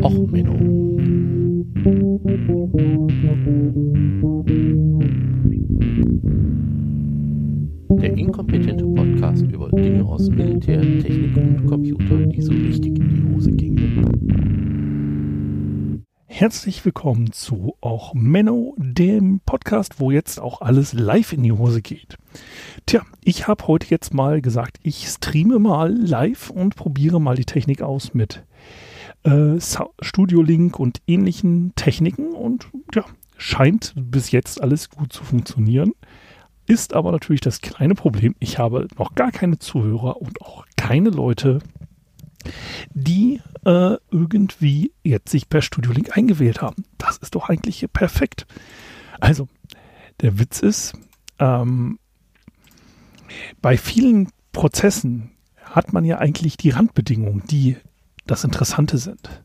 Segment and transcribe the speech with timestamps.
[0.00, 0.56] Och, Menno.
[8.00, 13.34] Der inkompetente Podcast über Dinge aus Militär, Technik und Computer, die so richtig in die
[13.34, 14.42] Hose gingen.
[16.26, 21.82] Herzlich willkommen zu auch Menno, dem Podcast, wo jetzt auch alles live in die Hose
[21.82, 22.16] geht.
[22.86, 27.44] Tja, ich habe heute jetzt mal gesagt, ich streame mal live und probiere mal die
[27.44, 28.42] Technik aus mit
[29.24, 29.58] äh,
[30.00, 33.04] Studio Link und ähnlichen Techniken und ja,
[33.36, 35.92] scheint bis jetzt alles gut zu funktionieren.
[36.66, 41.10] Ist aber natürlich das kleine Problem, ich habe noch gar keine Zuhörer und auch keine
[41.10, 41.58] Leute,
[42.94, 46.84] die äh, irgendwie jetzt sich per Studio Link eingewählt haben.
[46.98, 48.46] Das ist doch eigentlich perfekt.
[49.20, 49.48] Also,
[50.20, 50.94] der Witz ist,
[51.38, 51.98] ähm,
[53.60, 55.30] bei vielen Prozessen
[55.62, 57.76] hat man ja eigentlich die Randbedingungen, die
[58.26, 59.42] das Interessante sind.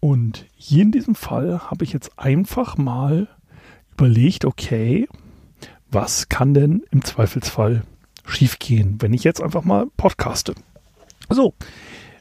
[0.00, 3.28] Und hier in diesem Fall habe ich jetzt einfach mal
[3.92, 5.08] überlegt, okay,
[5.90, 7.84] was kann denn im Zweifelsfall
[8.26, 10.54] schiefgehen, wenn ich jetzt einfach mal podcaste?
[11.30, 11.54] So,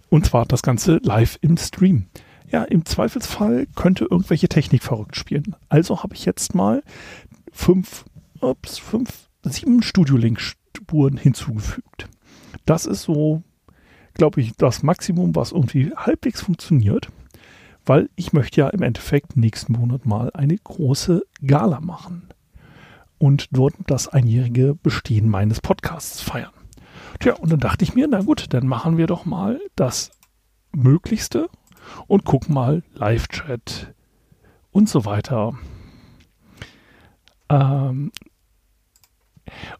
[0.09, 2.05] und zwar das Ganze live im Stream.
[2.49, 5.55] Ja, im Zweifelsfall könnte irgendwelche Technik verrückt spielen.
[5.69, 6.83] Also habe ich jetzt mal
[7.51, 8.05] fünf,
[8.39, 12.07] ups, fünf, sieben Studio-Link-Spuren hinzugefügt.
[12.65, 13.41] Das ist so
[14.13, 17.09] glaube ich, das Maximum, was irgendwie halbwegs funktioniert,
[17.85, 22.29] weil ich möchte ja im Endeffekt nächsten Monat mal eine große Gala machen
[23.17, 26.51] und dort das einjährige Bestehen meines Podcasts feiern.
[27.19, 30.11] Tja, und dann dachte ich mir, na gut, dann machen wir doch mal das
[30.71, 31.49] Möglichste
[32.07, 33.93] und gucken mal Live-Chat
[34.71, 35.53] und so weiter.
[37.49, 38.11] Ähm,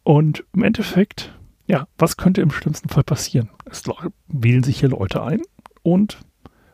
[0.03, 1.33] und im Endeffekt
[1.65, 3.49] ja, was könnte im schlimmsten Fall passieren?
[3.65, 3.83] Es
[4.27, 5.41] wählen sich hier Leute ein
[5.81, 6.19] und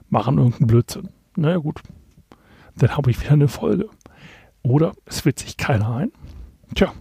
[0.09, 1.09] machen irgendeinen Blödsinn.
[1.35, 1.81] Naja, gut.
[2.75, 3.89] Dann habe ich wieder eine Folge.
[4.63, 6.11] Oder es wählt sich keiner ein.
[6.75, 6.93] Tja,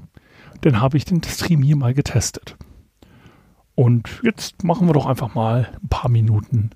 [0.60, 2.56] dann habe ich den Stream hier mal getestet.
[3.74, 6.70] Und jetzt machen wir doch einfach mal ein paar Minuten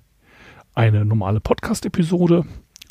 [0.73, 2.45] eine normale Podcast-Episode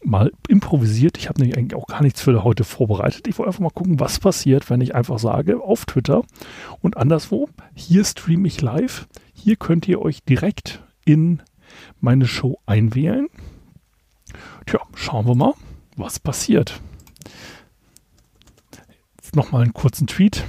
[0.05, 1.19] mal improvisiert.
[1.19, 3.27] Ich habe nämlich eigentlich auch gar nichts für heute vorbereitet.
[3.27, 6.23] Ich wollte einfach mal gucken, was passiert, wenn ich einfach sage auf Twitter
[6.81, 9.09] und anderswo, hier streame ich live.
[9.33, 11.43] Hier könnt ihr euch direkt in
[12.01, 13.29] meine Show einwählen.
[14.67, 15.55] Tja, schauen wir mal,
[15.97, 16.81] was passiert.
[19.17, 20.45] Jetzt nochmal einen kurzen Tweet.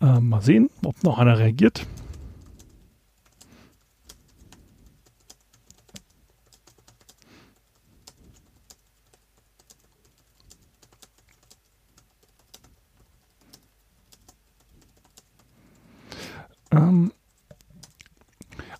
[0.00, 1.86] Äh, mal sehen, ob noch einer reagiert.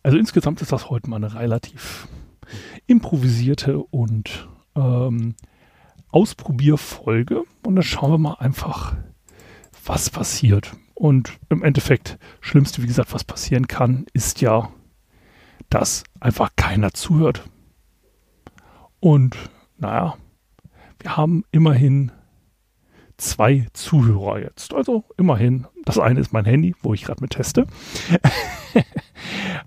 [0.07, 2.07] Also insgesamt ist das heute mal eine relativ
[2.87, 5.35] improvisierte und ähm,
[6.11, 7.43] Ausprobierfolge.
[7.65, 8.95] Und dann schauen wir mal einfach,
[9.85, 10.77] was passiert.
[10.95, 14.71] Und im Endeffekt, schlimmste, wie gesagt, was passieren kann, ist ja,
[15.71, 17.43] dass einfach keiner zuhört.
[19.01, 19.37] Und
[19.77, 20.15] naja,
[21.01, 22.13] wir haben immerhin
[23.17, 24.73] zwei Zuhörer jetzt.
[24.73, 25.67] Also immerhin.
[25.85, 27.67] Das eine ist mein Handy, wo ich gerade mit teste.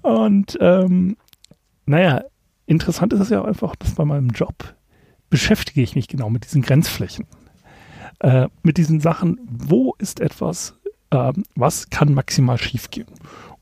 [0.09, 1.17] und ähm,
[1.85, 2.23] naja,
[2.65, 4.75] interessant ist es ja einfach, dass bei meinem Job
[5.29, 7.25] beschäftige ich mich genau mit diesen Grenzflächen.
[8.19, 10.75] Äh, mit diesen Sachen, wo ist etwas,
[11.11, 13.07] äh, was kann maximal schiefgehen?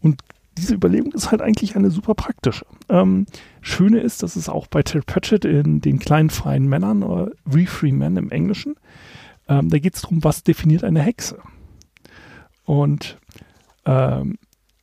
[0.02, 0.22] Und
[0.58, 2.66] diese Überlegung ist halt eigentlich eine super praktische.
[2.90, 3.28] Ähm,
[3.62, 7.68] Schöne ist, dass es auch bei Ted Pratchett in den kleinen freien Männern oder We
[7.68, 8.76] Free Men im Englischen
[9.48, 11.40] ähm, da geht es darum, was definiert eine Hexe?
[12.66, 13.18] Und
[13.86, 14.38] ähm,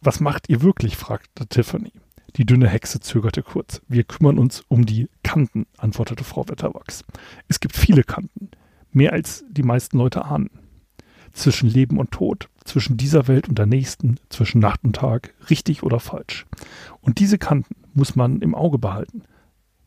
[0.04, 0.97] was macht ihr wirklich?
[0.97, 1.92] fragte Tiffany.
[2.37, 3.81] Die dünne Hexe zögerte kurz.
[3.88, 7.04] Wir kümmern uns um die Kanten, antwortete Frau Wetterwachs.
[7.48, 8.50] Es gibt viele Kanten,
[8.91, 10.50] mehr als die meisten Leute ahnen.
[11.32, 15.82] Zwischen Leben und Tod, zwischen dieser Welt und der nächsten, zwischen Nacht und Tag, richtig
[15.82, 16.47] oder falsch.
[17.00, 19.23] Und diese Kanten muss man im Auge behalten.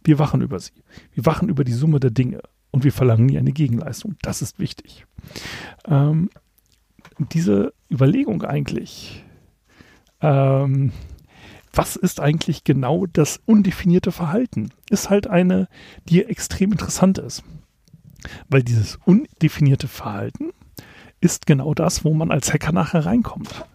[0.04, 0.84] Wir wachen über sie.
[1.14, 2.42] Wir wachen über die Summe der Dinge,
[2.72, 4.16] und wir verlangen nie eine Gegenleistung.
[4.22, 5.06] Das ist wichtig.
[5.88, 6.30] Ähm,
[7.18, 9.24] diese Überlegung eigentlich,
[10.22, 10.92] ähm,
[11.74, 15.68] was ist eigentlich genau das undefinierte Verhalten, ist halt eine,
[16.10, 17.44] die extrem interessant ist.
[18.50, 20.52] Weil dieses undefinierte Verhalten
[21.22, 23.66] ist genau das, wo man als Hacker nachher reinkommt.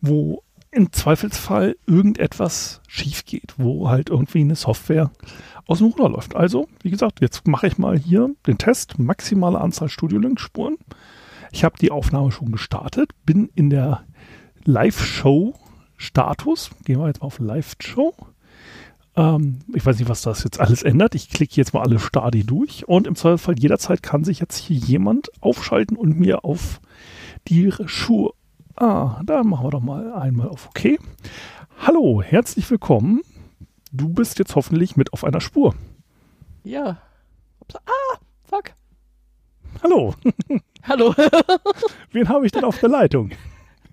[0.00, 5.10] Wo im Zweifelsfall irgendetwas schief geht, wo halt irgendwie eine Software
[5.66, 6.36] aus dem Ruder läuft.
[6.36, 10.76] Also, wie gesagt, jetzt mache ich mal hier den Test, maximale Anzahl Studio-Link-Spuren.
[11.52, 14.04] Ich habe die Aufnahme schon gestartet, bin in der
[15.98, 16.70] Live-Show-Status.
[16.84, 18.14] Gehen wir jetzt mal auf Live-Show.
[19.16, 21.14] Ähm, ich weiß nicht, was das jetzt alles ändert.
[21.14, 24.76] Ich klicke jetzt mal alle Stadi durch und im Zweifelsfall jederzeit kann sich jetzt hier
[24.76, 26.80] jemand aufschalten und mir auf
[27.48, 28.32] die Schuhe.
[28.76, 30.98] Ah, da machen wir doch mal einmal auf OK.
[31.80, 33.22] Hallo, herzlich willkommen.
[33.92, 35.74] Du bist jetzt hoffentlich mit auf einer Spur.
[36.62, 36.98] Ja.
[37.74, 38.72] Ah, fuck.
[39.82, 40.14] Hallo,
[40.82, 41.14] Hallo.
[42.12, 43.30] wen habe ich denn auf der Leitung?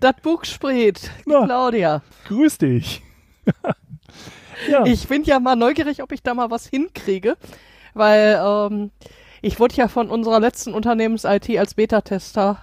[0.00, 1.10] Das Buch spricht.
[1.24, 2.02] Claudia.
[2.28, 3.02] Grüß dich.
[4.70, 7.36] ja, Ich bin ja mal neugierig, ob ich da mal was hinkriege,
[7.94, 8.90] weil ähm,
[9.42, 12.58] ich wurde ja von unserer letzten Unternehmens-IT als Beta-Tester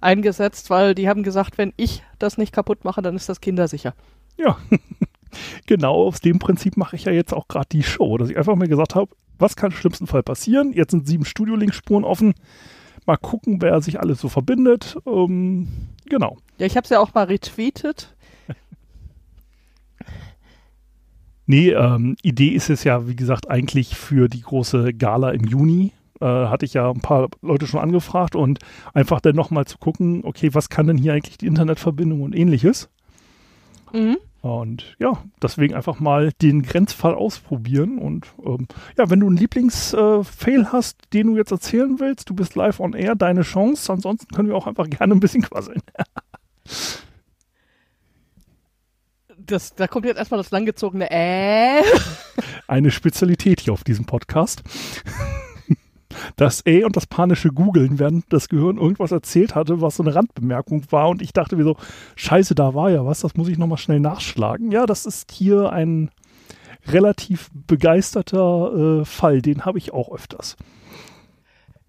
[0.00, 3.94] eingesetzt, weil die haben gesagt, wenn ich das nicht kaputt mache, dann ist das kindersicher.
[4.36, 4.56] ja.
[5.66, 8.54] genau aus dem Prinzip mache ich ja jetzt auch gerade die Show, dass ich einfach
[8.54, 10.72] mal gesagt habe, was kann im schlimmsten Fall passieren?
[10.72, 12.34] Jetzt sind sieben Studio-Link-Spuren offen.
[13.04, 14.96] Mal gucken, wer sich alles so verbindet.
[15.06, 15.68] Ähm,
[16.06, 16.38] genau.
[16.58, 18.14] Ja, ich habe es ja auch mal retweetet.
[21.48, 25.92] Nee, ähm, Idee ist es ja, wie gesagt, eigentlich für die große Gala im Juni.
[26.20, 28.58] Äh, hatte ich ja ein paar Leute schon angefragt und
[28.94, 32.88] einfach dann nochmal zu gucken, okay, was kann denn hier eigentlich die Internetverbindung und ähnliches?
[33.92, 34.16] Mhm.
[34.46, 37.98] Und ja, deswegen einfach mal den Grenzfall ausprobieren.
[37.98, 42.34] Und ähm, ja, wenn du einen Lieblingsfail äh, hast, den du jetzt erzählen willst, du
[42.34, 43.92] bist live on air, deine Chance.
[43.92, 45.82] Ansonsten können wir auch einfach gerne ein bisschen quasseln.
[49.38, 51.82] Das, da kommt jetzt erstmal das langgezogene Äh.
[52.66, 54.62] Eine Spezialität hier auf diesem Podcast.
[56.36, 60.14] Das Äh und das panische Googeln, während das Gehirn irgendwas erzählt hatte, was so eine
[60.14, 61.08] Randbemerkung war.
[61.08, 61.76] Und ich dachte mir so,
[62.16, 64.72] scheiße, da war ja was, das muss ich nochmal schnell nachschlagen.
[64.72, 66.10] Ja, das ist hier ein
[66.88, 70.56] relativ begeisterter äh, Fall, den habe ich auch öfters.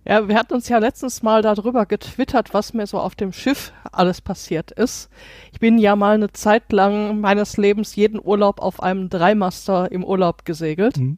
[0.06, 3.74] Ja, wir hatten uns ja letztens mal darüber getwittert, was mir so auf dem Schiff
[3.92, 5.10] alles passiert ist.
[5.52, 10.06] Ich bin ja mal eine Zeit lang meines Lebens jeden Urlaub auf einem Dreimaster im
[10.06, 10.98] Urlaub gesegelt.
[10.98, 11.18] Mhm.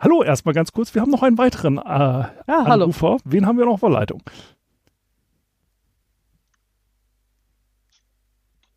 [0.00, 0.94] Hallo, erstmal ganz kurz.
[0.94, 2.84] Wir haben noch einen weiteren äh, Ja, hallo.
[2.84, 3.18] Anrufer.
[3.24, 4.22] Wen haben wir noch auf der Leitung?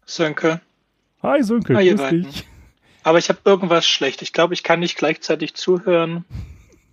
[0.06, 0.62] Sönke.
[1.24, 2.48] Hi, Sönke, Hi, grüß dich.
[3.04, 4.22] Aber ich habe irgendwas schlecht.
[4.22, 6.25] Ich glaube, ich kann nicht gleichzeitig zuhören.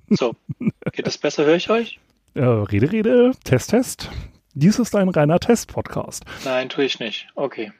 [0.08, 0.34] So,
[0.92, 1.44] geht das besser?
[1.44, 2.00] Höre ich euch?
[2.34, 4.10] Äh, rede, rede, Test, Test.
[4.54, 6.24] Dies ist ein reiner Test-Podcast.
[6.44, 7.28] Nein, tue ich nicht.
[7.34, 7.72] Okay.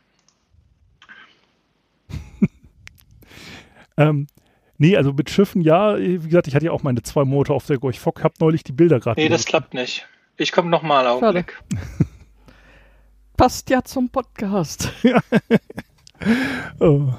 [3.99, 4.29] Ähm,
[4.77, 7.67] nee, also mit Schiffen, ja, wie gesagt, ich hatte ja auch meine zwei Monate auf
[7.67, 9.21] der Gorch Fock, hab neulich die Bilder gerade.
[9.21, 10.07] Nee, das klappt nicht.
[10.37, 11.61] Ich komme nochmal, Augenblick.
[13.37, 14.93] Passt ja zum Podcast.
[16.81, 17.13] Oh.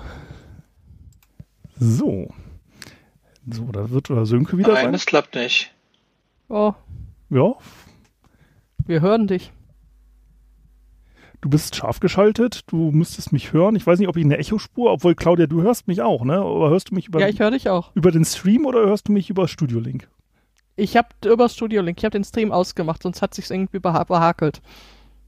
[1.77, 2.33] So.
[3.49, 4.91] So, da wird oder Sönke wieder Nein, sein.
[4.91, 5.73] das klappt nicht.
[6.49, 6.73] Oh,
[7.29, 7.53] Ja,
[8.85, 9.51] wir hören dich.
[11.41, 13.75] du bist scharf geschaltet, du müsstest mich hören.
[13.75, 16.37] Ich weiß nicht, ob ich eine Echospur, obwohl Claudia, du hörst mich auch, ne?
[16.39, 17.91] Aber hörst du mich über, Ja, ich höre dich auch.
[17.95, 20.09] über den Stream oder hörst du mich über Studio Link?
[20.75, 24.03] Ich habe über Studio Link, ich habe den Stream ausgemacht, sonst hat sich's irgendwie beha
[24.03, 24.61] behakelt.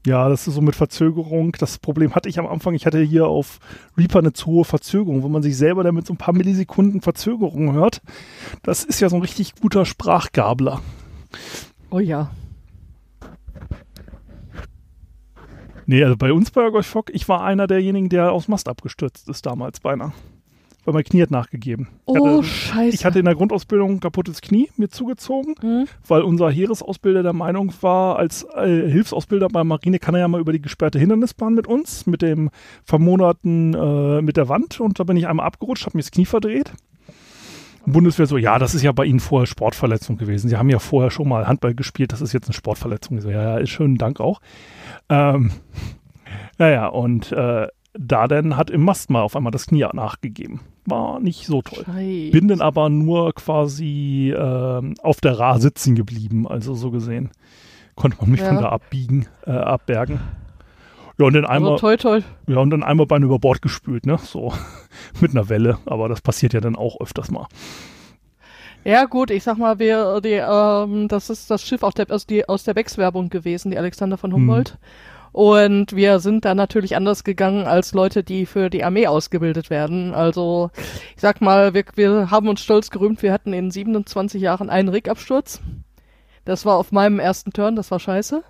[0.04, 1.52] Ja, das ist so mit Verzögerung.
[1.60, 2.74] Das Problem hatte ich am Anfang.
[2.74, 3.60] Ich hatte hier auf
[3.96, 7.72] Reaper eine zu hohe Verzögerung, wo man sich selber damit so ein paar Millisekunden Verzögerung
[7.74, 8.02] hört.
[8.64, 10.80] Das ist ja so ein richtig guter Sprachgabler.
[11.92, 12.30] Oh ja.
[15.86, 19.28] Nee, also bei uns bei Gorch Fock, ich war einer derjenigen, der aus Mast abgestürzt
[19.28, 20.12] ist damals beinahe.
[20.84, 21.88] Weil mein Knie hat nachgegeben.
[21.92, 22.94] Ich Oh, hatte, scheiße.
[22.94, 25.86] ich hatte in der Grundausbildung ein kaputtes Knie mir zugezogen, Hm?
[26.08, 30.40] weil unser Heeresausbilder der Meinung war, als äh, Hilfsausbilder bei Marine kann er ja mal
[30.40, 32.50] über die gesperrte Hindernisbahn mit uns, mit dem
[32.84, 34.80] vermonaten äh, mit der Wand.
[34.80, 36.72] Und da bin ich einmal abgerutscht, habe mir das Knie verdreht.
[37.86, 40.48] Bundeswehr so, ja, das ist ja bei Ihnen vorher Sportverletzung gewesen.
[40.48, 43.20] Sie haben ja vorher schon mal Handball gespielt, das ist jetzt eine Sportverletzung.
[43.20, 44.40] So, ja, ja, schönen Dank auch.
[45.08, 45.50] Ähm,
[46.58, 50.60] naja, und äh, da dann hat im Mast mal auf einmal das Knie nachgegeben.
[50.86, 51.84] War nicht so toll.
[51.84, 52.30] Scheiße.
[52.32, 57.30] Bin dann aber nur quasi ähm, auf der Ra sitzen geblieben, also so gesehen.
[57.94, 58.48] Konnte man mich Ja.
[58.48, 60.20] von da abbiegen, äh, abbergen.
[61.22, 62.20] Ja, und dann einmal, Also toi toi.
[62.48, 64.18] ja, und dann einmal Bein über Bord gespült, ne?
[64.18, 64.52] So
[65.20, 65.78] mit einer Welle.
[65.86, 67.46] Aber das passiert ja dann auch öfters mal.
[68.84, 72.26] Ja gut, ich sag mal, wir, die, ähm, das ist das Schiff aus der, aus,
[72.26, 74.78] die, aus der Becks-Werbung gewesen, die Alexander von Humboldt.
[75.30, 80.14] Und wir sind da natürlich anders gegangen als Leute, die für die Armee ausgebildet werden.
[80.14, 80.70] Also
[81.14, 84.88] ich sag mal, wir, wir haben uns stolz gerühmt, wir hatten in 27 Jahren einen
[84.88, 85.60] Rickabsturz.
[86.44, 88.42] Das war auf meinem ersten Turn, das war scheiße.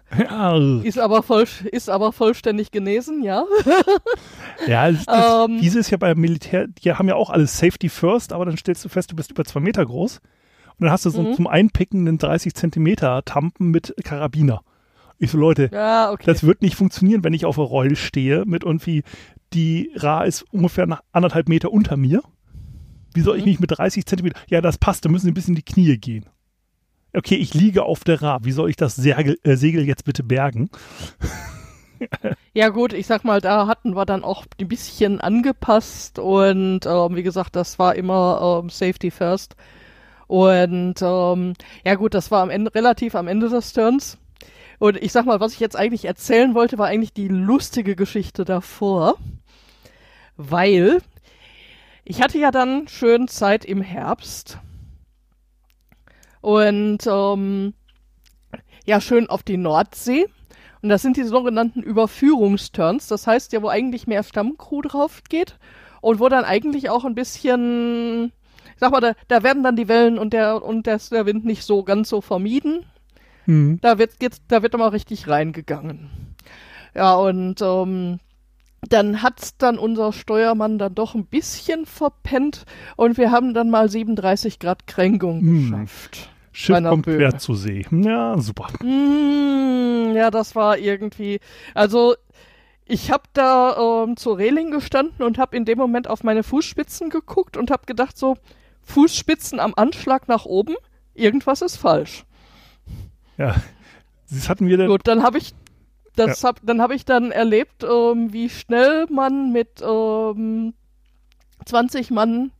[0.83, 3.45] Ist aber, voll, ist aber vollständig genesen, ja.
[4.67, 5.59] ja das, das, Ähm.
[5.61, 8.85] diese ist ja beim Militär, die haben ja auch alles Safety First, aber dann stellst
[8.85, 10.21] du fest, du bist über zwei Meter groß.
[10.79, 11.35] Und dann hast du so Mhm.
[11.35, 14.63] zum Einpicken einen 30 Zentimeter Tampen mit Karabiner.
[15.19, 16.25] Ich so, Leute, Ja, okay.
[16.27, 19.03] Das wird nicht funktionieren, wenn ich auf der Roll stehe mit irgendwie,
[19.53, 22.23] die Ra ist ungefähr nach anderthalb Meter unter mir.
[23.15, 23.51] Wie soll ich Mhm.
[23.51, 24.41] mich mit 30 Zentimeter?
[24.49, 26.25] Ja, das passt, da müssen Sie ein bisschen in die Knie gehen.
[27.15, 28.39] Okay, ich liege auf der Ra.
[28.43, 30.71] Wie soll ich das Segel, äh, Segel jetzt bitte bergen?
[32.53, 37.17] Ja gut, ich sag mal, da hatten wir dann auch ein bisschen angepasst und ähm,
[37.17, 39.57] wie gesagt, das war immer ähm, Safety First.
[40.27, 41.55] Und ähm,
[41.85, 44.19] ja gut, das war am Ende relativ am Ende des Turns.
[44.79, 48.45] Und ich sag mal, was ich jetzt eigentlich erzählen wollte, war eigentlich die lustige Geschichte
[48.45, 49.17] davor.
[50.37, 50.99] Weil
[52.05, 54.59] ich hatte ja dann schön Zeit im Herbst.
[56.43, 57.73] Und ähm,
[58.85, 60.27] ja, schön auf die Nordsee.
[60.83, 63.07] Und das sind die sogenannten Überführungsturns.
[63.07, 65.57] Das heißt ja, wo eigentlich mehr Stammcrew drauf geht
[66.01, 68.33] und wo dann eigentlich auch ein bisschen,
[68.75, 71.45] ich sag mal, da, da werden dann die Wellen und der und das, der Wind
[71.45, 72.85] nicht so ganz so vermieden.
[73.45, 73.79] Hm.
[73.81, 76.11] Da wird geht's, da wird immer richtig reingegangen.
[76.95, 78.19] Ja, und ähm,
[78.89, 82.65] dann hat's dann unser Steuermann dann doch ein bisschen verpennt
[82.97, 85.71] und wir haben dann mal 37 Grad Kränkung Hm.
[85.71, 86.29] geschafft.
[86.55, 87.17] Schiff kommt Böe.
[87.17, 87.87] quer zu See.
[87.91, 88.69] Ja, super.
[88.85, 91.41] Mm, ja, das war irgendwie.
[91.75, 92.15] Also,
[92.85, 97.09] ich habe da ähm, zur Reling gestanden und habe in dem Moment auf meine Fußspitzen
[97.09, 98.37] geguckt und habe gedacht so,
[98.83, 100.75] Fußspitzen am Anschlag nach oben,
[101.15, 102.25] irgendwas ist falsch.
[103.39, 103.55] Ja.
[104.31, 104.89] Das hatten wir denn.
[104.89, 105.55] Gut, dann habe ich
[106.17, 110.75] das hab, dann habe ich dann erlebt, ähm, wie schnell man mit ähm,
[111.65, 112.53] 20 Mann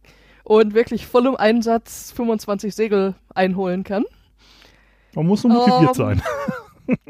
[0.45, 4.05] und wirklich vollem Einsatz 25 Segel einholen kann.
[5.15, 6.23] Man muss nur motiviert Ähm, sein.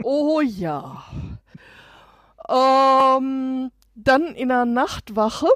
[0.03, 1.03] Oh ja.
[2.49, 5.47] Ähm, dann in der Nachtwache.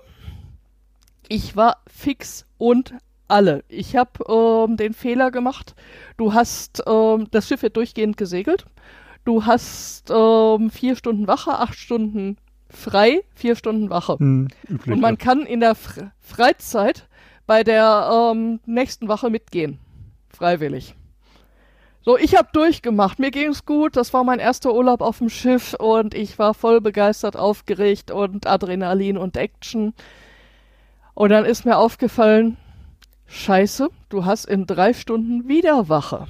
[1.28, 2.94] Ich war fix und
[3.28, 3.64] alle.
[3.68, 5.74] Ich habe ähm, den Fehler gemacht.
[6.16, 8.64] Du hast, ähm, das Schiff wird durchgehend gesegelt.
[9.26, 12.36] Du hast ähm, vier Stunden Wache, acht Stunden
[12.70, 14.16] frei, vier Stunden Wache.
[14.20, 14.94] Hm, üblich.
[14.94, 17.08] Und man kann in der Fre Freizeit
[17.44, 19.80] bei der ähm, nächsten Wache mitgehen.
[20.28, 20.94] Freiwillig.
[22.02, 23.18] So, ich habe durchgemacht.
[23.18, 23.96] Mir ging's gut.
[23.96, 28.46] Das war mein erster Urlaub auf dem Schiff und ich war voll begeistert, aufgeregt und
[28.46, 29.92] Adrenalin und Action.
[31.14, 32.58] Und dann ist mir aufgefallen,
[33.26, 36.28] Scheiße, du hast in drei Stunden wieder Wache.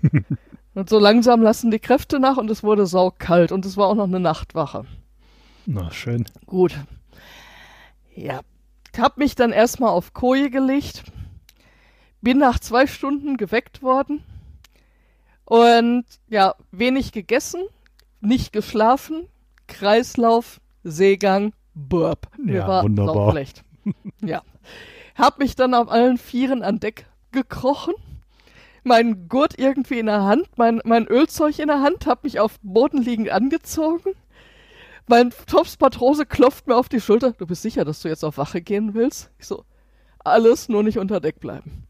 [0.74, 3.94] und so langsam lassen die Kräfte nach und es wurde saukalt und es war auch
[3.94, 4.84] noch eine Nachtwache.
[5.66, 6.24] Na, schön.
[6.46, 6.74] Gut.
[8.14, 8.40] Ja.
[8.96, 11.04] Hab mich dann erstmal auf Koje gelegt.
[12.20, 14.24] Bin nach zwei Stunden geweckt worden.
[15.44, 17.62] Und ja, wenig gegessen,
[18.20, 19.26] nicht geschlafen,
[19.66, 22.28] Kreislauf, Seegang, Burp.
[22.38, 23.34] Mir Ja, war wunderbar.
[24.20, 24.42] ja.
[25.16, 27.94] Hab mich dann auf allen Vieren an Deck gekrochen.
[28.82, 32.58] Mein Gurt irgendwie in der Hand, mein, mein Ölzeug in der Hand, hab mich auf
[32.62, 34.12] Boden liegend angezogen.
[35.06, 37.32] Mein Topspatrose klopft mir auf die Schulter.
[37.32, 39.30] Du bist sicher, dass du jetzt auf Wache gehen willst?
[39.38, 39.64] Ich so,
[40.20, 41.86] alles nur nicht unter Deck bleiben.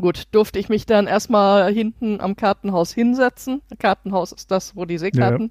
[0.00, 3.60] Gut, durfte ich mich dann erstmal hinten am Kartenhaus hinsetzen.
[3.78, 5.50] Kartenhaus ist das, wo die Seekarten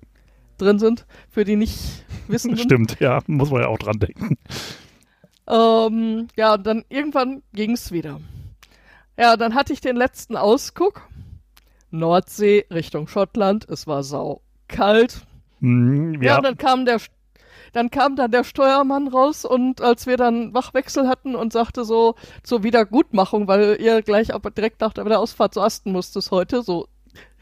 [0.57, 2.57] drin sind, für die nicht wissen.
[2.57, 4.37] Stimmt, ja, muss man ja auch dran denken.
[5.47, 8.19] Ähm, ja, und dann irgendwann ging's wieder.
[9.17, 11.01] Ja, dann hatte ich den letzten Ausguck.
[11.91, 13.67] Nordsee Richtung Schottland.
[13.69, 15.21] Es war sau kalt.
[15.59, 16.99] Hm, Ja, ja, dann kam der,
[17.73, 22.15] dann kam dann der Steuermann raus und als wir dann Wachwechsel hatten und sagte so
[22.43, 26.87] zur Wiedergutmachung, weil ihr gleich aber direkt nach der Ausfahrt zu Asten musstet heute, so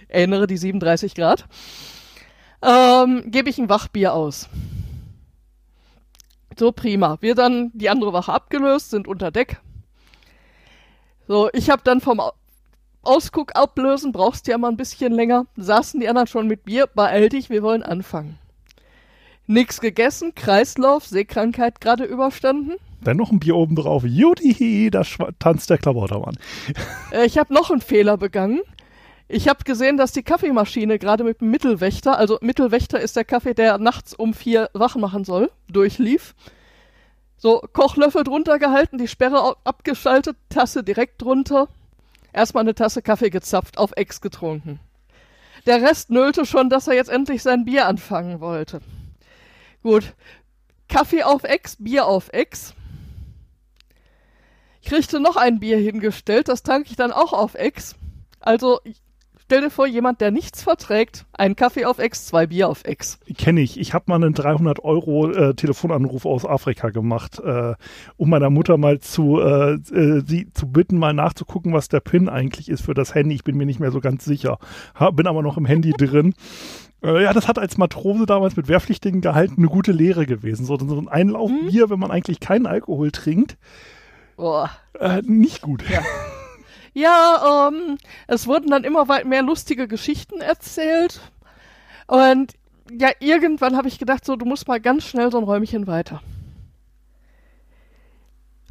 [0.08, 1.46] erinnere die 37 Grad,
[2.62, 4.50] ähm, gebe ich ein Wachbier aus.
[6.58, 7.18] So prima.
[7.22, 9.62] Wir dann die andere Wache abgelöst, sind unter Deck.
[11.30, 12.32] So, ich habe dann vom Au-
[13.04, 15.46] Ausguck ablösen, brauchst ja mal ein bisschen länger.
[15.58, 18.40] Saßen die anderen schon mit Bier, beeil dich, wir wollen anfangen.
[19.46, 22.74] Nix gegessen, Kreislauf, Seekrankheit gerade überstanden.
[23.02, 24.04] dann noch ein Bier oben drauf.
[24.06, 25.04] Juti, da
[25.38, 26.38] tanzt der Klabautermann.
[27.12, 28.62] Äh, ich habe noch einen Fehler begangen.
[29.28, 33.54] Ich habe gesehen, dass die Kaffeemaschine gerade mit dem Mittelwächter, also Mittelwächter ist der Kaffee,
[33.54, 36.34] der nachts um vier wach machen soll, durchlief.
[37.42, 41.70] So, Kochlöffel drunter gehalten, die Sperre abgeschaltet, Tasse direkt drunter.
[42.34, 44.82] Erstmal eine Tasse Kaffee gezapft, auf Ex getrunken.
[45.66, 48.82] Der Rest nölte schon, dass er jetzt endlich sein Bier anfangen wollte.
[49.84, 50.14] Gut.
[50.90, 52.74] Kaffee auf Ex, Bier auf Ex.
[54.82, 57.96] Ich kriegte noch ein Bier hingestellt, das trank ich dann auch auf Ex.
[58.42, 58.82] Also,
[59.50, 63.18] stell dir vor, jemand, der nichts verträgt, ein Kaffee auf Ex, zwei Bier auf Ex.
[63.36, 63.80] Kenne ich.
[63.80, 67.74] Ich habe mal einen 300 Euro äh, Telefonanruf aus Afrika gemacht, äh,
[68.16, 72.30] um meiner Mutter mal zu, äh, äh, sie zu bitten, mal nachzugucken, was der PIN
[72.30, 73.34] eigentlich ist für das Handy.
[73.34, 74.60] Ich bin mir nicht mehr so ganz sicher.
[75.00, 76.36] Ha, bin aber noch im Handy drin.
[77.02, 80.66] Äh, ja, das hat als Matrose damals mit Wehrpflichtigen gehalten eine gute Lehre gewesen.
[80.66, 83.58] So, so ein Einlaufbier, wenn man eigentlich keinen Alkohol trinkt.
[84.36, 84.70] Boah.
[85.00, 85.90] Äh, nicht gut.
[85.90, 86.02] Ja.
[87.00, 91.22] Ja, ähm, es wurden dann immer weit mehr lustige Geschichten erzählt.
[92.08, 92.56] Und
[92.92, 96.22] ja, irgendwann habe ich gedacht, so, du musst mal ganz schnell so ein Räumchen weiter.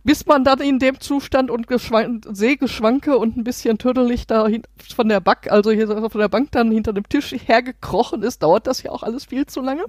[0.05, 4.47] Bis man dann in dem Zustand und Geschwan Sehgeschwanke und ein bisschen tüdelig da
[4.95, 8.67] von der Bank, also hier von der Bank dann hinter dem Tisch hergekrochen ist, dauert
[8.67, 9.87] das ja auch alles viel zu lange.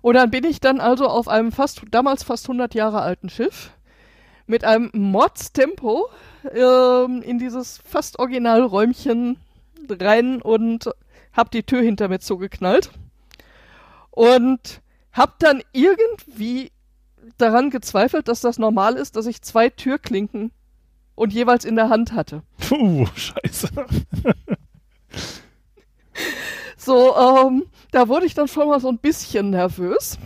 [0.00, 3.72] Und dann bin ich dann also auf einem fast, damals fast 100 Jahre alten Schiff
[4.48, 6.08] mit einem Mordstempo
[6.52, 9.38] ähm, in dieses fast original Räumchen
[9.88, 10.90] rein und
[11.32, 12.90] hab die Tür hinter mir zugeknallt
[14.10, 14.80] und
[15.12, 16.72] hab dann irgendwie
[17.36, 20.50] daran gezweifelt, dass das normal ist, dass ich zwei Türklinken
[21.14, 22.42] und jeweils in der Hand hatte.
[22.68, 23.68] Puh, scheiße.
[26.76, 30.18] so, ähm, da wurde ich dann schon mal so ein bisschen nervös.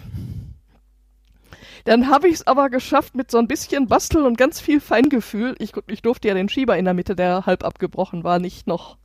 [1.84, 5.54] Dann habe ich es aber geschafft mit so ein bisschen Basteln und ganz viel Feingefühl.
[5.58, 8.96] Ich, ich durfte ja den Schieber in der Mitte, der halb abgebrochen war, nicht noch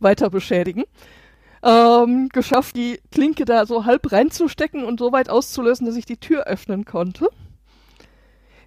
[0.00, 0.84] weiter beschädigen.
[1.62, 6.18] Ähm, geschafft, die Klinke da so halb reinzustecken und so weit auszulösen, dass ich die
[6.18, 7.28] Tür öffnen konnte.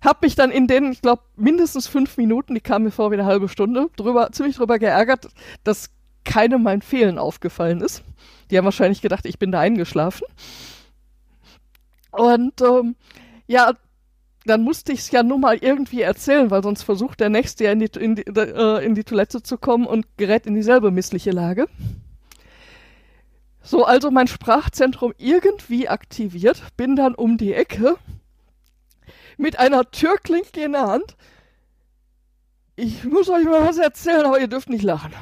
[0.02, 3.16] Hab mich dann in den, ich glaube, mindestens fünf Minuten, die kamen mir vor wie
[3.16, 5.28] eine halbe Stunde, drüber, ziemlich drüber geärgert,
[5.64, 5.92] dass
[6.24, 8.04] keinem mein Fehlen aufgefallen ist.
[8.50, 10.26] Die haben wahrscheinlich gedacht, ich bin da eingeschlafen.
[12.12, 12.96] Und ähm,
[13.48, 13.74] ja,
[14.46, 17.72] dann musste ich es ja nur mal irgendwie erzählen, weil sonst versucht der Nächste ja
[17.72, 21.32] in die, in, die, äh, in die Toilette zu kommen und gerät in dieselbe missliche
[21.32, 21.68] Lage.
[23.62, 27.98] So, also mein Sprachzentrum irgendwie aktiviert, bin dann um die Ecke
[29.38, 31.18] mit einer Türklinke in der Hand.
[32.77, 35.13] Ich muss euch mal was erzählen, aber ihr dürft nicht lachen.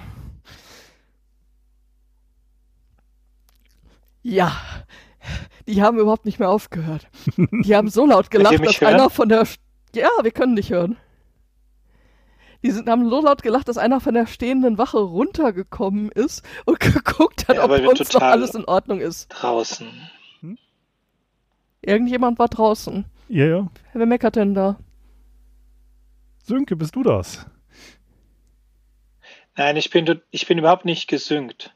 [4.22, 4.56] Ja,
[5.68, 7.08] die haben überhaupt nicht mehr aufgehört.
[7.38, 8.94] Die haben so laut gelacht, dass hören?
[8.94, 9.48] einer von der.
[9.96, 10.98] Ja, wir können dich hören.
[12.64, 16.80] Die sind, haben so laut gelacht, dass einer von der stehenden Wache runtergekommen ist und
[16.82, 19.28] geguckt hat, ja, ob bei uns noch alles in Ordnung ist.
[19.28, 19.88] Draußen.
[20.42, 20.58] Hm?
[21.82, 23.06] Irgendjemand war draußen.
[23.30, 23.68] Ja, ja.
[23.94, 24.78] Wer meckert denn da?
[26.44, 27.46] Sönke, bist du das?
[29.56, 31.74] Nein, ich bin, ich bin überhaupt nicht gesüngt.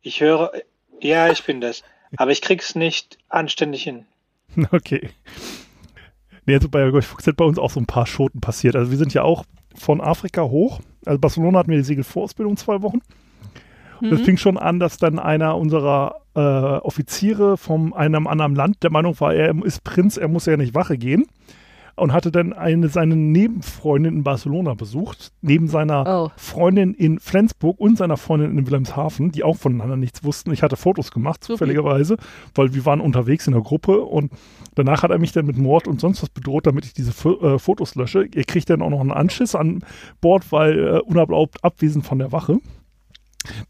[0.00, 0.52] Ich höre,
[1.00, 1.82] ja, ich bin das.
[2.16, 4.06] Aber ich krieg's nicht anständig hin.
[4.70, 5.10] Okay.
[6.46, 8.76] Nee, also bei Golf sind bei uns auch so ein paar Schoten passiert.
[8.76, 10.80] Also wir sind ja auch von Afrika hoch.
[11.04, 12.98] Also Barcelona hatten wir die Segelvorausbildung zwei Wochen.
[14.00, 14.10] Mhm.
[14.10, 18.90] Das fing schon an, dass dann einer unserer äh, Offiziere von einem anderen Land der
[18.90, 21.26] Meinung war, er ist Prinz, er muss ja nicht Wache gehen
[21.96, 26.30] und hatte dann eine seine Nebenfreundin in Barcelona besucht, neben seiner oh.
[26.36, 30.52] Freundin in Flensburg und seiner Freundin in Wilhelmshaven, die auch voneinander nichts wussten.
[30.52, 32.16] Ich hatte Fotos gemacht, zufälligerweise,
[32.54, 34.32] weil wir waren unterwegs in der Gruppe und
[34.74, 37.26] danach hat er mich dann mit Mord und sonst was bedroht, damit ich diese F
[37.26, 38.28] äh, Fotos lösche.
[38.34, 39.84] Er kriegt dann auch noch einen Anschiss an
[40.20, 42.58] Bord, weil äh, unerlaubt abwesend von der Wache.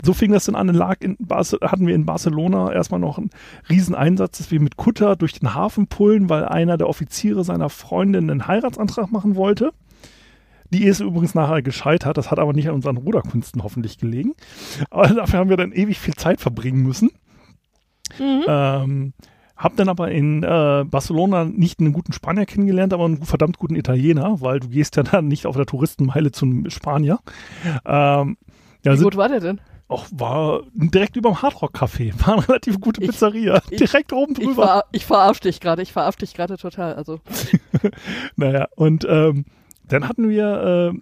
[0.03, 3.31] So fing das dann an, lag in hatten wir in Barcelona erstmal noch einen
[3.69, 7.71] riesen Einsatz, dass wir mit Kutter durch den Hafen pullen, weil einer der Offiziere seiner
[7.71, 9.73] Freundin einen Heiratsantrag machen wollte.
[10.71, 14.33] Die ist übrigens nachher gescheitert, das hat aber nicht an unseren Ruderkünsten hoffentlich gelegen.
[14.91, 17.11] Aber dafür haben wir dann ewig viel Zeit verbringen müssen.
[18.19, 18.45] Mhm.
[18.47, 19.13] Ähm,
[19.57, 23.77] hab dann aber in äh, Barcelona nicht einen guten Spanier kennengelernt, aber einen verdammt guten
[23.77, 27.21] Italiener, weil du gehst ja dann nicht auf der Touristenmeile zum Spanier.
[27.85, 28.37] Ähm,
[28.85, 29.61] ja, Wie gut war der denn?
[29.87, 32.13] Auch war direkt über dem Hardrock Café.
[32.27, 33.61] War eine relativ gute Pizzeria.
[33.69, 34.51] Ich, direkt oben drüber.
[34.51, 35.83] Ich, ver, ich verarsche dich gerade.
[35.83, 36.95] Ich verarsche dich gerade total.
[36.95, 37.21] Also.
[38.37, 39.45] naja, und ähm,
[39.87, 40.99] dann hatten wir, äh,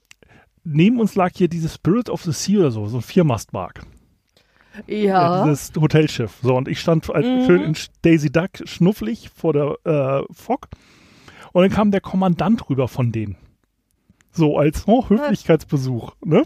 [0.65, 3.83] neben uns lag hier dieses Spirit of the Sea oder so, so ein Viermastmark.
[4.87, 4.97] Ja.
[4.97, 5.45] ja.
[5.45, 6.39] Dieses Hotelschiff.
[6.43, 7.47] So, und ich stand mhm.
[7.47, 10.69] schön in Daisy Duck schnufflig vor der äh, Fock.
[11.53, 13.37] Und dann kam der Kommandant rüber von denen.
[14.33, 16.13] So als oh, Höflichkeitsbesuch.
[16.25, 16.45] Ne?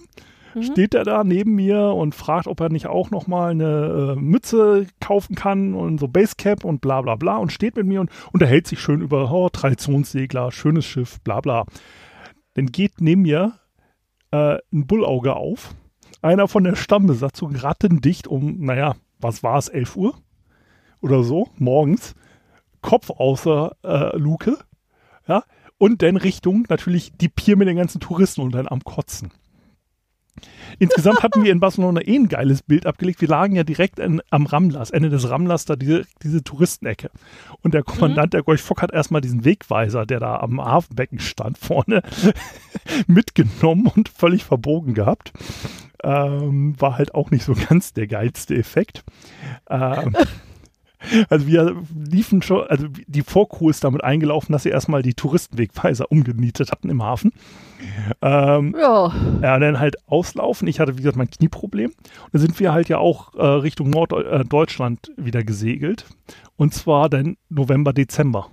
[0.56, 0.62] Mhm.
[0.62, 4.20] steht er da neben mir und fragt, ob er nicht auch noch mal eine äh,
[4.20, 8.10] Mütze kaufen kann und so Basecap und bla bla bla und steht mit mir und
[8.32, 11.64] unterhält sich schön über oh, Traditionssegler, schönes Schiff, bla bla.
[12.54, 13.54] Dann geht neben mir
[14.30, 15.74] äh, ein Bullauge auf.
[16.22, 20.14] Einer von der Stammbesatzung rattendicht um, naja, was war es, 11 Uhr
[21.00, 22.14] oder so, morgens.
[22.80, 24.58] Kopf außer äh, Luke,
[25.26, 25.44] ja,
[25.78, 29.30] und dann Richtung natürlich die Pier mit den ganzen Touristen und dann am Kotzen.
[30.78, 33.20] Insgesamt hatten wir in Barcelona eh ein geiles Bild abgelegt.
[33.20, 37.10] Wir lagen ja direkt in, am Ramlas, Ende des Ramlas, da diese, diese Touristenecke.
[37.62, 38.30] Und der Kommandant mhm.
[38.30, 42.02] der Gorch Fock hat erstmal diesen Wegweiser, der da am Hafenbecken stand, vorne
[43.06, 45.32] mitgenommen und völlig verbogen gehabt.
[46.02, 49.02] Ähm, war halt auch nicht so ganz der geilste Effekt.
[49.68, 50.14] Ähm,
[51.28, 56.10] Also wir liefen schon, also die Vorcrew ist damit eingelaufen, dass sie erstmal die Touristenwegweiser
[56.10, 57.32] umgenietet hatten im Hafen.
[58.22, 59.14] Ähm, Ja.
[59.42, 60.66] ja, dann halt auslaufen.
[60.68, 61.90] Ich hatte, wie gesagt, mein Knieproblem.
[61.90, 66.06] Und dann sind wir halt ja auch äh, Richtung Norddeutschland wieder gesegelt.
[66.56, 68.48] Und zwar dann November, Dezember.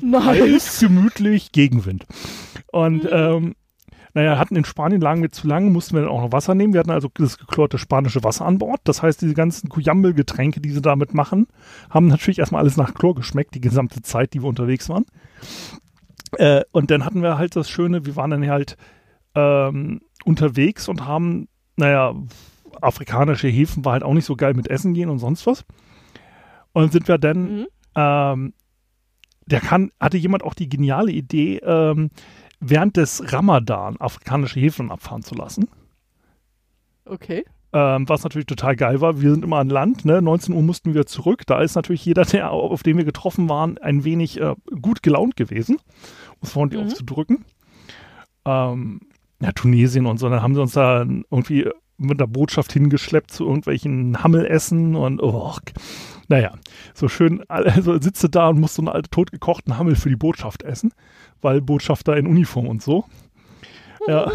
[0.00, 0.24] Nice.
[0.24, 2.06] Heiß, gemütlich, Gegenwind.
[2.70, 3.54] Und ähm,
[4.14, 6.74] naja, hatten in Spanien lagen wir zu lange, mussten wir dann auch noch Wasser nehmen.
[6.74, 8.80] Wir hatten also das geklorte spanische Wasser an Bord.
[8.84, 11.46] Das heißt, diese ganzen Kujambel-Getränke, die sie damit machen,
[11.88, 15.06] haben natürlich erstmal alles nach Chlor geschmeckt, die gesamte Zeit, die wir unterwegs waren.
[16.36, 18.76] Äh, und dann hatten wir halt das Schöne, wir waren dann halt
[19.34, 22.14] ähm, unterwegs und haben, naja,
[22.80, 25.64] afrikanische Häfen war halt auch nicht so geil mit Essen gehen und sonst was.
[26.72, 27.66] Und sind wir dann Mhm.
[27.96, 28.52] ähm,
[29.46, 32.10] der kann, hatte jemand auch die geniale Idee, ähm,
[32.62, 35.68] während des Ramadan afrikanische Häfen abfahren zu lassen.
[37.04, 37.44] Okay.
[37.74, 39.20] Ähm, was natürlich total geil war.
[39.20, 40.20] Wir sind immer an Land, ne?
[40.22, 41.42] 19 Uhr mussten wir zurück.
[41.46, 45.36] Da ist natürlich jeder, der, auf den wir getroffen waren, ein wenig äh, gut gelaunt
[45.36, 46.86] gewesen, um es vorhin Mhm.
[46.86, 47.44] auszudrücken.
[48.44, 49.00] Ähm,
[49.40, 53.44] ja, Tunesien und so, dann haben sie uns da irgendwie mit der Botschaft hingeschleppt zu
[53.46, 55.54] irgendwelchen Hammelessen und oh,
[56.28, 56.52] naja,
[56.94, 60.62] so schön, also sitze da und musst so einen alten totgekochten Hammel für die Botschaft
[60.62, 60.92] essen,
[61.42, 63.04] weil Botschafter in Uniform und so.
[64.06, 64.30] Ja.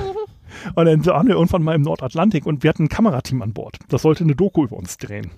[0.76, 3.80] Und dann waren wir irgendwann mal im Nordatlantik und wir hatten ein Kamerateam an Bord.
[3.90, 5.32] Das sollte eine Doku über uns drehen.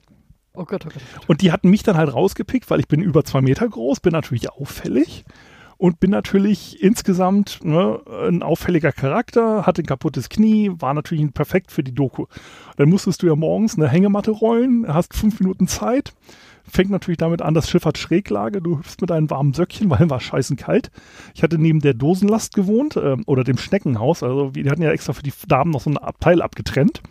[0.53, 1.01] Oh Gott, oh Gott.
[1.01, 1.29] Oh Gott.
[1.29, 4.11] Und die hatten mich dann halt rausgepickt, weil ich bin über zwei Meter groß, bin
[4.11, 5.25] natürlich auffällig
[5.77, 11.71] und bin natürlich insgesamt ne, ein auffälliger Charakter, hatte ein kaputtes Knie, war natürlich perfekt
[11.71, 12.25] für die Doku.
[12.75, 16.13] Dann musstest du ja morgens eine Hängematte rollen, hast fünf Minuten Zeit.
[16.69, 20.09] Fängt natürlich damit an, das Schiff hat Schräglage, du hüpfst mit deinen warmen Söckchen, weil
[20.09, 20.91] war scheißen kalt.
[21.33, 25.13] Ich hatte neben der Dosenlast gewohnt ähm, oder dem Schneckenhaus, also wir hatten ja extra
[25.13, 27.01] für die Damen noch so ein Abteil abgetrennt.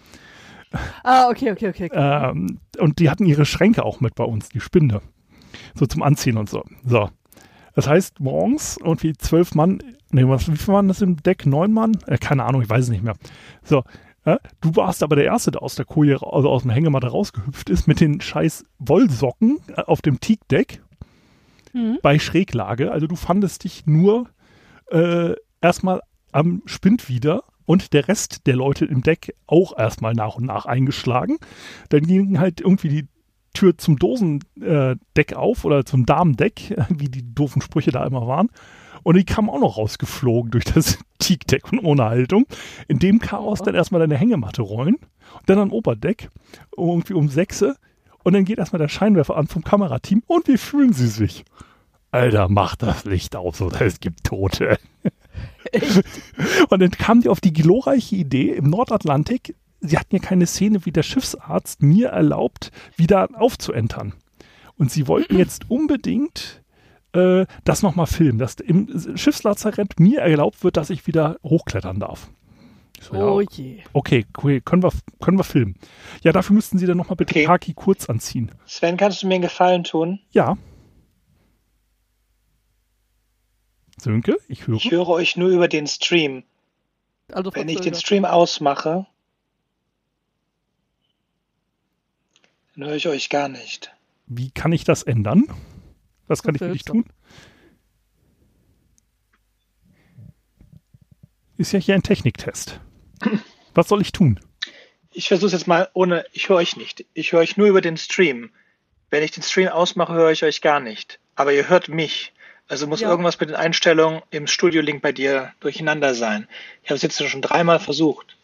[1.02, 1.88] Ah, okay, okay, okay.
[1.90, 2.30] okay.
[2.30, 5.00] Ähm, und die hatten ihre Schränke auch mit bei uns, die Spinde.
[5.74, 6.64] So zum Anziehen und so.
[6.84, 7.08] So.
[7.74, 11.46] Das heißt, morgens irgendwie zwölf Mann, nee, was, wie viel waren das im Deck?
[11.46, 11.96] Neun Mann?
[12.06, 13.14] Äh, keine Ahnung, ich weiß es nicht mehr.
[13.62, 13.82] So.
[14.60, 17.86] Du warst aber der Erste, der aus der Koje, also aus dem Hängematte rausgehüpft ist,
[17.86, 20.82] mit den scheiß Wollsocken äh, auf dem Teakdeck
[21.74, 21.98] Mhm.
[22.02, 22.90] bei Schräglage.
[22.92, 24.30] Also du fandest dich nur
[24.90, 26.00] äh, erstmal
[26.32, 30.64] am Spind wieder und der Rest der Leute im Deck auch erstmal nach und nach
[30.64, 31.36] eingeschlagen.
[31.90, 33.06] Dann ging halt irgendwie die
[33.58, 38.50] Tür zum Dosendeck äh, auf oder zum Damendeck, wie die doofen Sprüche da immer waren.
[39.02, 42.46] Und die kam auch noch rausgeflogen durch das Teakdeck und ohne Haltung.
[42.86, 44.94] In dem Chaos dann erstmal deine Hängematte rollen.
[44.94, 46.30] Und dann am Oberdeck,
[46.76, 47.76] irgendwie um sechse.
[48.22, 50.22] Und dann geht erstmal der Scheinwerfer an vom Kamerateam.
[50.26, 51.44] Und wie fühlen sie sich?
[52.10, 54.78] Alter, mach das Licht aus oder es gibt Tote.
[56.70, 60.84] Und dann kam die auf die glorreiche Idee im Nordatlantik, sie hatten ja keine Szene,
[60.86, 64.14] wie der Schiffsarzt mir erlaubt, wieder aufzuentern.
[64.76, 66.62] Und sie wollten jetzt unbedingt
[67.12, 72.30] äh, das nochmal filmen, dass im Schiffslazarett mir erlaubt wird, dass ich wieder hochklettern darf.
[73.00, 73.78] So, Oh ja, je.
[73.92, 75.76] okay, cool, können wir, können wir filmen.
[76.22, 77.44] Ja, dafür müssten Sie dann nochmal bitte Okay.
[77.44, 78.50] Kaki kurz anziehen.
[78.66, 80.18] Sven, kannst du mir einen Gefallen tun?
[80.32, 80.58] Ja.
[84.00, 84.76] Sönke, ich höre.
[84.76, 86.44] Ich höre euch nur über den Stream.
[87.32, 87.94] Also Wenn ich den.
[87.94, 89.06] Stream ausmache,
[92.78, 93.92] dann höre ich euch gar nicht.
[94.26, 95.44] Wie kann ich das ändern?
[96.26, 97.04] Was kann ich für dich tun?
[101.56, 102.80] Ist ja hier ein Techniktest.
[103.74, 104.38] Was soll ich tun?
[105.12, 107.04] Ich versuche es jetzt mal ohne, ich höre euch nicht.
[107.14, 108.50] Ich höre euch nur über den Stream.
[109.10, 111.18] Wenn ich den Stream ausmache, höre ich euch gar nicht.
[111.34, 112.32] Aber ihr hört mich.
[112.68, 113.08] Also muss Ja.
[113.08, 116.46] irgendwas mit den Einstellungen im Studio-Link bei dir durcheinander sein.
[116.82, 118.36] Ich habe es jetzt schon dreimal versucht.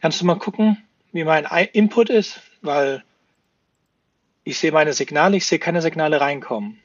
[0.00, 0.76] Kannst du mal gucken,
[1.12, 2.40] wie mein Input ist?
[2.62, 3.04] Weil
[4.44, 6.78] ich sehe meine Signale, ich sehe keine Signale reinkommen.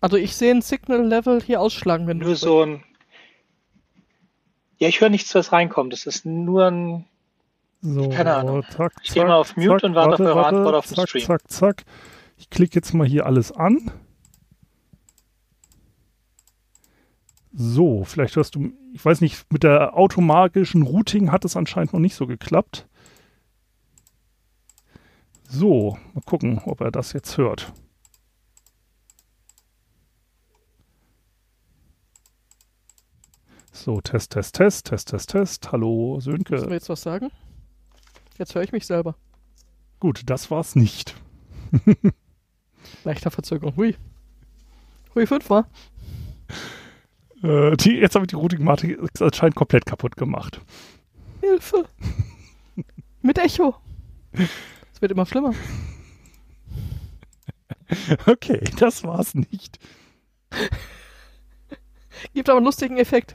[0.00, 2.82] Also ich sehe ein Signal-Level hier ausschlagen, wenn du Nur so ein.
[4.78, 5.92] Ja, ich höre nichts, was reinkommt.
[5.92, 7.04] Das ist nur ein.
[7.82, 8.64] So, Keine Ahnung.
[8.70, 11.24] Zack, Ich gehe mal auf Mute und warte auf eure Antwort auf den zack, Stream.
[11.24, 11.84] Zack, zack.
[12.36, 13.90] Ich klicke jetzt mal hier alles an.
[17.52, 22.00] So, vielleicht hörst du, ich weiß nicht, mit der automatischen Routing hat es anscheinend noch
[22.00, 22.86] nicht so geklappt.
[25.52, 27.72] So, mal gucken, ob er das jetzt hört.
[33.72, 35.72] So, Test, Test, Test, Test, Test, Test.
[35.72, 36.74] Hallo, Müssen wir Sönke.
[36.74, 37.30] jetzt was sagen?
[38.38, 39.16] Jetzt höre ich mich selber.
[39.98, 41.14] Gut, das war's nicht.
[43.04, 43.74] Leichter Verzögerung.
[43.76, 43.96] Hui.
[45.14, 45.64] Hui, fünfmal.
[47.42, 50.60] Äh, die, jetzt habe ich die Routing-Matrix anscheinend komplett kaputt gemacht.
[51.40, 51.88] Hilfe.
[53.22, 53.76] Mit Echo.
[55.00, 55.54] Es wird immer schlimmer.
[58.26, 59.78] Okay, das war's nicht.
[62.34, 63.34] Gibt aber einen lustigen Effekt.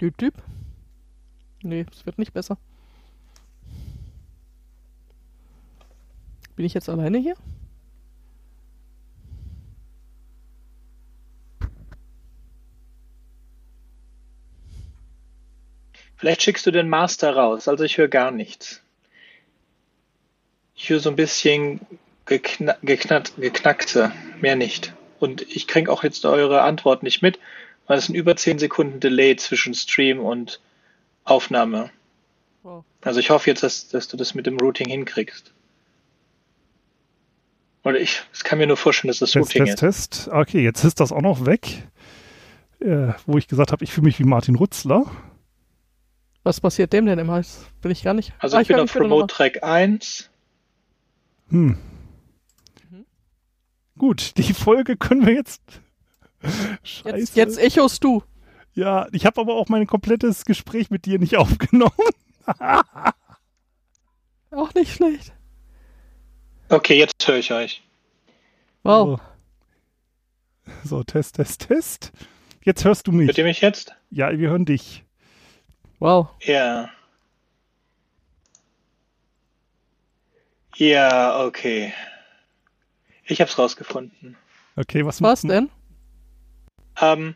[0.00, 0.34] Düb, düb.
[1.62, 2.58] Nee, es wird nicht besser.
[6.62, 7.34] Bin ich jetzt alleine hier?
[16.14, 17.66] Vielleicht schickst du den Master raus.
[17.66, 18.80] Also ich höre gar nichts.
[20.76, 21.80] Ich höre so ein bisschen
[22.26, 24.94] gekna geknatt, geknackte, mehr nicht.
[25.18, 27.40] Und ich kriege auch jetzt eure Antwort nicht mit,
[27.88, 30.60] weil es sind über 10 Sekunden Delay zwischen Stream und
[31.24, 31.90] Aufnahme.
[32.62, 32.84] Wow.
[33.00, 35.52] Also ich hoffe jetzt, dass, dass du das mit dem Routing hinkriegst.
[37.84, 40.08] Oder ich, es kann mir nur vorstellen, dass das Test, Routing Test, ist.
[40.24, 40.28] Test.
[40.32, 41.82] Okay, jetzt ist das auch noch weg.
[42.80, 45.04] Äh, wo ich gesagt habe, ich fühle mich wie Martin Rutzler.
[46.44, 47.36] Was passiert dem denn immer?
[47.38, 48.32] Das bin ich gar nicht.
[48.38, 50.30] Also Ah, ich bin auf Remote Track 1.
[51.50, 51.78] Hm.
[52.90, 53.06] Mhm.
[53.98, 55.62] Gut, die Folge können wir jetzt.
[56.82, 57.16] Scheiße.
[57.16, 58.22] Jetzt, jetzt echos du.
[58.74, 61.92] Ja, ich habe aber auch mein komplettes Gespräch mit dir nicht aufgenommen.
[64.50, 65.32] Auch nicht schlecht.
[66.72, 67.82] Okay, jetzt höre ich euch.
[68.82, 69.20] Wow.
[70.64, 70.88] So.
[70.88, 72.12] so, Test, Test, Test.
[72.64, 73.26] Jetzt hörst du mich.
[73.26, 73.94] Hört ihr mich jetzt?
[74.10, 75.04] Ja, wir hören dich.
[75.98, 76.28] Wow.
[76.40, 76.88] Ja.
[80.76, 81.92] Ja, okay.
[83.26, 84.38] Ich hab's rausgefunden.
[84.74, 85.68] Okay, was Was denn?
[87.02, 87.34] Ähm,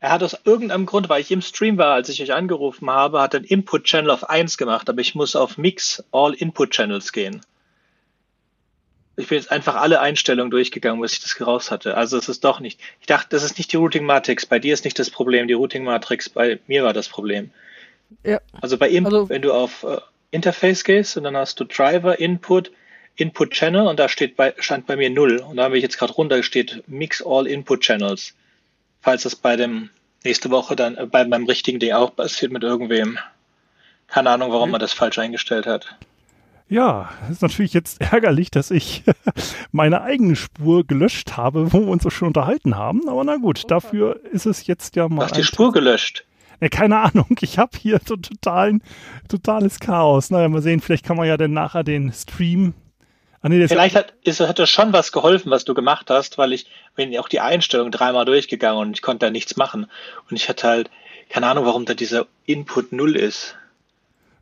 [0.00, 3.20] er hat aus irgendeinem Grund, weil ich im Stream war, als ich euch angerufen habe,
[3.20, 7.12] hat er einen Input-Channel auf 1 gemacht, aber ich muss auf Mix All Input Channels
[7.12, 7.40] gehen.
[9.16, 11.96] Ich bin jetzt einfach alle Einstellungen durchgegangen, bis ich das raus hatte.
[11.96, 12.78] Also es ist doch nicht.
[13.00, 14.44] Ich dachte, das ist nicht die Routing Matrix.
[14.44, 15.48] Bei dir ist nicht das Problem.
[15.48, 17.50] Die Routing Matrix bei mir war das Problem.
[18.24, 18.40] Ja.
[18.60, 19.98] Also bei Input, Also- wenn du auf äh,
[20.32, 22.70] Interface gehst und dann hast du Driver, Input,
[23.16, 25.38] Input Channel und da steht bei, stand bei mir 0.
[25.38, 28.34] Und da habe ich jetzt gerade runter steht Mix All Input Channels.
[29.00, 29.88] Falls das bei dem
[30.24, 33.18] nächste Woche dann äh, bei meinem richtigen Ding auch passiert mit irgendwem.
[34.08, 35.96] Keine Ahnung, warum man das falsch eingestellt hat.
[36.68, 39.04] Ja, ist natürlich jetzt ärgerlich, dass ich
[39.72, 43.08] meine eigene Spur gelöscht habe, wo wir uns so schon unterhalten haben.
[43.08, 45.24] Aber na gut, dafür ist es jetzt ja Du mal.
[45.26, 46.24] hast die Spur gelöscht.
[46.60, 48.82] Ja, keine Ahnung, ich habe hier so totalen,
[49.28, 50.30] totales Chaos.
[50.30, 52.74] Naja, mal sehen, vielleicht kann man ja dann nachher den Stream.
[53.42, 56.52] Ah, nee, Vielleicht hat, ist, hat das schon was geholfen, was du gemacht hast, weil
[56.52, 59.86] ich bin auch die Einstellung dreimal durchgegangen und ich konnte da nichts machen.
[60.28, 60.90] Und ich hatte halt
[61.28, 63.54] keine Ahnung, warum da dieser Input 0 ist.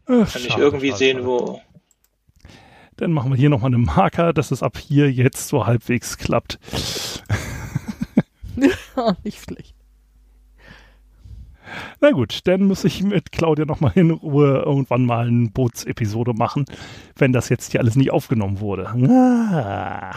[0.07, 1.27] Ach, Kann ich schade, irgendwie schade, sehen, schade.
[1.27, 1.63] wo.
[2.97, 6.59] Dann machen wir hier nochmal einen Marker, dass es ab hier jetzt so halbwegs klappt.
[8.57, 9.75] Ja, nicht schlecht.
[12.01, 16.67] Na gut, dann muss ich mit Claudia nochmal in Ruhe irgendwann mal eine Bootsepisode machen,
[17.17, 18.87] wenn das jetzt hier alles nicht aufgenommen wurde.
[18.89, 20.11] Ah.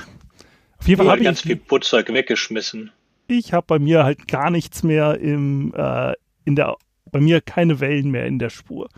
[0.80, 2.92] Auf jeden Fall habe ganz ich, viel Putzzeug weggeschmissen.
[3.28, 6.14] ich habe bei mir halt gar nichts mehr im, äh,
[6.46, 6.76] in der,
[7.12, 8.90] bei mir keine Wellen mehr in der Spur.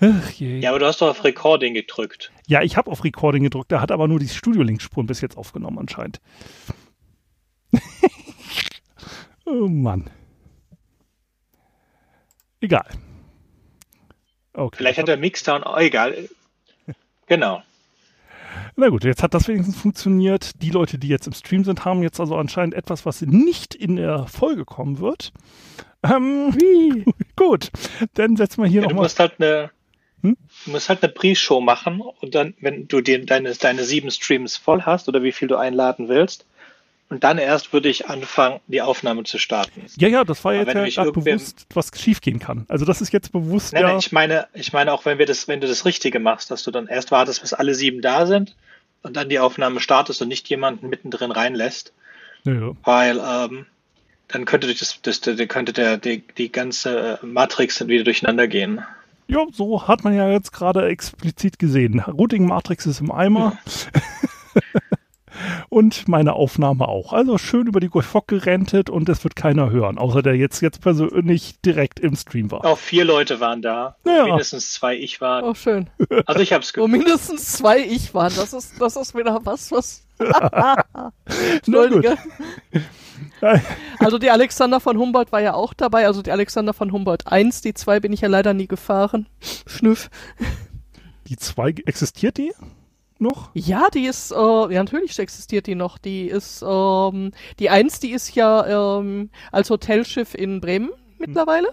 [0.00, 0.58] Ach je.
[0.58, 2.31] Ja, aber du hast doch auf Recording gedrückt.
[2.46, 5.78] Ja, ich habe auf Recording gedrückt, da hat aber nur die Studio-Link-Spuren bis jetzt aufgenommen
[5.78, 6.20] anscheinend.
[9.46, 10.10] oh Mann.
[12.60, 12.86] Egal.
[14.54, 14.76] Okay.
[14.76, 16.28] Vielleicht hat der Mixdown, oh, egal.
[17.26, 17.62] Genau.
[18.76, 20.60] Na gut, jetzt hat das wenigstens funktioniert.
[20.60, 23.96] Die Leute, die jetzt im Stream sind, haben jetzt also anscheinend etwas, was nicht in
[23.96, 25.32] der Folge kommen wird.
[26.02, 26.52] Ähm,
[27.36, 27.70] gut,
[28.14, 29.04] dann setzen wir hier Ja, du nochmal.
[29.04, 29.70] musst halt eine?
[30.64, 34.56] Du musst halt eine Pre-Show machen und dann, wenn du dir deine, deine sieben Streams
[34.56, 36.44] voll hast oder wie viel du einladen willst,
[37.12, 39.84] und dann erst würde ich anfangen, die Aufnahme zu starten.
[39.98, 42.64] Ja, ja, das war Aber jetzt ja bewusst, was schiefgehen kann.
[42.68, 43.88] Also das ist jetzt bewusst Nein, ja.
[43.88, 46.62] nein, ich meine, ich meine auch, wenn wir das, wenn du das Richtige machst, dass
[46.62, 48.56] du dann erst wartest, bis alle sieben da sind
[49.02, 51.92] und dann die Aufnahme startest und nicht jemanden mittendrin reinlässt,
[52.44, 53.66] ja, weil ähm,
[54.28, 58.48] dann könnte das, das, das könnte der, die, die ganze äh, Matrix dann wieder durcheinander
[58.48, 58.82] gehen.
[59.28, 62.00] Ja, so hat man ja jetzt gerade explizit gesehen.
[62.00, 63.56] Routing Matrix ist im Eimer.
[65.68, 67.12] und meine Aufnahme auch.
[67.12, 70.80] Also schön über die Fock gerentet und es wird keiner hören, außer der jetzt, jetzt
[70.80, 72.64] persönlich direkt im Stream war.
[72.64, 74.24] Auch vier Leute waren da, Ja.
[74.24, 75.42] mindestens zwei ich war.
[75.44, 75.88] Oh, schön.
[76.26, 78.32] Also ich habe es Wo mindestens zwei ich waren.
[78.36, 80.04] Das ist, das ist wieder was, was.
[81.66, 82.16] Entschuldige.
[83.98, 86.06] Also die Alexander von Humboldt war ja auch dabei.
[86.06, 89.26] Also die Alexander von Humboldt 1, die 2 bin ich ja leider nie gefahren.
[89.66, 90.10] Schnüff.
[91.26, 92.52] Die zwei, existiert die
[93.22, 93.50] noch?
[93.54, 95.98] Ja, die ist, äh, ja natürlich existiert die noch.
[95.98, 101.68] Die ist, ähm, die eins, die ist ja ähm, als Hotelschiff in Bremen mittlerweile.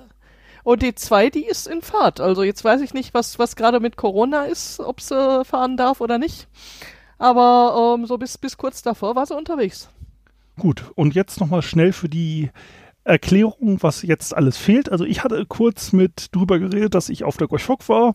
[0.64, 2.20] Und die zwei, die ist in Fahrt.
[2.22, 6.02] Also jetzt weiß ich nicht, was, was gerade mit Corona ist, ob sie fahren darf
[6.02, 6.48] oder nicht.
[7.18, 9.90] Aber ähm, so bis, bis kurz davor war sie unterwegs.
[10.58, 12.52] Gut, und jetzt nochmal schnell für die
[13.04, 14.92] Erklärung, was jetzt alles fehlt.
[14.92, 18.14] Also ich hatte kurz mit drüber geredet, dass ich auf der Gorchok war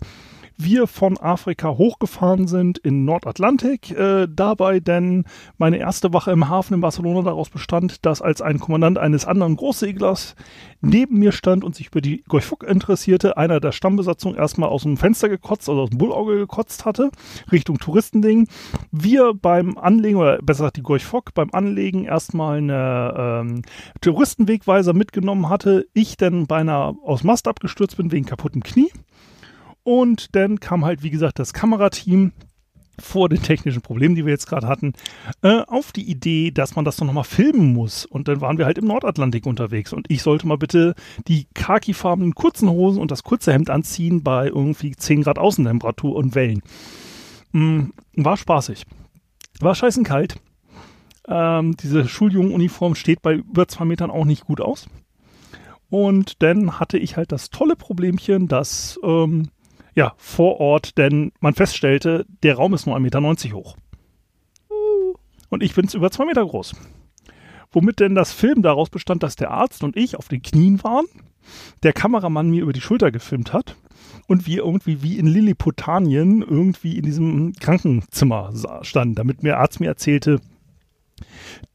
[0.56, 3.90] wir von Afrika hochgefahren sind in Nordatlantik.
[3.90, 5.24] Äh, dabei denn
[5.58, 9.56] meine erste Wache im Hafen in Barcelona daraus bestand, dass als ein Kommandant eines anderen
[9.56, 10.36] Großseglers
[10.80, 14.96] neben mir stand und sich über die Golfuk interessierte, einer der Stammbesatzung erstmal aus dem
[14.96, 17.10] Fenster gekotzt, also aus dem Bullauge gekotzt hatte,
[17.50, 18.48] Richtung Touristending.
[18.92, 23.62] Wir beim Anlegen, oder besser gesagt die Golfok, beim Anlegen erstmal eine ähm,
[24.00, 25.86] Touristenwegweiser mitgenommen hatte.
[25.94, 28.90] Ich dann beinahe aus Mast abgestürzt bin wegen kaputtem Knie.
[29.84, 32.32] Und dann kam halt, wie gesagt, das Kamerateam
[32.98, 34.92] vor den technischen Problemen, die wir jetzt gerade hatten,
[35.42, 38.06] äh, auf die Idee, dass man das doch nochmal filmen muss.
[38.06, 40.94] Und dann waren wir halt im Nordatlantik unterwegs und ich sollte mal bitte
[41.26, 46.34] die khakifarbenen kurzen Hosen und das kurze Hemd anziehen bei irgendwie 10 Grad Außentemperatur und
[46.34, 46.62] Wellen.
[47.52, 48.84] Mm, war spaßig.
[49.60, 50.36] War scheißen kalt.
[51.26, 54.86] Ähm, diese Schuljungenuniform steht bei über zwei Metern auch nicht gut aus.
[55.90, 59.48] Und dann hatte ich halt das tolle Problemchen, dass ähm,
[59.94, 63.76] ja, vor Ort, denn man feststellte, der Raum ist nur 1,90 Meter hoch.
[65.50, 66.74] Und ich bin über zwei Meter groß.
[67.70, 71.06] Womit denn das Film daraus bestand, dass der Arzt und ich auf den Knien waren,
[71.82, 73.76] der Kameramann mir über die Schulter gefilmt hat
[74.26, 78.52] und wir irgendwie wie in Lilliputanien irgendwie in diesem Krankenzimmer
[78.82, 80.40] standen, damit mir Arzt mir erzählte,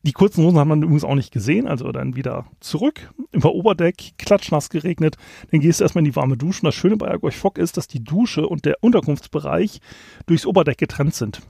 [0.03, 4.13] die kurzen Hosen hat man übrigens auch nicht gesehen, also dann wieder zurück, über Oberdeck,
[4.17, 5.17] klatschnass geregnet,
[5.51, 6.61] dann gehst du erstmal in die warme Dusche.
[6.61, 9.81] Und das Schöne bei Agorch Fock ist, dass die Dusche und der Unterkunftsbereich
[10.25, 11.41] durchs Oberdeck getrennt sind.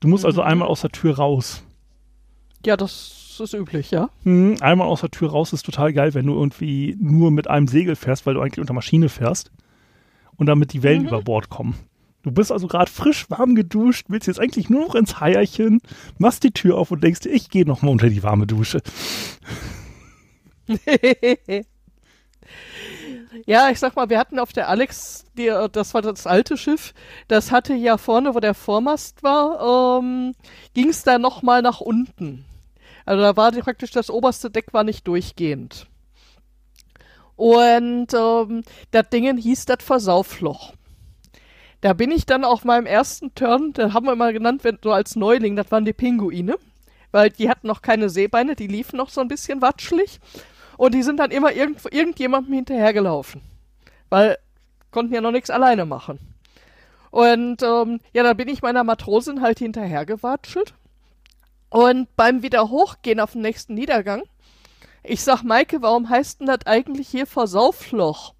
[0.00, 0.46] Du musst also mhm.
[0.46, 1.62] also einmal aus der Tür raus.
[2.64, 4.10] Ja, das ist üblich, ja.
[4.24, 7.68] Mhm, einmal aus der Tür raus ist total geil, wenn du irgendwie nur mit einem
[7.68, 9.50] Segel fährst, weil du eigentlich unter Maschine fährst
[10.36, 11.08] und damit die Wellen mhm.
[11.08, 11.74] über Bord kommen.
[12.22, 15.80] Du bist also gerade frisch warm geduscht, willst jetzt eigentlich nur noch ins Heierchen,
[16.18, 18.82] machst die Tür auf und denkst, ich gehe noch mal unter die warme Dusche.
[23.46, 26.92] ja, ich sag mal, wir hatten auf der Alex, die, das war das alte Schiff,
[27.28, 30.34] das hatte ja vorne, wo der Vormast war, ähm,
[30.74, 32.44] ging es da noch mal nach unten.
[33.06, 35.86] Also da war praktisch das oberste Deck war nicht durchgehend.
[37.36, 40.74] Und ähm, das Ding hieß das Versaufloch.
[41.80, 44.92] Da bin ich dann auf meinem ersten Turn, da haben wir mal genannt, wenn, so
[44.92, 46.56] als Neuling, das waren die Pinguine,
[47.10, 50.20] weil die hatten noch keine Seebeine, die liefen noch so ein bisschen watschelig
[50.76, 53.40] und die sind dann immer irgend, irgendjemandem hinterhergelaufen,
[54.10, 54.36] weil
[54.90, 56.18] konnten ja noch nichts alleine machen.
[57.10, 60.74] Und ähm, ja, dann bin ich meiner Matrosin halt hinterhergewatschelt
[61.70, 64.22] und beim wieder hochgehen auf den nächsten Niedergang,
[65.02, 68.34] ich sag Maike, warum heißt denn das eigentlich hier Versaufloch?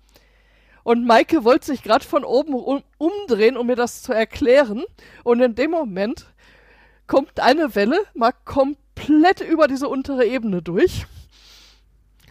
[0.91, 4.83] Und Maike wollte sich gerade von oben um, umdrehen, um mir das zu erklären.
[5.23, 6.27] Und in dem Moment
[7.07, 11.07] kommt eine Welle mal komplett über diese untere Ebene durch.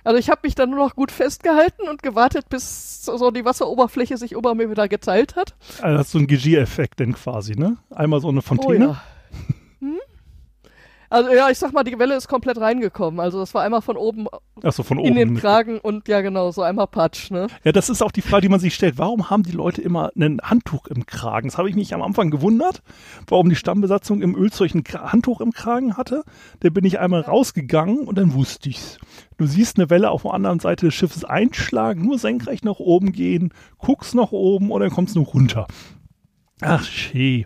[0.04, 4.18] Also ich habe mich dann nur noch gut festgehalten und gewartet, bis so die Wasseroberfläche
[4.18, 5.56] sich über mir wieder geteilt hat.
[5.82, 7.78] Also das ist so ein Regie-Effekt denn quasi, ne?
[7.92, 8.90] Einmal so eine Fontäne.
[8.90, 9.02] Oh ja.
[11.10, 13.20] Also ja, ich sag mal, die Welle ist komplett reingekommen.
[13.20, 14.28] Also das war einmal von oben,
[14.64, 17.48] so, von oben in den Kragen und ja genau, so einmal Patsch, ne?
[17.64, 18.98] Ja, das ist auch die Frage, die man sich stellt.
[18.98, 21.48] Warum haben die Leute immer ein Handtuch im Kragen?
[21.50, 22.84] Das habe ich mich am Anfang gewundert,
[23.28, 26.24] warum die Stammbesatzung im Ölzeug ein Handtuch im Kragen hatte.
[26.60, 29.00] Da bin ich einmal rausgegangen und dann wusste ich's.
[29.38, 33.14] Du siehst eine Welle auf der anderen Seite des Schiffes einschlagen, nur senkrecht nach oben
[33.14, 35.66] gehen, guckst nach oben und dann kommst du runter.
[36.62, 37.46] Ach, schee.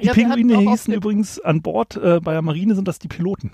[0.00, 3.52] Die ja, Pinguine hießen übrigens an Bord äh, bei der Marine sind das die Piloten.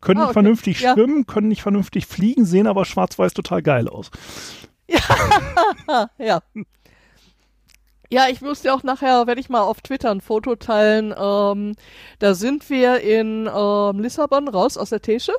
[0.00, 0.34] Können ah, okay.
[0.34, 0.92] vernünftig ja.
[0.92, 4.10] schwimmen, können nicht vernünftig fliegen, sehen aber schwarz-weiß total geil aus.
[4.88, 6.42] Ja, ja.
[8.08, 11.12] Ja, ich muss dir auch nachher, werde ich mal auf Twitter ein Foto teilen.
[11.18, 11.74] Ähm,
[12.20, 15.32] da sind wir in ähm, Lissabon raus aus der Tesche.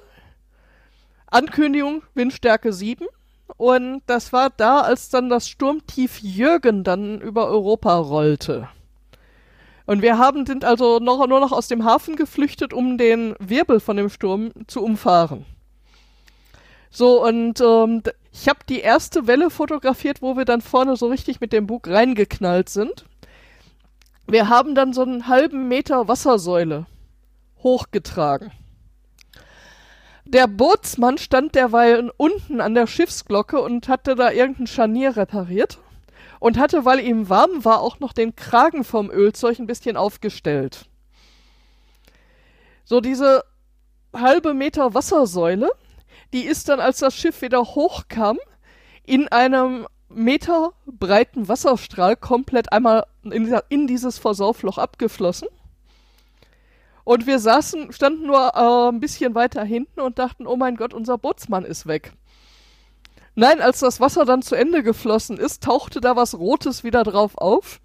[1.27, 3.07] Ankündigung Windstärke 7.
[3.55, 8.67] Und das war da, als dann das Sturmtief Jürgen dann über Europa rollte.
[9.87, 13.79] Und wir haben, sind also noch, nur noch aus dem Hafen geflüchtet, um den Wirbel
[13.79, 15.45] von dem Sturm zu umfahren.
[16.89, 21.39] So, und ähm, ich habe die erste Welle fotografiert, wo wir dann vorne so richtig
[21.39, 23.05] mit dem Bug reingeknallt sind.
[24.27, 26.85] Wir haben dann so einen halben Meter Wassersäule
[27.63, 28.51] hochgetragen.
[30.25, 35.79] Der Bootsmann stand derweil unten an der Schiffsglocke und hatte da irgendein Scharnier repariert.
[36.39, 40.85] Und hatte, weil ihm warm war, auch noch den Kragen vom Ölzeug ein bisschen aufgestellt.
[42.83, 43.43] So diese
[44.13, 45.69] halbe Meter Wassersäule,
[46.33, 48.37] die ist dann, als das Schiff wieder hochkam,
[49.05, 55.49] in einem Meter breiten Wasserstrahl komplett einmal in, in dieses Versaufloch abgeflossen.
[57.03, 60.93] Und wir saßen, standen nur äh, ein bisschen weiter hinten und dachten, oh mein Gott,
[60.93, 62.13] unser Bootsmann ist weg.
[63.39, 67.37] Nein, als das Wasser dann zu Ende geflossen ist, tauchte da was Rotes wieder drauf
[67.37, 67.79] auf.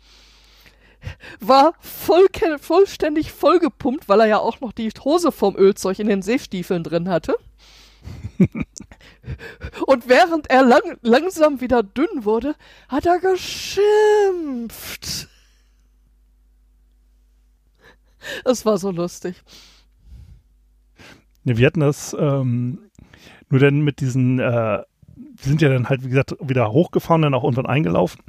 [1.40, 2.26] War voll,
[2.58, 7.10] vollständig vollgepumpt, weil er ja auch noch die Hose vom Ölzeug in den Seestiefeln drin
[7.10, 7.36] hatte.
[9.86, 12.54] Und während er lang, langsam wieder dünn wurde,
[12.88, 13.68] hat er geschimpft.
[18.46, 19.42] Es war so lustig.
[21.44, 22.88] Wir hatten das ähm,
[23.50, 24.82] nur dann mit diesen, äh,
[25.40, 28.20] sind ja dann halt, wie gesagt, wieder hochgefahren, dann auch irgendwann eingelaufen.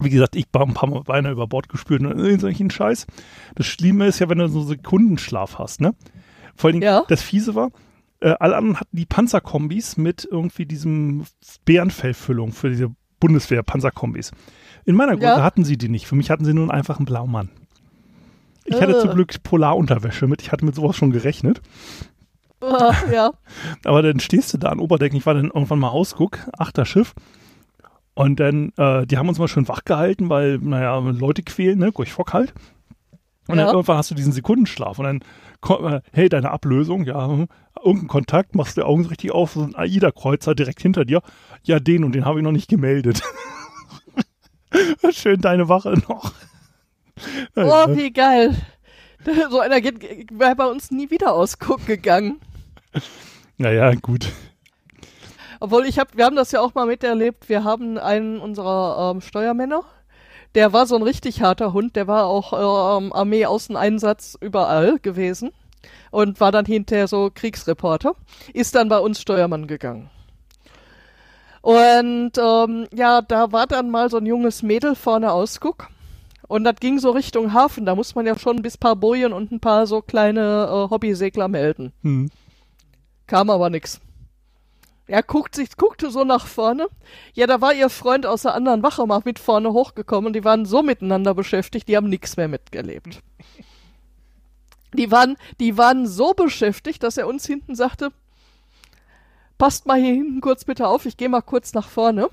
[0.00, 3.06] Wie gesagt, ich war ein paar Mal beinahe über Bord gespült und solchen Scheiß.
[3.54, 5.94] Das Schlimme ist ja, wenn du so Sekundenschlaf hast, ne?
[6.56, 7.04] Vor allem, ja.
[7.08, 7.70] das Fiese war,
[8.20, 11.24] äh, alle anderen hatten die Panzerkombis mit irgendwie diesem
[11.64, 12.90] Bärenfellfüllung für diese
[13.20, 14.32] Bundeswehr-Panzerkombis.
[14.84, 15.42] In meiner Gruppe ja.
[15.42, 16.06] hatten sie die nicht.
[16.06, 17.50] Für mich hatten sie nur einen einfachen Blaumann.
[18.64, 19.14] Ich hatte zum äh.
[19.14, 20.42] Glück Polarunterwäsche mit.
[20.42, 21.60] Ich hatte mit sowas schon gerechnet.
[22.62, 23.32] Uh, ja.
[23.84, 25.14] Aber dann stehst du da an Oberdeck.
[25.14, 27.14] Ich war dann irgendwann mal Ausguck, achter Schiff.
[28.14, 31.90] Und dann, äh, die haben uns mal schön wach gehalten, weil, naja, Leute quälen, ne?
[31.92, 32.54] Durch Fock halt.
[33.48, 33.66] Und ja.
[33.66, 34.98] dann irgendwann hast du diesen Sekundenschlaf.
[34.98, 37.28] Und dann, äh, hey, deine Ablösung, ja,
[37.84, 41.22] irgendein Kontakt, machst du die Augen richtig auf, so ein AIDA-Kreuzer direkt hinter dir.
[41.64, 43.20] Ja, den und den habe ich noch nicht gemeldet.
[45.10, 46.32] schön deine Wache noch.
[47.56, 48.56] Oh, wie geil.
[49.50, 52.40] So einer wäre bei uns nie wieder ausgucken gegangen.
[53.56, 54.32] Naja, gut.
[55.60, 57.48] Obwohl ich hab, wir haben das ja auch mal miterlebt.
[57.48, 59.82] Wir haben einen unserer ähm, Steuermänner,
[60.54, 61.96] der war so ein richtig harter Hund.
[61.96, 65.52] Der war auch ähm, Armee-Außeneinsatz überall gewesen
[66.10, 68.14] und war dann hinterher so Kriegsreporter.
[68.52, 70.10] Ist dann bei uns Steuermann gegangen.
[71.60, 75.88] Und ähm, ja, da war dann mal so ein junges Mädel vorne Ausguck
[76.48, 77.86] und das ging so Richtung Hafen.
[77.86, 81.48] Da muss man ja schon bis paar Bojen und ein paar so kleine äh, Hobbysegler
[81.48, 81.92] melden.
[82.02, 82.30] Hm.
[83.26, 84.00] Kam aber nix.
[85.06, 86.88] Er guckt sich, guckte so nach vorne.
[87.34, 90.44] Ja, da war ihr Freund aus der anderen Wache mal mit vorne hochgekommen und die
[90.44, 93.20] waren so miteinander beschäftigt, die haben nichts mehr mitgelebt.
[94.94, 98.12] Die waren, die waren so beschäftigt, dass er uns hinten sagte,
[99.58, 102.28] passt mal hier hinten kurz bitte auf, ich gehe mal kurz nach vorne.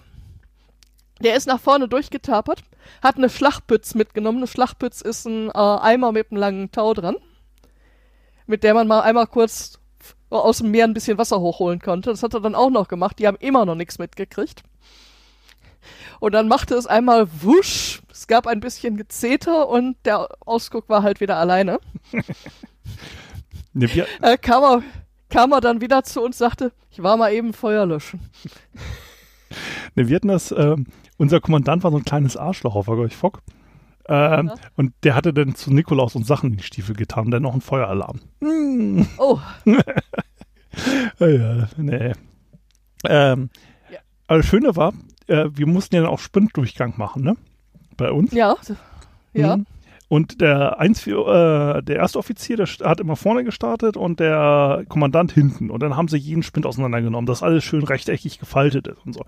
[1.23, 2.63] Der ist nach vorne durchgetapert,
[3.01, 4.39] hat eine Schlachpütz mitgenommen.
[4.39, 7.15] Eine Schlachpütz ist ein äh, Eimer mit einem langen Tau dran,
[8.47, 9.79] mit der man mal einmal kurz
[10.29, 12.09] aus dem Meer ein bisschen Wasser hochholen konnte.
[12.09, 13.19] Das hat er dann auch noch gemacht.
[13.19, 14.63] Die haben immer noch nichts mitgekriegt.
[16.19, 18.01] Und dann machte es einmal wusch.
[18.11, 21.79] Es gab ein bisschen Gezeter und der Ausguck war halt wieder alleine.
[23.73, 24.83] ne, äh, kam, er,
[25.29, 28.19] kam er dann wieder zu uns, sagte, ich war mal eben Feuer löschen.
[29.95, 30.75] Ne, wir hatten das, äh,
[31.21, 33.43] unser Kommandant war so ein kleines Arschloch auf der Fock.
[34.07, 34.55] Ähm, ja.
[34.75, 37.61] Und der hatte dann zu Nikolaus und Sachen in die Stiefel getan, dann noch einen
[37.61, 38.19] Feueralarm.
[38.39, 39.03] Mm.
[39.19, 39.39] Oh.
[41.19, 42.13] ja, nee.
[43.07, 43.51] Ähm,
[43.91, 43.99] ja.
[44.25, 44.93] Aber das Schöne war,
[45.27, 47.37] äh, wir mussten ja dann auch Sprintdurchgang machen, ne?
[47.97, 48.33] Bei uns.
[48.33, 48.55] Ja.
[49.33, 49.57] Ja.
[49.57, 49.67] Mhm.
[50.11, 55.31] Und der, Eins, äh, der erste Offizier, der hat immer vorne gestartet und der Kommandant
[55.31, 55.69] hinten.
[55.69, 59.21] Und dann haben sie jeden Sprint auseinandergenommen, dass alles schön rechteckig gefaltet ist und so.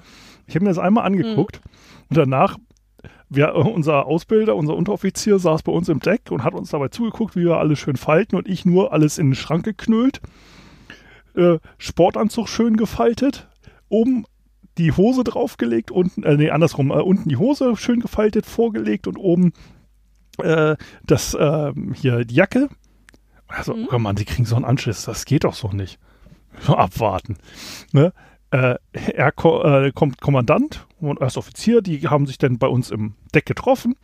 [0.46, 2.06] Ich habe mir das einmal angeguckt mhm.
[2.10, 2.58] und danach,
[3.30, 7.38] wir, unser Ausbilder, unser Unteroffizier saß bei uns im Deck und hat uns dabei zugeguckt,
[7.38, 10.20] wie wir alles schön falten und ich nur alles in den Schrank geknüllt.
[11.34, 13.48] Äh, Sportanzug schön gefaltet,
[13.88, 14.26] oben
[14.78, 19.16] die Hose draufgelegt, unten, äh, nee, andersrum, äh, unten die Hose schön gefaltet, vorgelegt und
[19.16, 19.54] oben
[20.40, 20.76] äh,
[21.06, 22.70] das, äh, hier, die Jacke.
[23.48, 23.88] Also, mhm.
[23.92, 26.00] oh Mann, die kriegen so einen Anschluss, das geht doch so nicht.
[26.68, 27.38] Abwarten.
[27.92, 28.14] Ne?
[28.52, 33.16] Äh, er ko äh, kommt Kommandant und Erstoffizier, die haben sich dann bei uns im
[33.34, 33.96] Deck getroffen.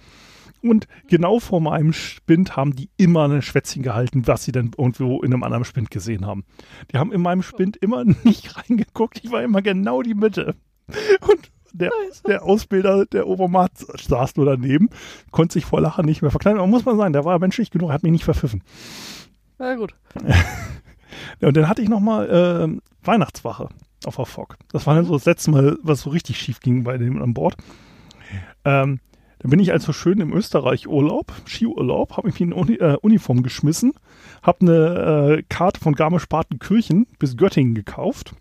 [0.61, 5.21] Und genau vor meinem Spind haben die immer ein Schwätzchen gehalten, was sie dann irgendwo
[5.21, 6.43] in einem anderen Spind gesehen haben.
[6.91, 9.21] Die haben in meinem Spind immer nicht reingeguckt.
[9.23, 10.55] Ich war immer genau die Mitte.
[11.21, 11.91] Und der,
[12.27, 14.89] der Ausbilder, der Obermat, saß nur daneben,
[15.32, 16.59] konnte sich vor Lachen nicht mehr verkleiden.
[16.59, 18.63] Aber muss man sagen, der war menschlich genug, hat mich nicht verpfiffen.
[19.57, 19.95] Na gut.
[21.41, 23.69] und dann hatte ich nochmal äh, Weihnachtswache
[24.05, 24.57] auf der Fock.
[24.71, 27.34] Das war dann so das letzte Mal, was so richtig schief ging bei dem an
[27.34, 27.55] Bord.
[28.65, 28.99] Ähm,
[29.39, 32.97] dann bin ich also schön im Österreich Urlaub, Skiurlaub, habe ich mir in Uni, äh,
[33.01, 33.93] Uniform geschmissen,
[34.43, 38.34] habe eine äh, Karte von Garmisch-Partenkirchen bis Göttingen gekauft,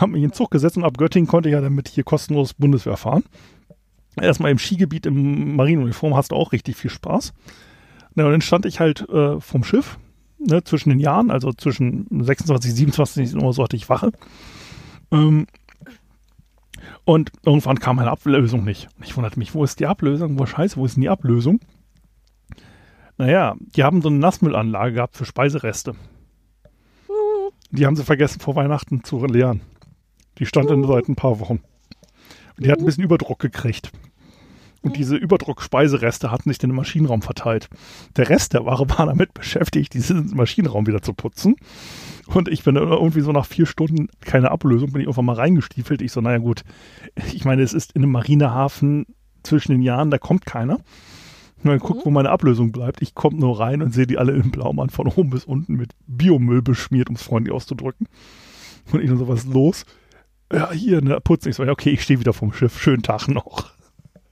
[0.00, 2.54] habe mich in den Zug gesetzt und ab Göttingen konnte ich ja damit hier kostenlos
[2.54, 3.24] Bundeswehr fahren.
[4.20, 7.32] erstmal im Skigebiet im Marineuniform hast du auch richtig viel Spaß.
[8.14, 9.98] Na, und dann stand ich halt äh, vom Schiff,
[10.38, 14.12] ne, zwischen den Jahren, also zwischen 26, 27 Uhr so hatte ich Wache.
[15.10, 15.46] Ähm,
[17.04, 18.88] und irgendwann kam meine Ablösung nicht.
[19.02, 20.38] Ich wunderte mich, wo ist die Ablösung?
[20.38, 21.60] Wo scheiße, wo ist denn die Ablösung?
[23.16, 25.94] Naja, die haben so eine Nassmüllanlage gehabt für Speisereste.
[27.70, 29.60] Die haben sie vergessen vor Weihnachten zu leeren.
[30.38, 31.60] Die stand dann seit ein paar Wochen.
[32.56, 33.90] Und die hat ein bisschen Überdruck gekriegt.
[34.84, 37.70] Und diese Überdruck-Speisereste hatten sich in den Maschinenraum verteilt.
[38.16, 41.56] Der Rest der Ware war damit beschäftigt, diesen Maschinenraum wieder zu putzen.
[42.26, 46.02] Und ich bin irgendwie so nach vier Stunden keine Ablösung, bin ich einfach mal reingestiefelt.
[46.02, 46.64] Ich so, naja gut,
[47.32, 49.06] ich meine, es ist in einem Marinehafen
[49.42, 50.74] zwischen den Jahren, da kommt keiner.
[51.62, 53.00] Und dann guck, wo meine Ablösung bleibt.
[53.00, 55.92] Ich komme nur rein und sehe die alle im Blaumann von oben bis unten mit
[56.06, 58.06] Biomüll beschmiert, um es freundlich auszudrücken.
[58.92, 59.86] Und ich so, was los?
[60.54, 61.50] Ja, hier, ne, putzen.
[61.50, 62.80] Ich so, ja, okay, ich stehe wieder vom Schiff.
[62.80, 63.72] Schönen Tag noch.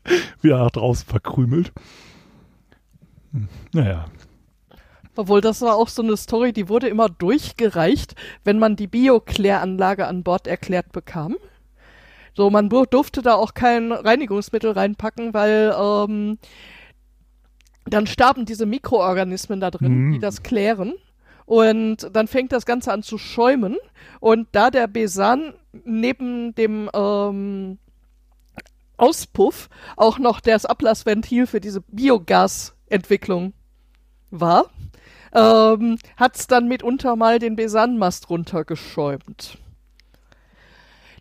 [0.40, 1.72] wieder nach draußen verkrümelt.
[3.32, 4.06] Hm, naja.
[5.16, 8.14] Obwohl, das war auch so eine Story, die wurde immer durchgereicht,
[8.44, 11.36] wenn man die Biokläranlage an Bord erklärt bekam.
[12.34, 16.38] So, man durfte da auch kein Reinigungsmittel reinpacken, weil ähm,
[17.84, 20.12] dann starben diese Mikroorganismen da drin, mhm.
[20.12, 20.94] die das klären.
[21.46, 23.76] Und dann fängt das Ganze an zu schäumen.
[24.20, 27.78] Und da der Besan neben dem ähm,
[28.96, 33.52] Auspuff auch noch das Ablassventil für diese Biogasentwicklung
[34.30, 34.66] war,
[35.34, 39.58] ähm, hat es dann mitunter mal den Besanmast runtergeschäumt.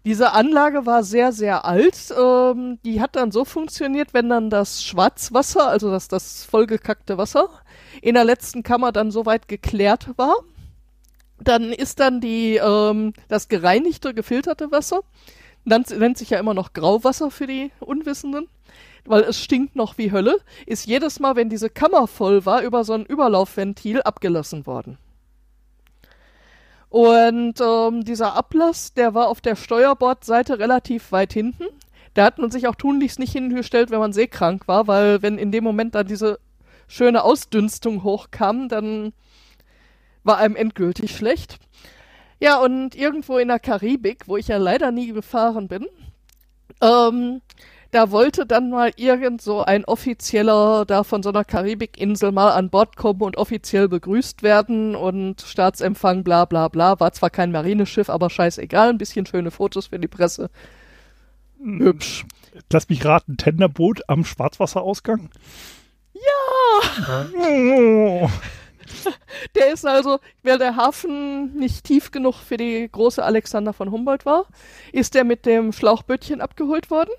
[0.03, 2.11] Diese Anlage war sehr, sehr alt.
[2.17, 7.49] Ähm, die hat dann so funktioniert, wenn dann das Schwarzwasser, also das, das vollgekackte Wasser,
[8.01, 10.35] in der letzten Kammer dann soweit geklärt war,
[11.39, 15.01] dann ist dann die, ähm, das gereinigte, gefilterte Wasser,
[15.65, 18.47] dann nennt sich ja immer noch Grauwasser für die Unwissenden,
[19.05, 22.83] weil es stinkt noch wie Hölle, ist jedes Mal, wenn diese Kammer voll war, über
[22.83, 24.97] so ein Überlaufventil abgelassen worden.
[26.89, 31.63] Und ähm, dieser Ablass, der war auf der Steuerbordseite relativ weit hinten.
[32.13, 35.53] Da hat man sich auch tunlichst nicht hingestellt, wenn man seekrank war, weil wenn in
[35.53, 36.39] dem Moment dann diese
[36.91, 39.13] schöne Ausdünstung hochkam, dann
[40.23, 41.57] war einem endgültig schlecht.
[42.39, 45.87] Ja, und irgendwo in der Karibik, wo ich ja leider nie gefahren bin,
[46.81, 47.41] ähm,
[47.91, 52.69] da wollte dann mal irgend so ein Offizieller da von so einer Karibikinsel mal an
[52.69, 56.99] Bord kommen und offiziell begrüßt werden und Staatsempfang, bla bla bla.
[56.99, 60.49] War zwar kein Marineschiff, aber scheißegal, ein bisschen schöne Fotos für die Presse.
[61.59, 62.25] Hübsch.
[62.71, 65.29] Lass mich raten, Tenderboot am Schwarzwasserausgang?
[66.25, 66.81] Ja!
[69.55, 74.25] Der ist also, weil der Hafen nicht tief genug für die große Alexander von Humboldt
[74.25, 74.45] war,
[74.91, 77.11] ist der mit dem Schlauchbötchen abgeholt worden.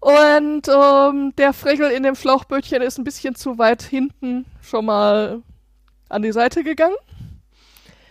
[0.00, 5.42] Und ähm, der Fregel in dem Schlauchbötchen ist ein bisschen zu weit hinten schon mal
[6.08, 6.96] an die Seite gegangen.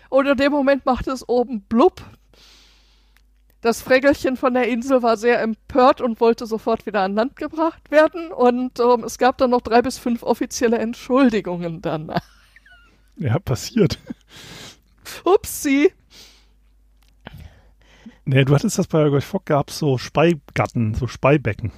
[0.09, 2.01] Und in dem Moment macht es oben blub.
[3.61, 7.89] Das Frägelchen von der Insel war sehr empört und wollte sofort wieder an Land gebracht
[7.89, 8.31] werden.
[8.31, 12.21] Und ähm, es gab dann noch drei bis fünf offizielle Entschuldigungen danach.
[13.15, 13.97] Ja, passiert.
[15.23, 15.91] Upsi.
[18.25, 21.71] Nee, du hattest das bei euch Fock gab so Speigatten, so Speibecken.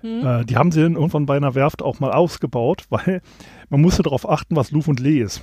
[0.00, 0.26] Hm.
[0.26, 3.20] Äh, die haben sie dann irgendwann bei einer Werft auch mal ausgebaut, weil
[3.68, 5.42] man musste darauf achten, was Luf und Lee ist.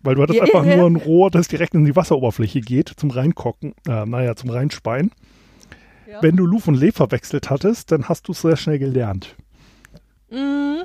[0.00, 0.46] Weil du hattest yeah.
[0.46, 4.50] einfach nur ein Rohr, das direkt in die Wasseroberfläche geht, zum Reinkocken, äh, naja, zum
[4.50, 5.10] Reinspeien.
[6.08, 6.22] Ja.
[6.22, 9.34] Wenn du Luf und Lee verwechselt hattest, dann hast du es sehr schnell gelernt.
[10.30, 10.82] Mhm.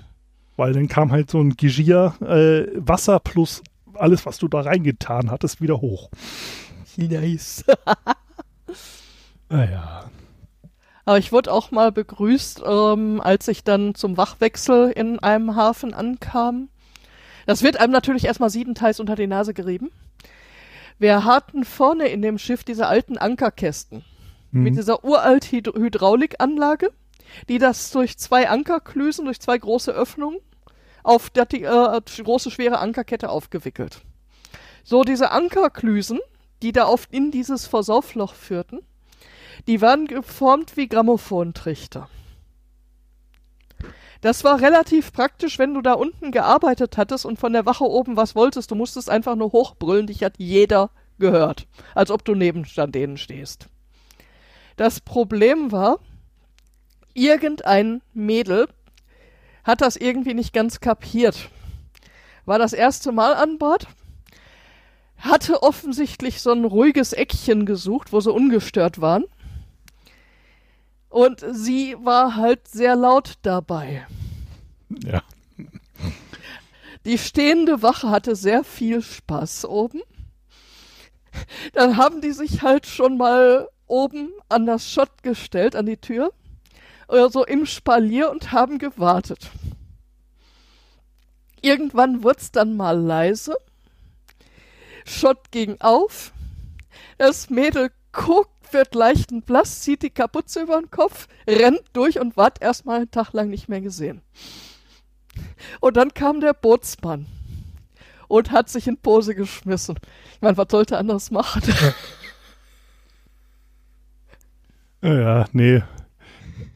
[0.57, 3.61] Weil dann kam halt so ein Gigier äh, Wasser plus
[3.95, 6.09] alles, was du da reingetan hattest, wieder hoch.
[6.97, 7.63] Nice.
[9.49, 10.09] Naja.
[11.05, 15.93] Aber ich wurde auch mal begrüßt, ähm, als ich dann zum Wachwechsel in einem Hafen
[15.93, 16.69] ankam.
[17.45, 19.91] Das wird einem natürlich erstmal siebenteils unter die Nase gerieben.
[20.99, 24.05] Wir hatten vorne in dem Schiff diese alten Ankerkästen
[24.51, 24.63] mhm.
[24.63, 26.91] mit dieser uralt Hyd Hydraulikanlage,
[27.49, 30.39] die das durch zwei Ankerklüsen, durch zwei große Öffnungen
[31.03, 34.01] auf die äh, große schwere Ankerkette aufgewickelt.
[34.83, 36.19] So diese Ankerklüsen,
[36.61, 38.79] die da oft in dieses Versaufloch führten,
[39.67, 42.09] die waren geformt wie Grammophontrichter.
[44.23, 48.15] Das war relativ praktisch, wenn du da unten gearbeitet hattest und von der Wache oben
[48.15, 48.71] was wolltest.
[48.71, 53.67] Du musstest einfach nur hochbrüllen, dich hat jeder gehört, als ob du neben denen stehst.
[54.77, 55.99] Das Problem war,
[57.13, 58.69] irgendein Mädel
[59.65, 61.49] hat das irgendwie nicht ganz kapiert.
[62.45, 63.87] War das erste Mal an Bord,
[65.17, 69.25] hatte offensichtlich so ein ruhiges Eckchen gesucht, wo sie ungestört waren
[71.13, 74.07] Und sie war halt sehr laut dabei.
[75.03, 75.21] Ja.
[77.05, 80.01] Die stehende Wache hatte sehr viel Spaß oben.
[81.73, 86.33] Dann haben die sich halt schon mal oben an das Schott gestellt, an die Tür,
[87.07, 89.51] oder so im Spalier und haben gewartet.
[91.61, 93.55] Irgendwann wurd's dann mal leise.
[95.05, 96.33] Schott ging auf.
[97.19, 102.19] Das Mädel guckt, wird leicht und blass, zieht die Kapuze über den Kopf, rennt durch
[102.19, 104.21] und ward erstmal einen Tag lang nicht mehr gesehen.
[105.79, 107.25] Und dann kam der Bootsmann
[108.27, 109.97] und hat sich in Pose geschmissen.
[110.35, 111.61] Ich meine, was sollte er anders machen?
[115.03, 115.83] Ja, nee.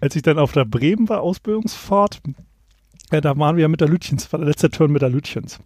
[0.02, 2.22] Als ich dann auf der Bremen war, Ausbildungsfahrt,
[3.12, 5.60] ja, da waren wir ja mit der Lütchens, war der letzte Turn mit der Lütchens.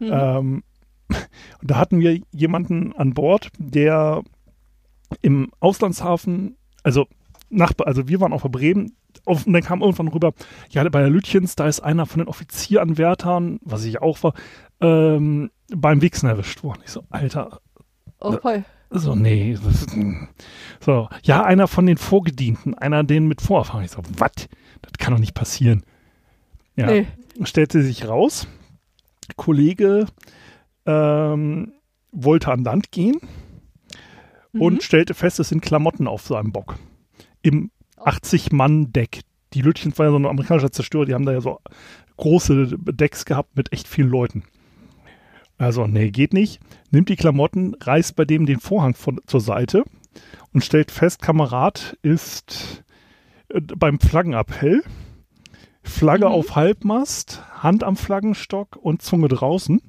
[0.00, 0.10] Mhm.
[0.10, 0.62] Ähm,
[1.10, 4.22] und da hatten wir jemanden an Bord, der
[5.22, 7.06] im Auslandshafen, also
[7.50, 10.32] nach, also wir waren auf der Bremen, auf, und dann kam irgendwann rüber,
[10.70, 14.34] ja, bei der Lütchens, da ist einer von den Offizieranwärtern, was ich auch war,
[14.80, 16.82] ähm, beim Wichsen erwischt worden.
[16.84, 17.60] Ich so, Alter,
[18.20, 18.62] oh, hi.
[18.90, 19.56] so, nee.
[19.64, 19.86] Das,
[20.80, 23.84] so, ja, einer von den Vorgedienten, einer den mit Vorerfahrung.
[23.84, 24.48] Ich so, was?
[24.82, 25.82] Das kann doch nicht passieren.
[26.76, 27.06] Ja, Nee.
[27.42, 28.46] stellte sich raus,
[29.36, 30.06] Kollege
[30.84, 31.72] ähm,
[32.12, 33.16] wollte an Land gehen
[34.56, 34.62] Mhm.
[34.62, 36.76] und stellte fest, es sind Klamotten auf seinem Bock.
[37.42, 39.20] Im 80-Mann-Deck.
[39.54, 41.60] Die Lütchens war ja so ein amerikanischer Zerstörer, die haben da ja so
[42.16, 44.44] große Decks gehabt mit echt vielen Leuten.
[45.58, 46.60] Also, nee, geht nicht.
[46.90, 49.84] Nimmt die Klamotten, reißt bei dem den Vorhang von, zur Seite
[50.52, 52.84] und stellt fest, Kamerad ist
[53.48, 54.82] äh, beim Flaggenappell.
[55.82, 56.32] Flagge Mhm.
[56.32, 59.80] auf Halbmast, Hand am Flaggenstock und Zunge draußen.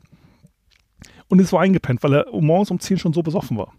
[1.28, 3.74] Und ist so eingepennt, weil er morgens um 10 schon so besoffen war.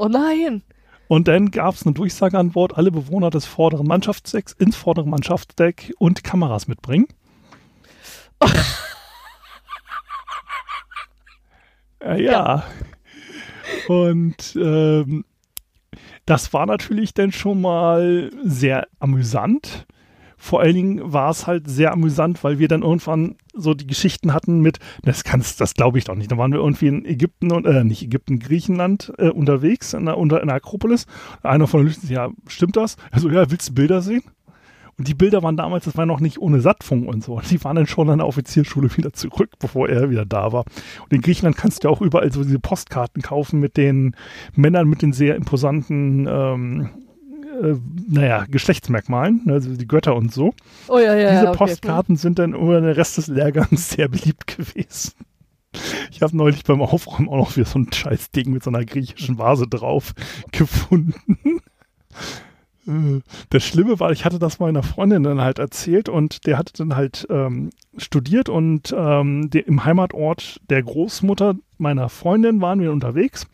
[0.00, 0.62] Oh nein.
[1.08, 5.06] Und dann gab es eine Durchsage an Bord, alle Bewohner des vorderen Mannschaftsdecks ins vordere
[5.06, 7.06] Mannschaftsdeck und Kameras mitbringen.
[12.02, 12.64] äh, ja.
[13.88, 15.26] Und ähm,
[16.24, 19.86] das war natürlich dann schon mal sehr amüsant.
[20.42, 24.32] Vor allen Dingen war es halt sehr amüsant, weil wir dann irgendwann so die Geschichten
[24.32, 26.32] hatten mit, das kannst, das glaube ich doch nicht.
[26.32, 30.16] Da waren wir irgendwie in Ägypten und äh, nicht Ägypten, Griechenland äh, unterwegs in der,
[30.16, 31.04] unter, in Akropolis.
[31.42, 32.96] Einer von Lüchten, ja, stimmt das?
[33.10, 34.22] Also ja, willst du Bilder sehen?
[34.96, 37.38] Und die Bilder waren damals, das war noch nicht ohne Sattfunk und so.
[37.50, 40.64] Die waren dann schon an der Offizierschule wieder zurück, bevor er wieder da war.
[41.02, 44.16] Und in Griechenland kannst du ja auch überall so diese Postkarten kaufen mit den
[44.54, 46.88] Männern mit den sehr imposanten, ähm,
[47.60, 47.76] äh,
[48.08, 50.54] naja, Geschlechtsmerkmalen, also die Götter und so.
[50.88, 51.50] Oh ja, ja, Diese ja.
[51.50, 51.58] Okay.
[51.58, 55.12] Postkarten sind dann über den Rest des Lehrgangs sehr beliebt gewesen.
[56.10, 58.84] Ich habe neulich beim Aufräumen auch noch wieder so ein scheiß Ding mit so einer
[58.84, 60.14] griechischen Vase drauf
[60.52, 61.60] gefunden.
[62.86, 66.72] Äh, Das Schlimme war, ich hatte das meiner Freundin dann halt erzählt und der hatte
[66.76, 72.92] dann halt ähm, studiert und ähm, der, im Heimatort der Großmutter meiner Freundin waren wir
[72.92, 73.46] unterwegs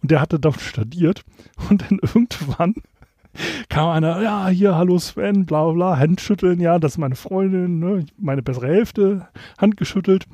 [0.00, 1.22] und der hatte dort studiert
[1.68, 2.74] und dann irgendwann
[3.68, 7.78] kam einer, ja, hier, hallo Sven, bla bla bla, Handschütteln, ja, das ist meine Freundin,
[7.78, 10.26] ne, meine bessere Hälfte, Hand geschüttelt.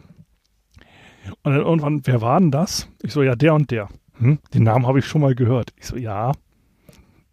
[1.42, 2.88] Und dann irgendwann, wer war denn das?
[3.02, 3.88] Ich so, ja, der und der.
[4.18, 5.72] Hm, den Namen habe ich schon mal gehört.
[5.76, 6.32] Ich so, ja.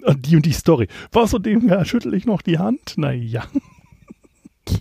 [0.03, 0.87] Und die und die Story.
[1.11, 2.95] Was so dem, ja, schüttel ich noch die Hand?
[2.97, 3.43] Na ja.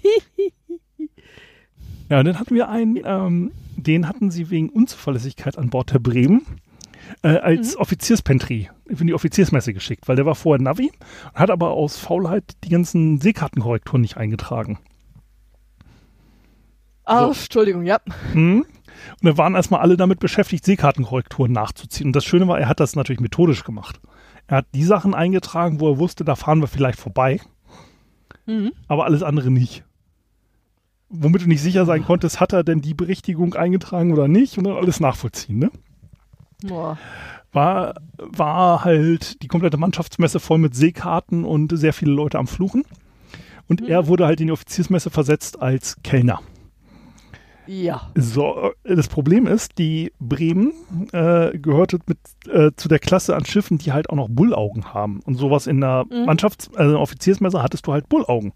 [2.09, 5.99] ja, und dann hatten wir einen, ähm, den hatten sie wegen Unzuverlässigkeit an Bord der
[5.99, 6.47] Bremen
[7.23, 10.91] äh, als Offizierspentry für die Offiziersmesse geschickt, weil der war vorher Navi,
[11.35, 14.79] hat aber aus Faulheit die ganzen Seekartenkorrekturen nicht eingetragen.
[17.05, 17.41] Ah, So.
[17.43, 17.99] Entschuldigung, ja.
[18.33, 18.64] Hm?
[18.64, 22.09] Und da waren erstmal alle damit beschäftigt, Seekartenkorrekturen nachzuziehen.
[22.09, 24.01] Und das Schöne war, er hat das natürlich methodisch gemacht.
[24.47, 27.41] Er hat die Sachen eingetragen, wo er wusste, da fahren wir vielleicht vorbei,
[28.47, 28.73] Mhm.
[28.89, 29.85] aber alles andere nicht.
[31.09, 34.64] Womit du nicht sicher sein konntest, hat er denn die Berichtigung eingetragen oder nicht und
[34.64, 35.71] dann alles nachvollziehen, ne?
[36.63, 36.99] Boah.
[37.53, 42.85] war, war halt die komplette Mannschaftsmesse voll mit Seekarten und sehr viele Leute am Fluchen.
[43.69, 46.41] Und er wurde halt in die Offiziersmesse versetzt als Kellner.
[47.67, 48.11] Ja.
[48.17, 50.73] So, das Problem ist, die Bremen
[51.13, 55.21] äh, gehörte mit, äh, zu der Klasse an Schiffen, die halt auch noch Bullaugen haben.
[55.25, 56.25] Und sowas in der Mhm.
[56.29, 58.53] Mannschafts-, also in der Offiziersmesse hattest du halt Bullaugen.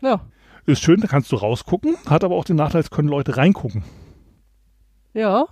[0.00, 0.20] Ja.
[0.66, 3.84] Ist schön, da kannst du rausgucken, hat aber auch den Nachteil, es können Leute reingucken.
[5.14, 5.46] Ja.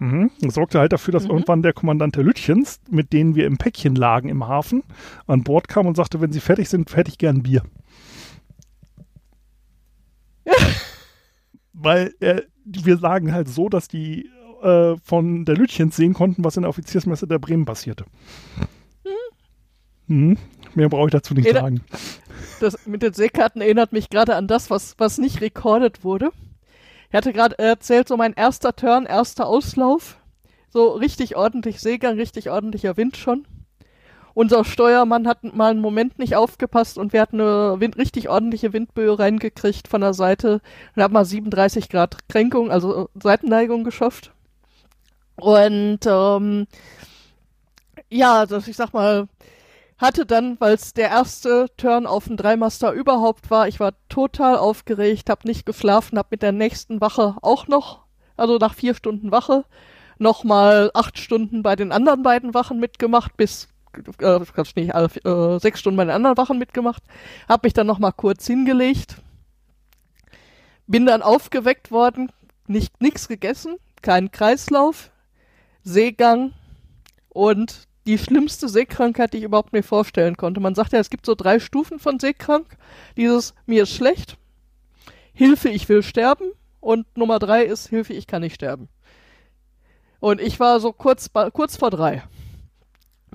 [0.00, 0.30] Mhm.
[0.40, 1.30] Das sorgte halt dafür, dass Mhm.
[1.30, 4.82] irgendwann der Kommandant der Lütchens, mit denen wir im Päckchen lagen im Hafen,
[5.26, 7.62] an Bord kam und sagte, wenn Sie fertig sind, hätte ich gern Bier.
[11.72, 14.28] Weil äh, wir lagen halt so, dass die
[14.62, 18.04] äh, von der Lütchens sehen konnten, was in der Offiziersmesse der Bremen passierte.
[20.06, 20.36] Hm,
[20.74, 21.80] mehr brauche ich dazu nicht Erinner- sagen.
[22.60, 26.30] Das mit den Seekarten erinnert mich gerade an das, was, was nicht recorded wurde.
[27.10, 30.18] Ich hatte gerade erzählt, so mein erster Turn, erster Auslauf.
[30.70, 33.46] So richtig ordentlich Seegang, richtig ordentlicher Wind schon.
[34.34, 38.72] Unser Steuermann hat mal einen Moment nicht aufgepasst und wir hatten eine Wind, richtig ordentliche
[38.72, 40.60] Windböe reingekriegt von der Seite
[40.94, 44.32] und haben mal 37 Grad Kränkung, also äh, Seitenneigung geschafft.
[45.36, 46.66] Und ähm,
[48.10, 49.28] ja, das, ich sag mal,
[49.98, 54.56] hatte dann, weil es der erste Turn auf dem Dreimaster überhaupt war, ich war total
[54.56, 58.04] aufgeregt, habe nicht geschlafen, habe mit der nächsten Wache auch noch,
[58.36, 59.64] also nach vier Stunden Wache,
[60.18, 63.68] nochmal acht Stunden bei den anderen beiden Wachen mitgemacht, bis
[64.20, 64.38] äh,
[64.76, 67.02] nicht, äh, sechs Stunden bei den anderen Wachen mitgemacht,
[67.48, 69.16] habe mich dann nochmal kurz hingelegt,
[70.86, 72.30] bin dann aufgeweckt worden,
[72.68, 75.10] nicht nix gegessen, keinen Kreislauf,
[75.82, 76.52] Seegang
[77.30, 80.60] und die schlimmste Seekrankheit, die ich überhaupt mir vorstellen konnte.
[80.60, 82.78] Man sagt ja, es gibt so drei Stufen von Seekrank.
[83.18, 84.38] Dieses mir ist schlecht,
[85.34, 88.88] Hilfe, ich will sterben und Nummer drei ist Hilfe, ich kann nicht sterben.
[90.20, 92.22] Und ich war so kurz, kurz vor drei.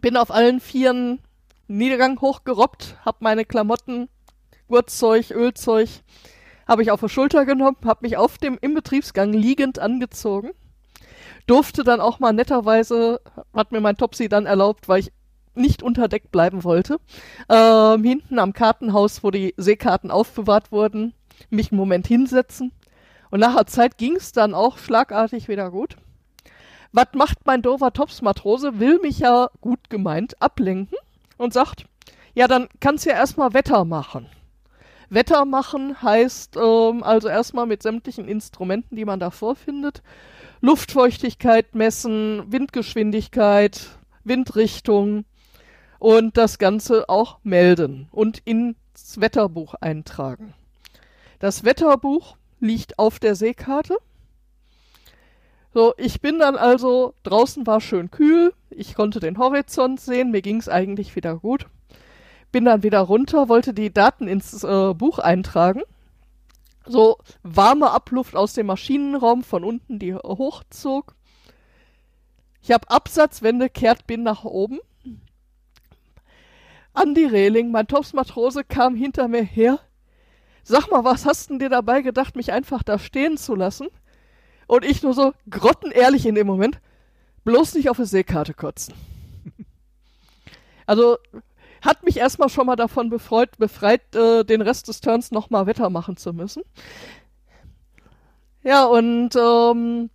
[0.01, 1.19] Bin auf allen Vieren
[1.67, 4.09] Niedergang hochgerobbt, hab meine Klamotten,
[4.67, 5.87] Gurtzeug, Ölzeug,
[6.67, 10.49] habe ich auf die Schulter genommen, hab mich auf dem im Betriebsgang liegend angezogen
[11.47, 13.21] durfte dann auch mal netterweise,
[13.53, 15.13] hat mir mein Topsy dann erlaubt, weil ich
[15.55, 16.99] nicht unter Deck bleiben wollte,
[17.49, 21.13] ähm, hinten am Kartenhaus, wo die Seekarten aufbewahrt wurden,
[21.49, 22.71] mich einen Moment hinsetzen.
[23.29, 25.97] Und nach der Zeit ging es dann auch schlagartig wieder gut.
[26.91, 28.79] Was macht mein Dover Tops-Matrose?
[28.79, 30.97] Will mich ja gut gemeint ablenken
[31.37, 31.85] und sagt,
[32.35, 34.27] ja, dann kannst du ja erstmal Wetter machen.
[35.09, 40.01] Wetter machen heißt ähm, also erstmal mit sämtlichen Instrumenten, die man da vorfindet,
[40.65, 43.81] Luftfeuchtigkeit messen, Windgeschwindigkeit,
[44.23, 45.25] Windrichtung
[45.99, 50.53] und das Ganze auch melden und ins Wetterbuch eintragen.
[51.39, 53.97] Das Wetterbuch liegt auf der Seekarte.
[55.73, 60.41] So, ich bin dann also, draußen war schön kühl, ich konnte den Horizont sehen, mir
[60.41, 61.67] ging es eigentlich wieder gut.
[62.53, 65.81] Bin dann wieder runter, wollte die Daten ins äh, Buch eintragen
[66.85, 71.15] so warme Abluft aus dem Maschinenraum von unten, die hochzog.
[72.61, 74.79] Ich habe Absatzwände, kehrt bin nach oben.
[76.93, 79.79] An die Reling, mein Topsmatrose kam hinter mir her.
[80.63, 83.87] Sag mal, was hast denn dir dabei gedacht, mich einfach da stehen zu lassen?
[84.67, 86.79] Und ich nur so grottenehrlich in dem Moment,
[87.43, 88.93] bloß nicht auf die Seekarte kotzen.
[90.85, 91.17] Also
[91.83, 95.89] hat mich erstmal schon mal davon befreut, befreit, äh, den Rest des Turns nochmal Wetter
[95.89, 96.63] machen zu müssen.
[98.63, 100.09] Ja, und ähm,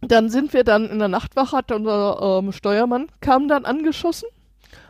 [0.00, 4.28] dann sind wir dann in der Nachtwache, hat unser ähm, Steuermann kam dann angeschossen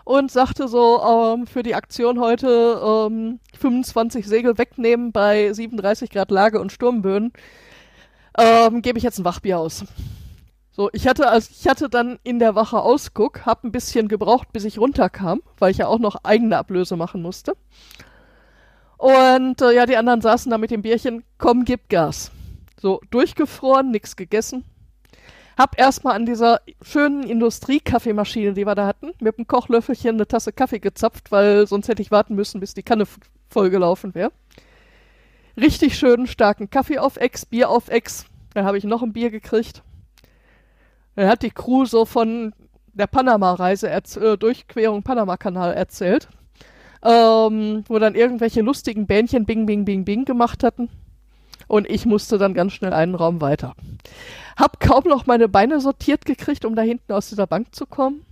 [0.05, 6.31] und sagte so, ähm, für die Aktion heute ähm, 25 Segel wegnehmen bei 37 Grad
[6.31, 7.33] Lage und Sturmböen,
[8.39, 9.85] ähm, gebe ich jetzt ein Wachbier aus.
[10.75, 14.53] So, ich hatte als ich hatte dann in der Wache Ausguck, hab ein bisschen gebraucht,
[14.55, 17.53] bis ich runterkam, weil ich ja auch noch eigene Ablöse machen musste.
[18.97, 22.31] Und äh, ja, die anderen saßen da mit dem Bierchen, komm, gib Gas.
[22.81, 24.65] So, durchgefroren, nix gegessen.
[25.59, 30.53] Hab erstmal an dieser schönen Industriekaffeemaschine, die wir da hatten, mit dem Kochlöffelchen eine Tasse
[30.53, 33.05] Kaffee gezapft, weil sonst hätte ich warten müssen, bis die Kanne
[33.51, 34.33] vollgelaufen wäre.
[35.59, 38.25] Richtig schönen starken Kaffee auf Ex, Bier auf Ex.
[38.55, 39.83] Dann habe ich noch ein Bier gekriegt.
[41.15, 42.55] Dann hat die Crew so von
[42.93, 46.29] der Panama-Reise, äh, Durchquerung Panama-Kanal erzählt,
[47.03, 50.89] ähm, wo dann irgendwelche lustigen Bähnchen Bing, Bing, Bing, Bing gemacht hatten.
[51.69, 53.75] Und ich musste dann ganz schnell einen Raum weiter.
[54.57, 58.25] Hab kaum noch meine Beine sortiert gekriegt, um da hinten aus dieser Bank zu kommen.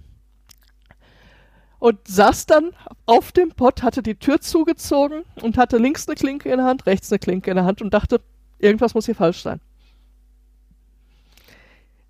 [1.79, 2.73] Und saß dann
[3.07, 6.85] auf dem Pott, hatte die Tür zugezogen und hatte links eine Klinke in der Hand,
[6.85, 8.21] rechts eine Klinke in der Hand und dachte,
[8.59, 9.61] irgendwas muss hier falsch sein.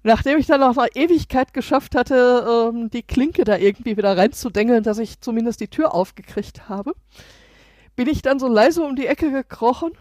[0.03, 4.83] Nachdem ich dann nach einer Ewigkeit geschafft hatte, ähm, die Klinke da irgendwie wieder reinzudengeln,
[4.83, 6.95] dass ich zumindest die Tür aufgekriegt habe,
[7.97, 9.93] bin ich dann so leise um die Ecke gekrochen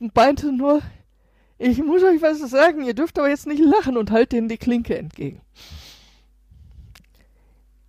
[0.00, 0.80] und meinte nur,
[1.58, 4.58] ich muss euch was sagen, ihr dürft aber jetzt nicht lachen und halt denen die
[4.58, 5.42] Klinke entgegen.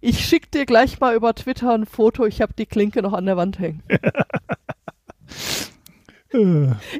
[0.01, 3.25] Ich schick dir gleich mal über Twitter ein Foto, ich habe die Klinke noch an
[3.25, 3.83] der Wand hängen.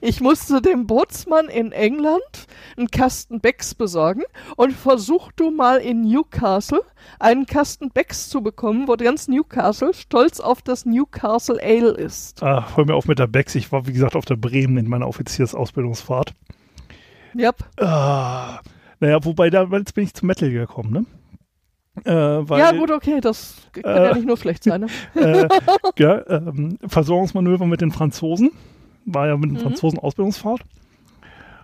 [0.02, 4.24] Ich musste dem Bootsmann in England einen Kasten Becks besorgen
[4.58, 6.82] und versuch du mal in Newcastle
[7.20, 12.42] einen Kasten Becks zu bekommen, wo ganz Newcastle stolz auf das Newcastle Ale ist.
[12.44, 13.56] ah, hör mir auf mit der Bex.
[13.56, 16.34] Ich war, wie gesagt, auf der Bremen in meiner Offiziersausbildungsfahrt.
[17.36, 17.56] Yep.
[17.82, 18.60] Ah,
[19.00, 21.06] naja, wobei, da, jetzt bin ich zum Metal gekommen, ne?
[22.06, 24.82] Äh, weil, ja, gut, okay, das kann äh, ja nicht nur schlecht sein.
[24.82, 24.88] Ne?
[25.16, 25.48] äh,
[25.98, 28.52] ja, ähm, Versorgungsmanöver mit den Franzosen.
[29.06, 29.62] War ja mit den Mhm.
[29.62, 30.62] Franzosen Ausbildungsfahrt.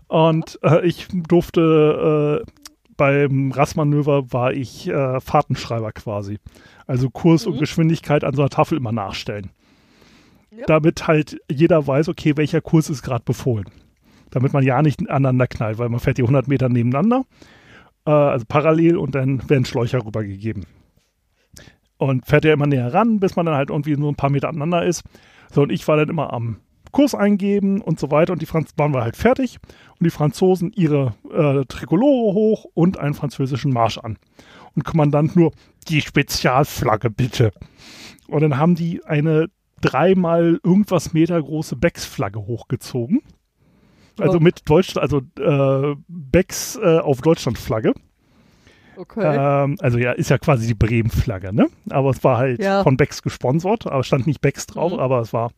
[0.08, 2.52] Und äh, ich durfte äh,
[2.98, 6.40] beim Rassmanöver war ich äh, Fahrtenschreiber quasi.
[6.88, 7.60] Also Kurs und Mhm.
[7.60, 9.52] Geschwindigkeit an so einer Tafel immer nachstellen.
[10.52, 10.66] Ja.
[10.66, 13.66] Damit halt jeder weiß, okay, welcher Kurs ist gerade befohlen.
[14.32, 17.24] Damit man ja nicht aneinander knallt, weil man fährt die 100 Meter nebeneinander,
[18.06, 20.66] äh, also parallel und dann werden Schläucher rübergegeben.
[21.98, 24.50] Und fährt ja immer näher ran, bis man dann halt irgendwie nur ein paar Meter
[24.50, 25.04] aneinander ist.
[25.52, 26.58] So, und ich war dann immer am
[26.92, 29.58] Kurs eingeben und so weiter und die Franz waren wir halt fertig
[30.00, 34.18] und die Franzosen ihre äh, Trikolore hoch und einen französischen Marsch an.
[34.76, 35.52] Und Kommandant nur,
[35.88, 37.52] die Spezialflagge bitte.
[38.28, 39.48] Und dann haben die eine
[39.82, 43.22] dreimal irgendwas Meter große Becks-Flagge hochgezogen.
[44.20, 44.42] Also Oh.
[44.42, 47.94] mit Deutschland, also äh, Becks äh, auf Deutschland-Flagge.
[48.98, 49.22] Okay.
[49.64, 51.68] Ähm, also ja, ist ja quasi die Bremen-Flagge, ne?
[51.90, 52.84] Aber es war halt Ja.
[52.84, 55.00] von Becks gesponsert, aber stand nicht Becks drauf, Mhm.
[55.00, 55.52] aber es war.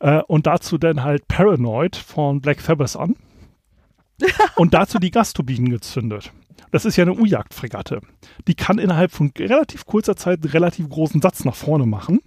[0.00, 3.16] Äh, und dazu dann halt Paranoid von Black Sabbath an.
[4.56, 6.32] und dazu die Gasturbinen gezündet.
[6.70, 8.00] Das ist ja eine U-Jagd-Fregatte.
[8.46, 12.20] Die kann innerhalb von relativ kurzer Zeit einen relativ großen Satz nach vorne machen.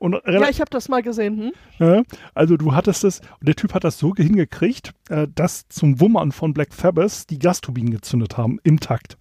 [0.00, 1.38] Und ja, ich habe das mal gesehen.
[1.38, 1.52] Hm?
[1.78, 2.02] ja,
[2.34, 6.52] also du hattest es, der Typ hat das so hingekriegt, äh, dass zum Wummern von
[6.52, 9.16] Black Sabbath die Gasturbinen gezündet haben im Takt.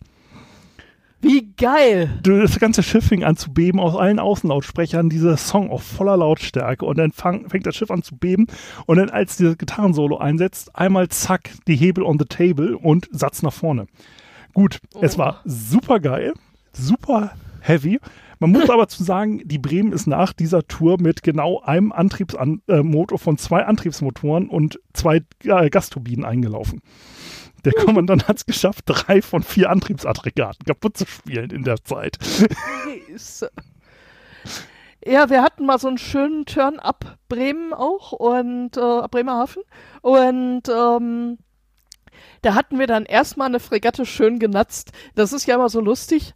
[1.21, 2.19] Wie geil!
[2.23, 6.83] Das ganze Schiff fing an zu beben, aus allen Außenlautsprechern dieser Song auf voller Lautstärke
[6.85, 8.47] und dann fang, fängt das Schiff an zu beben
[8.87, 13.43] und dann als dieses Gitarrensolo einsetzt, einmal zack, die Hebel on the table und Satz
[13.43, 13.85] nach vorne.
[14.53, 15.19] Gut, es Oh.
[15.19, 16.33] war super geil,
[16.73, 17.99] super heavy.
[18.39, 23.19] Man muss aber zu sagen, die Bremen ist nach dieser Tour mit genau einem Antriebsmotor
[23.19, 26.81] von zwei Antriebsmotoren und zwei äh, Gasturbinen eingelaufen.
[27.63, 32.17] Der Kommandant hat es geschafft, drei von vier Antriebsaggregaten kaputt zu spielen in der Zeit.
[35.03, 39.63] Ja, wir hatten mal so einen schönen Turn ab Bremen auch und äh, Bremerhaven
[40.01, 41.39] und ähm,
[42.43, 44.91] da hatten wir dann erstmal eine Fregatte schön genatzt.
[45.15, 46.33] Das ist ja immer so lustig.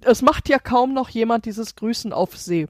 [0.00, 2.66] Es macht ja kaum noch jemand dieses Grüßen auf See.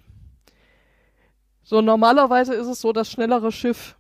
[1.62, 3.96] So normalerweise ist es so, das schnellere Schiff,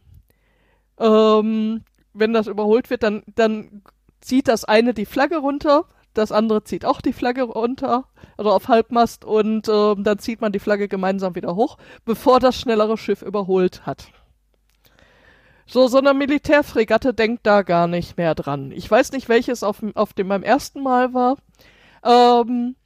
[0.98, 1.84] ähm,
[2.14, 3.82] wenn das überholt wird, dann, dann
[4.20, 8.04] zieht das eine die Flagge runter, das andere zieht auch die Flagge runter,
[8.36, 12.58] also auf Halbmast und ähm, dann zieht man die Flagge gemeinsam wieder hoch, bevor das
[12.58, 14.08] schnellere Schiff überholt hat.
[15.66, 18.72] So, so eine Militärfregatte denkt da gar nicht mehr dran.
[18.72, 21.38] Ich weiß nicht, welches auf, auf dem beim ersten Mal war.
[22.04, 22.76] Ähm,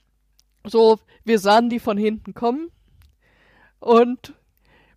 [0.64, 2.70] so, wir sahen die von hinten kommen
[3.80, 4.34] und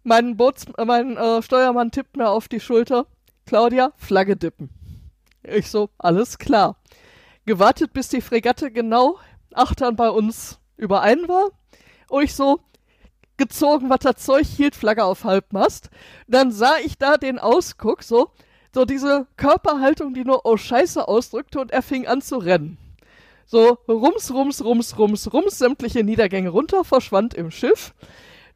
[0.04, 3.08] mein Boots, äh, mein äh, Steuermann tippt mir auf die Schulter.
[3.50, 4.70] Claudia, Flagge dippen.
[5.42, 6.76] Ich so, alles klar.
[7.48, 9.18] Gewartet, bis die Fregatte genau
[9.56, 11.50] achtern bei uns überein war.
[12.10, 12.60] Und ich so,
[13.38, 15.90] gezogen, was das Zeug hielt, Flagge auf Halbmast.
[16.28, 18.30] Dann sah ich da den Ausguck, so,
[18.72, 22.78] so diese Körperhaltung, die nur oh Scheiße ausdrückte und er fing an zu rennen.
[23.48, 27.96] So, rums, rums, rums, rums, rums, sämtliche Niedergänge runter, verschwand im Schiff.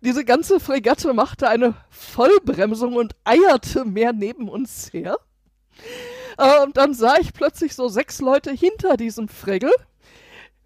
[0.03, 5.17] Diese ganze Fregatte machte eine Vollbremsung und eierte mehr neben uns her.
[6.37, 9.71] Äh, und dann sah ich plötzlich so sechs Leute hinter diesem Fregel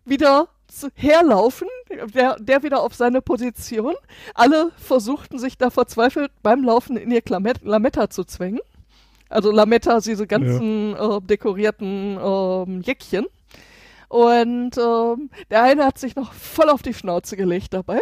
[0.06, 0.48] wieder
[0.96, 1.68] herlaufen,
[2.14, 3.94] der, der wieder auf seine Position.
[4.34, 8.60] Alle versuchten sich da verzweifelt beim Laufen in ihr Klamet Lametta zu zwängen.
[9.30, 13.28] Also Lametta, diese ganzen äh, dekorierten ähm, Jäckchen.
[14.10, 18.00] Und ähm, der eine hat sich noch voll auf die Schnauze gelegt dabei.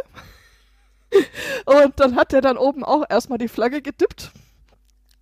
[1.66, 4.32] Und dann hat er dann oben auch erstmal die Flagge gedippt.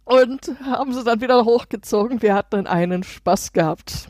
[0.06, 2.22] Und haben sie dann wieder hochgezogen.
[2.22, 4.10] Wir hatten einen Spaß gehabt.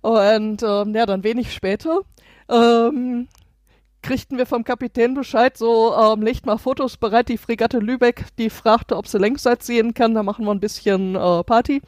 [0.00, 2.00] Und ähm, ja, dann wenig später
[2.48, 3.28] ähm,
[4.02, 8.50] kriegten wir vom Kapitän Bescheid, so ähm, legt mal Fotos bereit, die Fregatte Lübeck, die
[8.50, 11.82] fragte, ob sie Längsseits sehen kann, da machen wir ein bisschen äh, Party.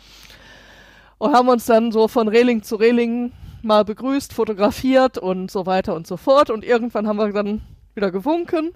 [1.18, 3.32] Und haben uns dann so von Reling zu Reling
[3.62, 6.50] mal begrüßt, fotografiert und so weiter und so fort.
[6.50, 7.62] Und irgendwann haben wir dann
[7.96, 8.72] wieder gewunken.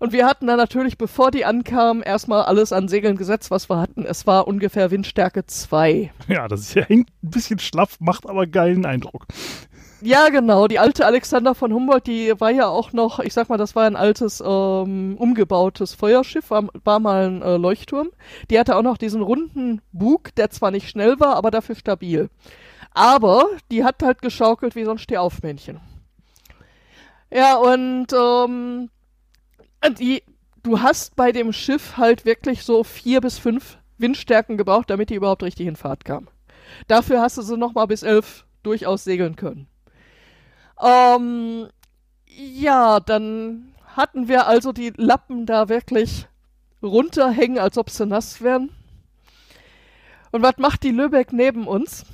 [0.00, 3.78] Und wir hatten dann natürlich, bevor die ankamen, erstmal alles an Segeln gesetzt, was wir
[3.78, 4.04] hatten.
[4.04, 6.12] Es war ungefähr Windstärke 2.
[6.28, 9.26] Ja, das ist ja hängt ein bisschen schlaff, macht aber geilen Eindruck.
[10.02, 10.68] Ja, genau.
[10.68, 13.86] Die alte Alexander von Humboldt, die war ja auch noch, ich sag mal, das war
[13.86, 18.10] ein altes, ähm, umgebautes Feuerschiff, war, war mal ein äh, Leuchtturm.
[18.50, 22.28] Die hatte auch noch diesen runden Bug, der zwar nicht schnell war, aber dafür stabil.
[22.92, 25.80] Aber die hat halt geschaukelt wie so ein Stehaufmännchen.
[27.34, 28.90] Ja, und ähm,
[29.98, 30.22] die,
[30.62, 35.16] du hast bei dem Schiff halt wirklich so vier bis fünf Windstärken gebraucht, damit die
[35.16, 36.28] überhaupt richtig in Fahrt kam.
[36.86, 39.66] Dafür hast du sie noch mal bis elf durchaus segeln können.
[40.80, 41.66] Ähm,
[42.26, 46.28] ja, dann hatten wir also die Lappen da wirklich
[46.84, 48.70] runterhängen, als ob sie nass wären.
[50.30, 52.04] Und was macht die Lübeck neben uns?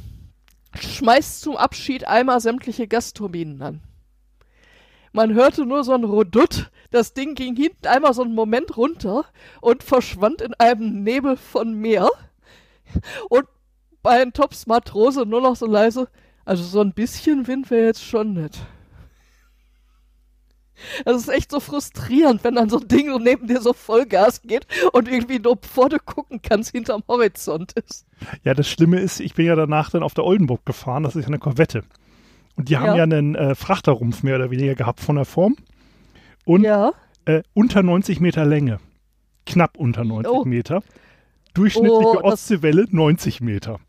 [0.78, 3.82] Schmeißt zum Abschied einmal sämtliche Gasturbinen an.
[5.12, 9.24] Man hörte nur so ein Rodutt, das Ding ging hinten einmal so einen Moment runter
[9.61, 12.08] und verschwand in einem Nebel von Meer.
[13.28, 13.46] Und
[14.02, 16.08] bei den Tops Matrose nur noch so leise,
[16.44, 18.58] also so ein bisschen Wind wäre jetzt schon nett.
[21.04, 24.66] Das ist echt so frustrierend, wenn dann so ein Ding neben dir so Vollgas geht
[24.92, 28.06] und irgendwie nur du gucken kannst, hinterm Horizont ist.
[28.44, 31.24] Ja, das Schlimme ist, ich bin ja danach dann auf der Oldenburg gefahren, das ist
[31.24, 31.82] ja eine Korvette.
[32.57, 35.57] Und die haben ja, ja einen äh, Frachterrumpf mehr oder weniger gehabt von der Form.
[36.44, 36.92] Und ja.
[37.24, 38.78] äh, unter 90 Meter Länge.
[39.46, 40.44] Knapp unter 90 oh.
[40.44, 40.82] Meter.
[41.55, 43.80] Durchschnittliche oh, Ostseewelle 90 Meter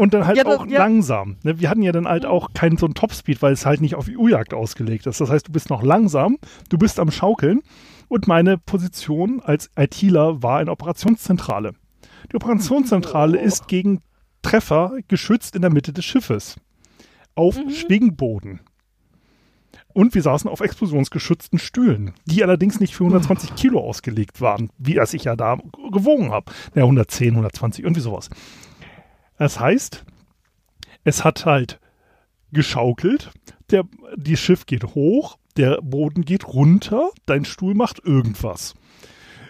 [0.00, 0.78] und dann halt ja, auch ja.
[0.78, 1.36] langsam.
[1.42, 1.60] Ne?
[1.60, 2.30] Wir hatten ja dann halt mhm.
[2.30, 5.20] auch keinen so einen Topspeed, weil es halt nicht auf EU-Jagd ausgelegt ist.
[5.20, 6.38] Das heißt, du bist noch langsam,
[6.70, 7.60] du bist am Schaukeln
[8.08, 11.72] und meine Position als ITler war in Operationszentrale.
[12.32, 13.42] Die Operationszentrale oh.
[13.42, 14.00] ist gegen
[14.40, 16.56] Treffer geschützt in der Mitte des Schiffes.
[17.34, 17.70] Auf mhm.
[17.70, 18.60] Schwingboden.
[19.92, 25.00] Und wir saßen auf explosionsgeschützten Stühlen, die allerdings nicht für 120 Kilo ausgelegt waren, wie
[25.00, 25.58] als ich ja da
[25.92, 26.52] gewogen habe.
[26.74, 28.30] Ja, 110, 120, irgendwie sowas.
[29.36, 30.04] Das heißt,
[31.04, 31.80] es hat halt
[32.52, 33.30] geschaukelt,
[33.70, 33.84] der,
[34.16, 38.74] die Schiff geht hoch, der Boden geht runter, dein Stuhl macht irgendwas.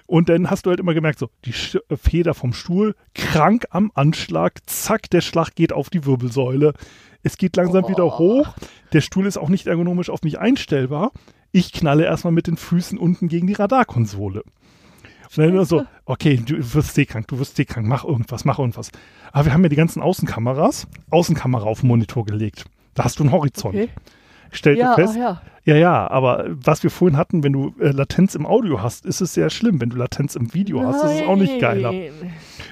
[0.07, 4.59] Und dann hast du halt immer gemerkt, so, die Feder vom Stuhl, krank am Anschlag,
[4.66, 6.74] zack, der Schlag geht auf die Wirbelsäule.
[7.22, 7.88] Es geht langsam oh.
[7.88, 8.48] wieder hoch.
[8.92, 11.12] Der Stuhl ist auch nicht ergonomisch auf mich einstellbar.
[11.52, 14.42] Ich knalle erstmal mit den Füßen unten gegen die Radarkonsole.
[14.42, 18.90] Und dann immer so, okay, du wirst seekrank, du wirst seekrank, mach irgendwas, mach irgendwas.
[19.32, 22.64] Aber wir haben ja die ganzen Außenkameras, Außenkamera auf den Monitor gelegt.
[22.94, 23.76] Da hast du einen Horizont.
[23.76, 23.90] Okay.
[24.52, 25.40] Stell dir ja, fest, ja.
[25.64, 29.20] ja, ja, aber was wir vorhin hatten, wenn du äh, Latenz im Audio hast, ist
[29.20, 29.80] es sehr schlimm.
[29.80, 30.88] Wenn du Latenz im Video Nein.
[30.88, 31.92] hast, ist es auch nicht geiler.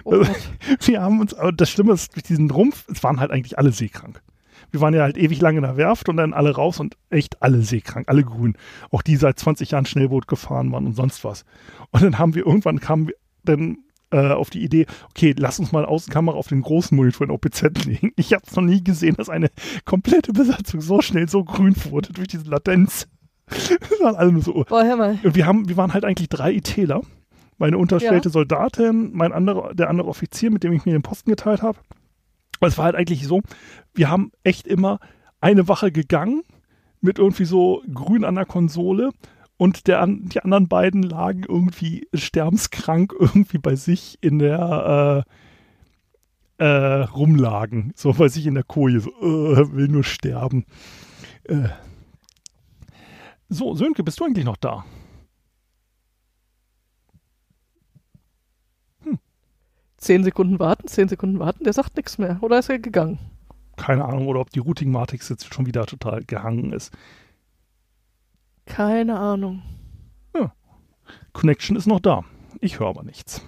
[0.03, 0.25] Oh
[0.81, 3.71] wir haben uns, aber das Schlimme ist, durch diesen Rumpf, es waren halt eigentlich alle
[3.71, 4.21] seekrank.
[4.71, 7.43] Wir waren ja halt ewig lange in der Werft und dann alle raus und echt
[7.43, 8.57] alle seekrank, alle grün.
[8.91, 11.45] Auch die seit 20 Jahren Schnellboot gefahren waren und sonst was.
[11.91, 13.15] Und dann haben wir irgendwann kamen wir
[13.45, 13.79] dann
[14.11, 17.63] äh, auf die Idee, okay, lass uns mal Außenkamera auf den großen Monitor in OPZ
[17.87, 18.13] legen.
[18.17, 19.51] Ich habe es noch nie gesehen, dass eine
[19.85, 23.09] komplette Besatzung so schnell so grün wurde durch diese Latenz.
[23.49, 24.65] Das waren alle nur so.
[24.69, 25.19] Boah, hör mal.
[25.23, 27.01] Wir, haben, wir waren halt eigentlich drei ITler.
[27.57, 28.33] Meine unterstellte ja.
[28.33, 31.79] Soldatin, mein anderer, der andere Offizier, mit dem ich mir den Posten geteilt habe.
[32.61, 33.43] Es war halt eigentlich so,
[33.95, 34.99] wir haben echt immer
[35.41, 36.43] eine Wache gegangen
[37.01, 39.11] mit irgendwie so grün an der Konsole
[39.57, 45.25] und der, die anderen beiden lagen irgendwie sterbenskrank irgendwie bei sich in der
[46.59, 50.65] äh, äh, rumlagen, so bei sich in der Koje, so äh, will nur sterben.
[51.45, 51.69] Äh.
[53.49, 54.85] So, Sönke, bist du eigentlich noch da?
[59.99, 62.39] Zehn Sekunden warten, zehn Sekunden warten, der sagt nichts mehr.
[62.41, 63.19] Oder ist er gegangen?
[63.77, 66.93] Keine Ahnung, oder ob die Routing-Matrix jetzt schon wieder total gehangen ist.
[68.67, 69.63] Keine Ahnung.
[70.35, 70.53] Ja.
[71.33, 72.25] Connection ist noch da.
[72.61, 73.45] Ich höre aber nichts.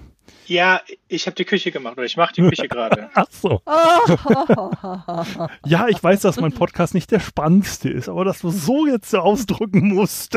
[0.46, 3.08] Ja, ich habe die Küche gemacht oder ich mache die Küche gerade.
[3.14, 3.62] Ach so.
[5.64, 9.14] ja, ich weiß, dass mein Podcast nicht der spannendste ist, aber dass du so jetzt
[9.14, 10.36] ausdrücken musst.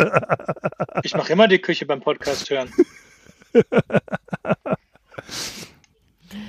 [1.02, 2.70] ich mache immer die Küche beim Podcast hören.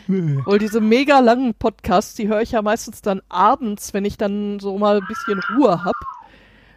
[0.08, 4.60] Wohl diese mega langen Podcasts, die höre ich ja meistens dann abends, wenn ich dann
[4.60, 5.92] so mal ein bisschen Ruhe habe.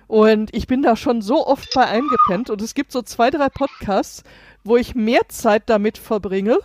[0.07, 3.49] Und ich bin da schon so oft bei eingepennt und es gibt so zwei, drei
[3.49, 4.23] Podcasts,
[4.63, 6.59] wo ich mehr Zeit damit verbringe,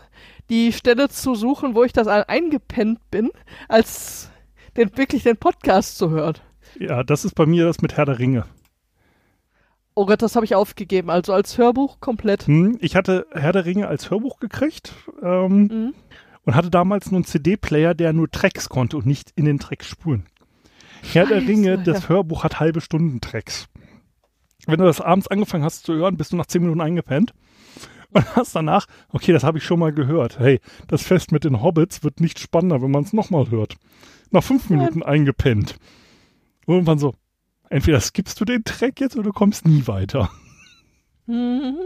[0.48, 3.30] die Stelle zu suchen, wo ich das eingepennt bin,
[3.68, 4.30] als
[4.76, 6.36] den, wirklich den Podcast zu hören.
[6.78, 8.44] Ja, das ist bei mir das mit Herr der Ringe.
[9.94, 11.10] Oh Gott, das habe ich aufgegeben.
[11.10, 12.46] Also als Hörbuch komplett.
[12.46, 15.94] Hm, ich hatte Herr der Ringe als Hörbuch gekriegt ähm, mhm.
[16.44, 19.86] Und hatte damals nur einen CD-Player, der nur Tracks konnte und nicht in den Tracks
[19.86, 20.26] spulen.
[21.02, 23.68] Herr der Ringe, das Hörbuch hat halbe Stunden Tracks.
[24.66, 27.34] Wenn du das abends angefangen hast zu hören, bist du nach zehn Minuten eingepennt
[28.12, 30.38] und hast danach, okay, das habe ich schon mal gehört.
[30.38, 33.76] Hey, das Fest mit den Hobbits wird nicht spannender, wenn man es nochmal hört.
[34.30, 35.06] Nach fünf Minuten ja.
[35.06, 35.76] eingepennt.
[36.66, 37.14] Und irgendwann so,
[37.68, 40.30] entweder skippst du den Track jetzt oder du kommst nie weiter.
[41.26, 41.78] Mhm.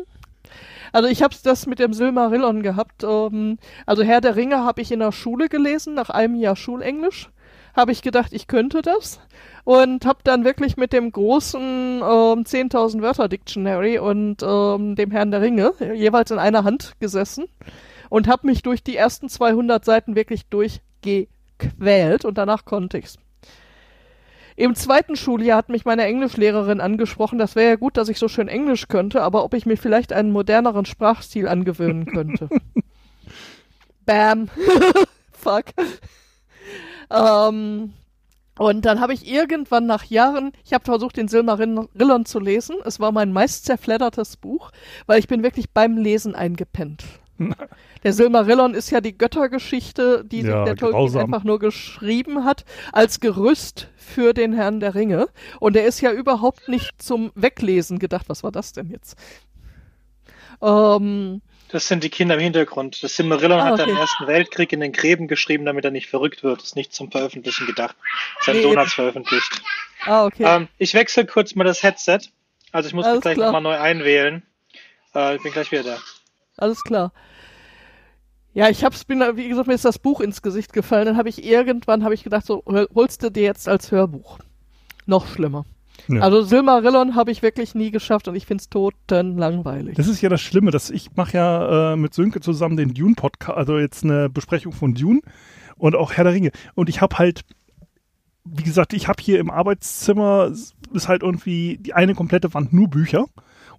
[0.93, 3.05] Also ich habe das mit dem Silmarillion gehabt.
[3.05, 7.31] Ähm, also Herr der Ringe habe ich in der Schule gelesen, nach einem Jahr Schulenglisch
[7.77, 9.21] habe ich gedacht, ich könnte das
[9.65, 15.31] und habe dann wirklich mit dem großen ähm, 10.000 Wörter Dictionary und ähm, dem Herrn
[15.31, 17.45] der Ringe jeweils in einer Hand gesessen
[18.09, 23.19] und habe mich durch die ersten 200 Seiten wirklich durchgequält und danach konnte ich's.
[24.57, 28.27] Im zweiten Schuljahr hat mich meine Englischlehrerin angesprochen, das wäre ja gut, dass ich so
[28.29, 32.49] schön Englisch könnte, aber ob ich mir vielleicht einen moderneren Sprachstil angewöhnen könnte.
[34.07, 34.49] Bam.
[35.33, 35.67] Fuck.
[37.11, 37.93] ähm,
[38.59, 42.77] und dann habe ich irgendwann nach Jahren, ich habe versucht, den Silmarillion zu lesen.
[42.85, 44.71] Es war mein meist zerfleddertes Buch,
[45.07, 47.05] weil ich bin wirklich beim Lesen eingepennt.
[48.03, 51.23] Der Silmarillion ist ja die Göttergeschichte, die Ja, sich der Tolkien grausam.
[51.25, 55.29] einfach nur geschrieben hat, als Gerüst für den Herrn der Ringe.
[55.61, 58.29] Und der ist ja überhaupt nicht zum Weglesen gedacht.
[58.29, 59.17] Was war das denn jetzt?
[60.63, 63.03] Ähm, Das sind die Kinder im Hintergrund.
[63.03, 64.01] Das Silmarillion Ah, hat er im okay.
[64.01, 66.63] Ersten Weltkrieg in den Gräben geschrieben, damit er nicht verrückt wird.
[66.63, 67.97] Ist nicht zum Veröffentlichen gedacht.
[68.41, 68.81] Sein Nee, Sohn eben.
[68.81, 69.63] hat es veröffentlicht.
[70.05, 70.45] ah, okay.
[70.47, 72.21] Ähm, ich wechsle kurz mal das Headset.
[72.73, 74.43] Also ich muss Alles mich gleich nochmal neu einwählen.
[75.15, 75.99] Äh, ich bin gleich wieder da.
[76.57, 77.13] Alles klar.
[78.57, 81.05] Ja, ich hab's, bin, wie gesagt, mir ist das Buch ins Gesicht gefallen.
[81.05, 84.39] Dann habe ich irgendwann, habe ich gedacht, so, hol- holst du dir jetzt als Hörbuch.
[85.05, 85.67] Noch schlimmer.
[86.09, 86.23] Ja.
[86.23, 89.97] Also Silmarillion habe ich wirklich nie geschafft und ich find's toten langweilig.
[89.97, 93.59] Das ist ja das Schlimme, dass ich mache ja äh, mit Sönke zusammen den Dune-Podcast,
[93.59, 95.21] also jetzt eine Besprechung von Dune
[95.77, 96.51] und auch Herr der Ringe.
[96.75, 97.43] Und ich habe halt,
[98.45, 100.51] wie gesagt, ich habe hier im Arbeitszimmer
[100.95, 103.27] ist halt irgendwie die eine komplette Wand nur Bücher.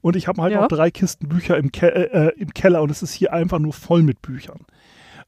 [0.07, 0.61] Und ich habe halt Ja.
[0.61, 3.73] noch drei Kisten Bücher im, Ke äh, im Keller und es ist hier einfach nur
[3.73, 4.61] voll mit Büchern.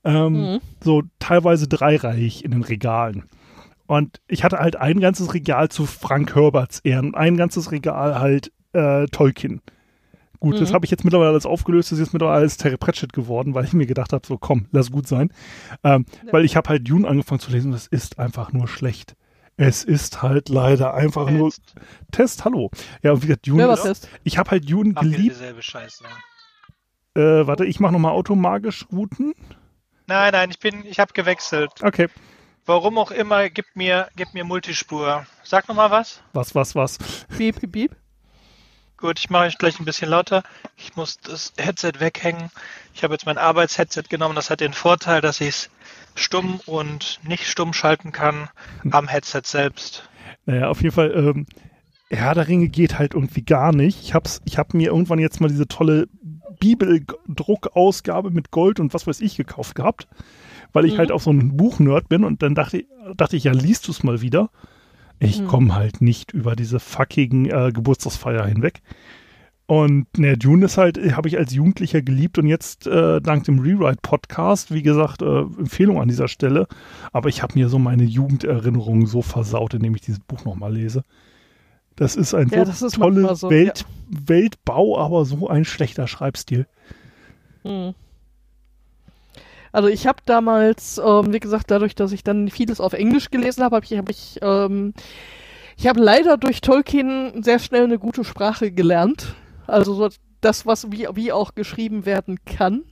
[0.06, 0.60] Ähm, Mhm.
[0.82, 3.26] So teilweise dreireihig in den Regalen.
[3.88, 8.20] Und ich hatte halt ein ganzes Regal zu Frank Herberts Ehren und ein ganzes Regal
[8.20, 9.62] halt äh, Tolkien.
[10.40, 10.76] Gut, das Mhm.
[10.76, 13.66] habe ich jetzt mittlerweile alles aufgelöst, das ist jetzt mittlerweile alles Terry Pratchett geworden, weil
[13.66, 15.34] ich mir gedacht habe, so komm, lass gut sein.
[15.84, 16.32] Ähm, Ja.
[16.34, 19.16] Weil ich habe halt Dune angefangen zu lesen und das ist einfach nur schlecht.
[19.60, 21.74] Es ist halt leider einfach nur Jetzt.
[22.12, 22.72] Test, hallo.
[23.04, 24.08] Ja, und wie gesagt, Dune, ist, das?
[24.24, 25.36] ich habe halt Dune geliebt.
[25.36, 26.06] dieselbe Scheiße.
[27.16, 29.34] Äh, warte, ich mache nochmal automagisch Routen.
[30.08, 31.72] Nein, nein, ich bin, ich habe gewechselt.
[31.84, 32.08] Okay,
[32.70, 35.26] Warum auch immer, gib mir, gib mir Multispur.
[35.44, 36.22] Sag noch mal was.
[36.34, 36.98] was, was, was.
[37.36, 37.96] Beep, beep, beep.
[38.96, 40.44] Gut, ich mache es gleich ein bisschen lauter.
[40.78, 42.52] Ich muss das Headset weghängen.
[42.94, 44.36] Ich habe jetzt mein Arbeitsheadset genommen.
[44.36, 45.70] Das hat den Vorteil, dass ich es
[46.16, 48.50] stumm und nicht stumm schalten kann
[48.92, 50.10] am Headset selbst.
[50.46, 51.46] Naja, auf jeden Fall, ähm,
[52.12, 54.02] Herr der Ringe geht halt irgendwie gar nicht.
[54.02, 56.08] Ich hab's, ich hab mir irgendwann jetzt mal diese tolle
[56.60, 60.08] Bibeldruckausgabe mit Gold und was weiß ich gekauft gehabt,
[60.74, 60.98] weil ich Mhm.
[60.98, 62.86] halt auch so ein Buchnerd bin und dann dachte,
[63.16, 64.50] dachte ich, ja, liest du es mal wieder.
[65.20, 65.48] Ich Mhm.
[65.48, 68.82] komme halt nicht über diese fucking äh, Geburtstagsfeier hinweg.
[69.70, 73.60] Und ne, Dune ist halt, habe ich als Jugendlicher geliebt und jetzt äh, dank dem
[73.60, 76.66] Rewrite-Podcast, wie gesagt, äh, Empfehlung an dieser Stelle.
[77.12, 81.04] Aber ich habe mir so meine Jugenderinnerungen so versaut, indem ich dieses Buch nochmal lese.
[81.96, 85.66] Das ist ein Ja, so das ist tolle manchmal so, Welt, Weltbau, aber so ein
[85.66, 86.66] schlechter Schreibstil.
[87.64, 87.94] Mhm.
[89.72, 93.64] Also ich habe damals, ähm, wie gesagt, dadurch, dass ich dann vieles auf Englisch gelesen
[93.64, 94.96] habe, habe ich, hab ich, ähm,
[95.78, 99.36] ich habe leider durch Tolkien sehr schnell eine gute Sprache gelernt.
[99.70, 100.10] Also so
[100.42, 102.84] das, was wie, wie auch geschrieben werden kann.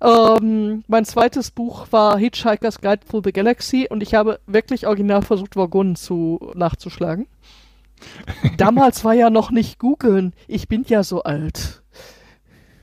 [0.00, 5.22] Ähm, mein zweites Buch war Hitchhiker's Guide Through the Galaxy und ich habe wirklich original
[5.22, 7.26] versucht, Vagonen zu, nachzuschlagen.
[8.58, 10.34] Damals war ja noch nicht googeln.
[10.48, 11.82] Ich bin ja so alt.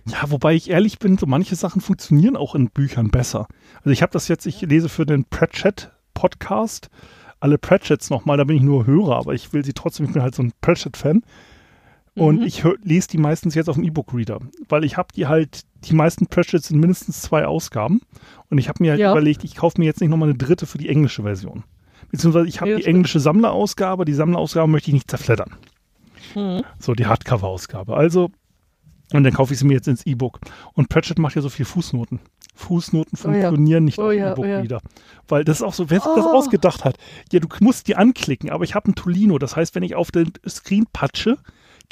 [0.06, 3.48] Ja, wobei ich ehrlich bin, so manche Sachen funktionieren auch in Büchern besser.
[3.78, 6.90] Also ich habe das jetzt, ich lese für den Pratchett-Podcast
[7.44, 10.22] alle Pratchetts nochmal, da bin ich nur Hörer, aber ich will sie trotzdem, ich bin
[10.22, 11.24] halt so ein Pratchett-Fan.
[12.16, 12.46] Und Mhm.
[12.46, 15.96] ich hör, lese die meistens jetzt auf dem E-Book-Reader, weil ich habe die halt, die
[15.96, 18.02] meisten Pratchetts sind mindestens zwei Ausgaben.
[18.52, 19.12] Und ich habe mir halt Ja.
[19.12, 21.64] überlegt, ich kaufe mir jetzt nicht nochmal eine dritte für die englische Version.
[22.12, 25.52] Beziehungsweise ich habe das die englische Sammlerausgabe, die Sammlerausgabe möchte ich nicht zerfleddern.
[26.36, 26.62] Mhm.
[26.80, 27.96] So, die Hardcover-Ausgabe.
[27.98, 28.30] Also,
[29.12, 30.40] und dann kaufe ich sie mir jetzt ins E-Book.
[30.74, 32.20] Und Pratchett macht ja so viel Fußnoten.
[32.56, 33.48] Fußnoten Oh ja.
[33.48, 34.62] funktionieren nicht Oh auf ja, E-Book oh ja.
[34.64, 34.82] wieder.
[35.28, 36.36] Weil das ist auch so, wer sich das Oh.
[36.36, 36.98] ausgedacht hat.
[37.32, 39.40] Ja, du musst die anklicken, aber ich habe einen Tolino.
[39.40, 41.38] Das heißt, wenn ich auf den Screen patsche,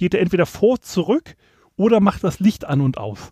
[0.01, 1.35] geht er entweder vor, zurück
[1.77, 3.31] oder macht das Licht an und aus.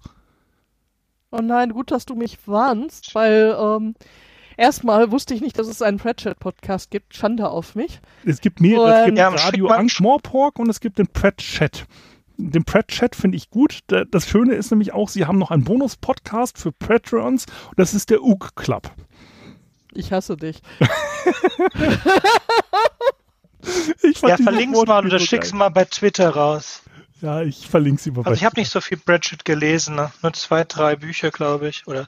[1.31, 3.95] Oh nein, gut, dass du mich warnst, weil ähm,
[4.55, 7.15] erstmal wusste ich nicht, dass es einen Pratchett-Podcast gibt.
[7.15, 7.99] Schande auf mich.
[8.23, 8.91] Es gibt mehrere.
[8.93, 11.87] es Und- gibt Ja, Radio Ankh-Morpork und es gibt den Pratchett.
[12.37, 13.79] Den Pratchett finde ich gut.
[13.87, 17.47] Da- Das Schöne ist nämlich auch, sie haben noch einen Bonus-Podcast für Patrons.
[17.69, 18.91] Und das ist der Ook Club.
[19.93, 20.61] Ich hasse dich.
[24.01, 26.81] Ich fand Ja, verlink's mal oder so schick's mal bei Twitter raus.
[27.21, 30.11] Ja, ich verlinke sie mal Also ich habe nicht so viel Pratchett gelesen, ne?
[30.21, 31.85] nur zwei, drei Bücher, glaube ich.
[31.87, 32.07] Oder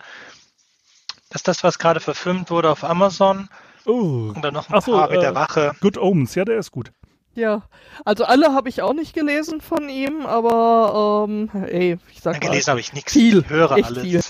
[1.29, 3.49] das ist das, was gerade verfilmt wurde auf Amazon.
[3.85, 5.73] Oh, Und dann noch ein Ach so, paar mit äh, der Wache.
[5.81, 6.35] Good Omens.
[6.35, 6.91] Ja, der ist gut.
[7.33, 7.63] Ja,
[8.05, 12.41] also alle habe ich auch nicht gelesen von ihm, aber ähm, ey, ich sag Nein,
[12.41, 13.13] mal, gelesen habe ich nichts.
[13.13, 14.03] viel, Ich höre echt alles.
[14.03, 14.21] viel.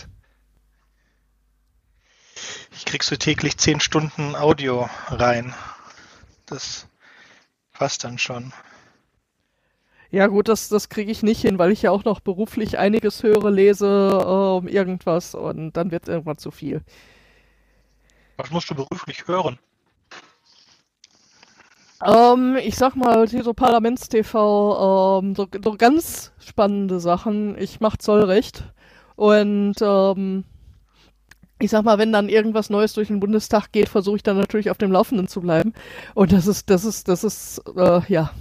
[2.74, 5.54] Ich krieg so täglich zehn Stunden Audio rein.
[6.46, 6.88] Das
[7.82, 8.54] passt dann schon.
[10.12, 13.24] Ja gut, das, das kriege ich nicht hin, weil ich ja auch noch beruflich einiges
[13.24, 13.88] höre, lese,
[14.24, 16.84] ähm, irgendwas und dann wird irgendwann zu viel.
[18.38, 19.58] Was musst du beruflich hören?
[22.06, 27.58] Ähm, ich sag mal, hier so Parlaments-TV, ähm, so, so ganz spannende Sachen.
[27.58, 28.64] Ich mach Zollrecht
[29.16, 30.44] und ähm,
[31.62, 34.70] ich sag mal, wenn dann irgendwas Neues durch den Bundestag geht, versuche ich dann natürlich
[34.70, 35.74] auf dem Laufenden zu bleiben.
[36.14, 38.32] Und das ist, das ist, das ist, äh, ja.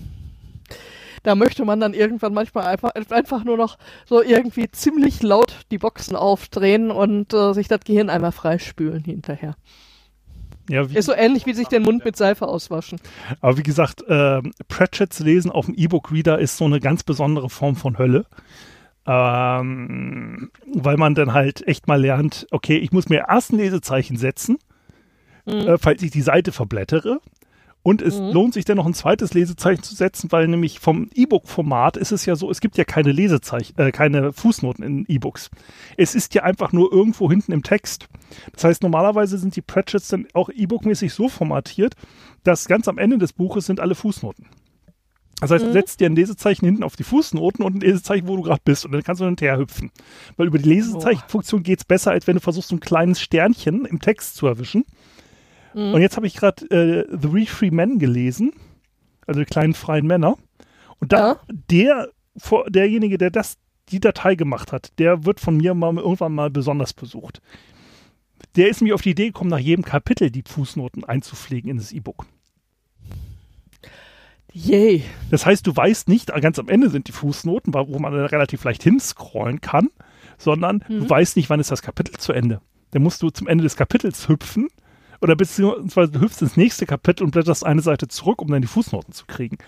[1.22, 3.76] Da möchte man dann irgendwann manchmal einfach, einfach nur noch
[4.06, 9.54] so irgendwie ziemlich laut die Boxen aufdrehen und äh, sich das Gehirn einmal freispülen hinterher.
[10.70, 13.00] Ja, wie, Ist so ähnlich wie sich den Mund mit Seife auswaschen.
[13.40, 17.76] aber wie gesagt, äh, Pratchetts lesen auf dem E-Book-Reader ist so eine ganz besondere Form
[17.76, 18.24] von Hölle.
[19.12, 24.16] Ähm, weil man dann halt echt mal lernt, okay, ich muss mir erst ein Lesezeichen
[24.16, 24.56] setzen,
[25.46, 27.18] äh, falls ich die Seite verblättere.
[27.82, 31.96] Und es lohnt sich dann noch ein zweites Lesezeichen zu setzen, weil nämlich vom E-Book-Format
[31.96, 35.50] ist es ja so, es gibt ja keine Lesezeichen, äh, keine Fußnoten in E-Books.
[35.96, 38.06] Es ist ja einfach nur irgendwo hinten im Text.
[38.52, 41.94] Das heißt, normalerweise sind die Pratchett's dann auch E-Book-mäßig so formatiert,
[42.44, 44.46] dass ganz am Ende des Buches sind alle Fußnoten.
[45.40, 48.36] Das heißt, du setzt dir ein Lesezeichen hinten auf die Fußnoten und ein Lesezeichen, wo
[48.36, 48.84] du gerade bist.
[48.84, 49.90] Und dann kannst du hinterher hüpfen.
[50.36, 53.86] Weil über die Lesezeichenfunktion geht es besser, als wenn du versuchst, so ein kleines Sternchen
[53.86, 54.84] im Text zu erwischen.
[55.94, 58.52] Und jetzt habe ich gerade äh, The Three Free Men gelesen.
[59.26, 60.36] Also die kleinen freien Männer.
[60.98, 61.40] Und da, Ja.
[61.70, 62.08] der,
[62.68, 63.56] derjenige, der das,
[63.90, 67.40] die Datei gemacht hat, der wird von mir mal irgendwann mal besonders besucht.
[68.56, 71.92] Der ist mir auf die Idee gekommen, nach jedem Kapitel die Fußnoten einzupflegen in das
[71.92, 72.26] E-Book.
[74.52, 75.04] Yay.
[75.30, 78.64] Das heißt, du weißt nicht, ganz am Ende sind die Fußnoten, wo man dann relativ
[78.64, 79.88] leicht hinscrollen kann,
[80.38, 82.60] sondern du weißt nicht, wann ist das Kapitel zu Ende.
[82.90, 84.68] Dann musst du zum Ende des Kapitels hüpfen
[85.20, 88.68] oder beziehungsweise du hüpfst ins nächste Kapitel und blätterst eine Seite zurück, um dann die
[88.68, 89.58] Fußnoten zu kriegen.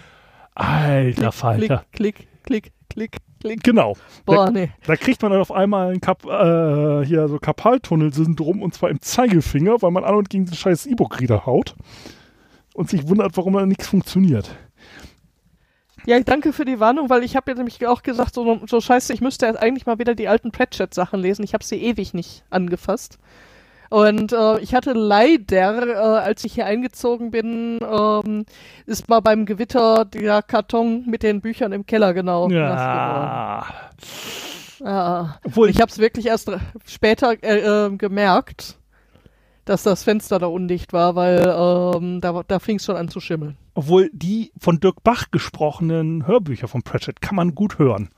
[0.54, 1.84] Alter Falter.
[1.92, 3.62] Klick, klick, klick, klick, klick.
[3.62, 3.96] Genau.
[4.24, 4.70] Boah, da, nee.
[4.86, 9.00] da kriegt man dann auf einmal ein Kap äh, hier so Karpaltunnel-Syndrom und zwar im
[9.00, 11.74] Zeigefinger, weil man an und gegen den scheiß E-Book-Reader haut
[12.74, 14.56] und sich wundert, warum da nichts funktioniert.
[16.06, 19.12] Ja, danke für die Warnung, weil ich habe ja nämlich auch gesagt, so, so scheiße,
[19.12, 21.44] ich müsste jetzt eigentlich mal wieder die alten Pratchett-Sachen lesen.
[21.44, 23.18] Ich habe sie ewig nicht angefasst.
[23.88, 28.46] Und äh, ich hatte leider, äh, als ich hier eingezogen bin, ähm,
[28.86, 32.48] ist mal beim Gewitter der Karton mit den Büchern im Keller genau.
[32.48, 33.60] Ja.
[33.60, 33.82] geworden.
[34.80, 35.38] Ja.
[35.44, 36.50] Obwohl, Ich habe es wirklich erst
[36.86, 38.78] später äh, äh, gemerkt,
[39.64, 43.20] dass das Fenster da undicht war, weil ähm, da, da fing es schon an zu
[43.20, 43.56] schimmeln.
[43.74, 48.10] Obwohl die von Dirk Bach gesprochenen Hörbücher von Pratchett kann man gut hören.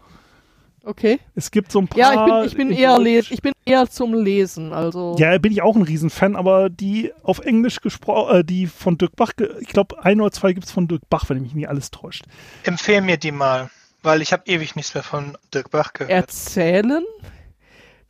[0.85, 1.19] Okay.
[1.35, 1.99] Es gibt so ein paar.
[1.99, 5.17] Ja, ich bin, ich bin in eher les ich bin eher zum Lesen, also.
[5.19, 9.17] Ja, bin ich auch ein Riesenfan, aber die auf Englisch gesprochen, äh, die von Dirk
[9.17, 11.91] Bach, ich glaube, ein oder zwei gibt es von Dirk Bach, wenn mich nicht alles
[11.91, 12.25] täuscht.
[12.65, 13.71] Empfehl mir die mal,
[14.03, 16.11] weil ich habe ewig nichts mehr von Dirk Bach gehört.
[16.11, 17.05] Erzählen?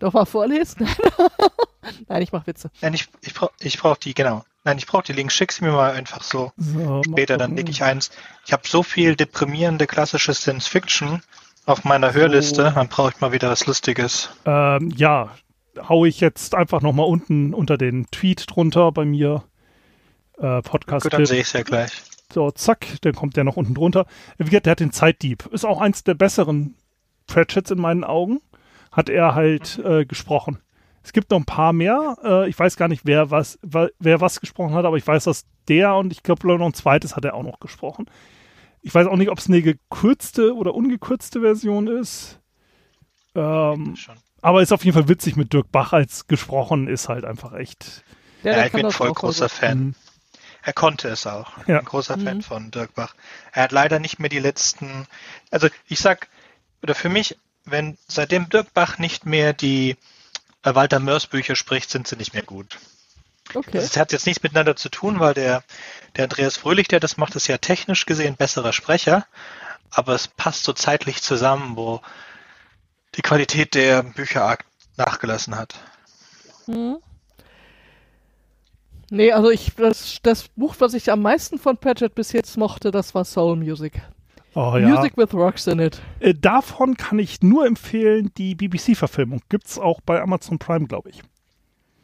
[0.05, 0.86] Doch mal vorlesen?
[2.09, 2.70] Nein, ich mach Witze.
[2.82, 4.44] Nein, ich, ich brauche ich brauch die, genau.
[4.62, 5.32] Nein, ich brauche die Links.
[5.32, 6.52] Schick sie mir mal einfach so.
[6.59, 7.64] So, Später, dann gucken.
[7.64, 8.10] leg ich eins.
[8.44, 11.22] Ich habe so viel deprimierende klassische Science Fiction
[11.64, 14.28] auf meiner Hörliste, dann brauche ich mal wieder was Lustiges.
[14.44, 15.31] Ähm, ja,
[15.89, 19.43] hau ich jetzt einfach nochmal unten unter den Tweet drunter bei mir.
[20.36, 21.05] Äh, Podcast.
[21.05, 21.93] Gut, dann sehe ich es ja gleich.
[22.31, 24.05] So, zack, dann kommt der noch unten drunter.
[24.36, 25.47] Wie gesagt, der hat den Zeitdieb.
[25.47, 26.74] Ist auch eins der besseren
[27.26, 28.43] Pratchetts in meinen Augen.
[28.95, 30.59] Hat er halt äh, gesprochen.
[31.03, 32.16] Es gibt noch ein paar mehr.
[32.25, 35.25] Äh, ich weiß gar nicht, wer was, wa- wer was gesprochen hat, aber ich weiß,
[35.25, 38.07] dass der und ich glaube noch ein zweites hat er auch noch gesprochen.
[38.83, 42.39] Ich weiß auch nicht, ob es eine gekürzte oder ungekürzte Version ist.
[43.35, 43.97] Ähm,
[44.43, 48.05] aber ist auf jeden Fall witzig mit Dirk Bach als gesprochen, ist halt einfach echt.
[48.43, 49.49] Ja, Ja, der ich bin voll großer.
[49.49, 49.79] Fan.
[49.79, 49.95] Mhm.
[50.62, 51.51] Er konnte es auch.
[51.66, 51.81] Ja.
[51.81, 52.43] Ein großer Fan Mhm.
[52.43, 53.15] von Dirk Bach.
[53.53, 55.07] Er hat leider nicht mehr die letzten,
[55.51, 56.29] also ich sag,
[56.83, 59.97] oder für mich, wenn seitdem Dirk Bach nicht mehr die
[60.62, 62.78] äh, Walter Mörs Bücher spricht, sind sie nicht mehr gut.
[63.53, 63.70] Okay.
[63.73, 65.62] Das hat jetzt nichts miteinander zu tun, weil der,
[66.16, 69.27] der Andreas Fröhlich, der das macht, ist ja technisch gesehen besserer Sprecher,
[69.91, 72.01] aber es passt so zeitlich zusammen, wo
[73.15, 74.65] die Qualität der Bücher arg
[74.97, 75.74] nachgelassen hat.
[76.66, 76.97] Hm.
[79.11, 82.91] Nee, also ich, das, das Buch, was ich am meisten von Pratchett bis jetzt mochte,
[82.91, 84.01] das war Soul Music.
[84.55, 84.89] Oh ja.
[84.89, 86.01] Music with Rocks in it.
[86.20, 89.40] Äh, davon kann ich nur empfehlen, die BBC-Verfilmung.
[89.48, 91.22] Gibt es auch bei Amazon Prime, glaube ich.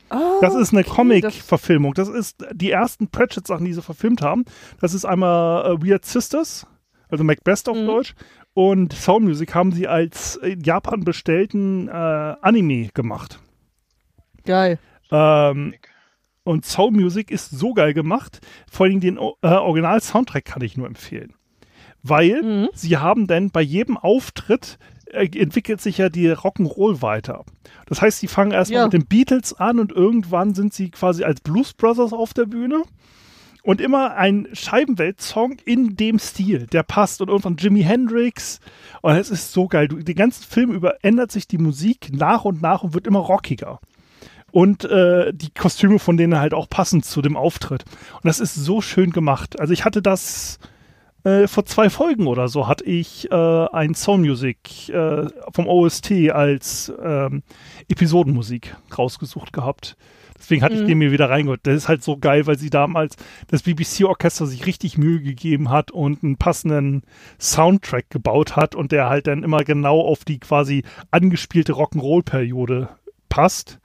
[0.08, 1.94] Ah, Das ist eine okay, Comic-Verfilmung.
[1.94, 4.44] Das ist die ersten Pratchett-Sachen, die sie verfilmt haben.
[4.80, 6.66] Das ist einmal äh, Weird Sisters,
[7.08, 7.86] also Macbeth auf Mhm.
[7.86, 8.14] Deutsch.
[8.52, 13.38] Und Soul Music haben sie als in Japan bestellten äh, Anime gemacht.
[14.44, 14.80] Geil.
[15.12, 15.74] Ähm,
[16.42, 18.40] Und Soul Music ist so geil gemacht.
[18.68, 21.34] Vor allem den äh, Original-Soundtrack kann ich nur empfehlen.
[22.02, 22.68] Weil Mhm.
[22.74, 24.78] sie haben dann bei jedem Auftritt
[25.12, 27.44] äh, entwickelt sich ja die Rock'n'Roll weiter.
[27.86, 28.84] Das heißt, sie fangen erstmal Ja.
[28.86, 32.82] mit den Beatles an und irgendwann sind sie quasi als Blues Brothers auf der Bühne.
[33.62, 37.20] Und immer ein Scheibenwelt-Song in dem Stil, der passt.
[37.20, 38.60] Und irgendwann Jimi Hendrix.
[39.02, 39.88] Und es ist so geil.
[39.88, 43.18] Du, den ganzen Film über ändert sich die Musik nach und nach und wird immer
[43.18, 43.80] rockiger.
[44.52, 47.84] Und äh, die Kostüme von denen halt auch passend zu dem Auftritt.
[48.14, 49.60] Und das ist so schön gemacht.
[49.60, 50.58] Also ich hatte das
[51.24, 56.12] äh, vor zwei Folgen oder so, hatte ich äh, ein Soul Music äh, vom OST
[56.30, 57.42] als ähm,
[57.88, 59.96] Episodenmusik rausgesucht gehabt.
[60.38, 60.86] Deswegen hatte ich Mhm.
[60.88, 61.60] den mir wieder reingeholt.
[61.64, 63.16] Das ist halt so geil, weil sie damals
[63.48, 67.02] das BBC-Orchester sich richtig Mühe gegeben hat und einen passenden
[67.38, 72.88] Soundtrack gebaut hat und der halt dann immer genau auf die quasi angespielte Rock'n'Roll-Periode
[73.28, 73.80] passt.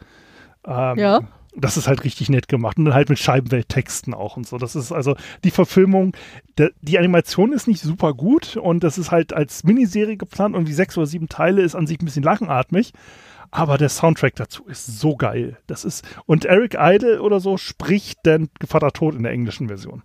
[0.66, 1.20] Ähm, Ja.
[1.58, 2.78] Das ist halt richtig nett gemacht.
[2.78, 4.58] Und dann halt mit Scheibenwelttexten auch und so.
[4.58, 6.16] Das ist also die Verfilmung,
[6.58, 10.68] der, die Animation ist nicht super gut und das ist halt als Miniserie geplant und
[10.68, 12.94] wie sechs oder sieben Teile ist an sich ein bisschen lachenatmig.
[13.52, 15.58] Aber der Soundtrack dazu ist so geil.
[15.68, 20.04] Das ist, und Eric Idle oder so spricht dann Gevatter Tod in der englischen Version.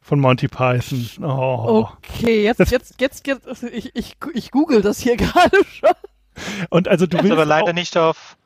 [0.00, 1.06] Von Monty Python.
[1.22, 1.88] Oh.
[1.96, 5.90] Okay, jetzt, jetzt, jetzt, jetzt, ich, ich, ich google das hier gerade schon.
[6.70, 8.36] Und also du Ist willst aber leider auch, nicht auf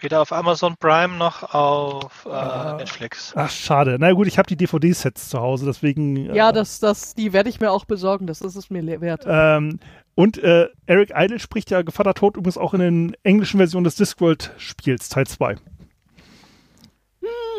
[0.00, 2.76] weder auf Amazon Prime noch auf äh, Ah.
[2.76, 3.32] Netflix.
[3.36, 3.96] Ach, schade.
[3.98, 6.34] Na gut, ich habe die DVD-Sets zu Hause, deswegen.
[6.34, 9.24] Ja, äh, das, das, die werde ich mir auch besorgen, das ist es mir wert.
[9.26, 9.80] Ähm,
[10.14, 13.96] und äh, Eric Idle spricht ja Gevatter Tod übrigens auch in den englischen Versionen des
[13.96, 15.56] Discworld-Spiels, Teil 2.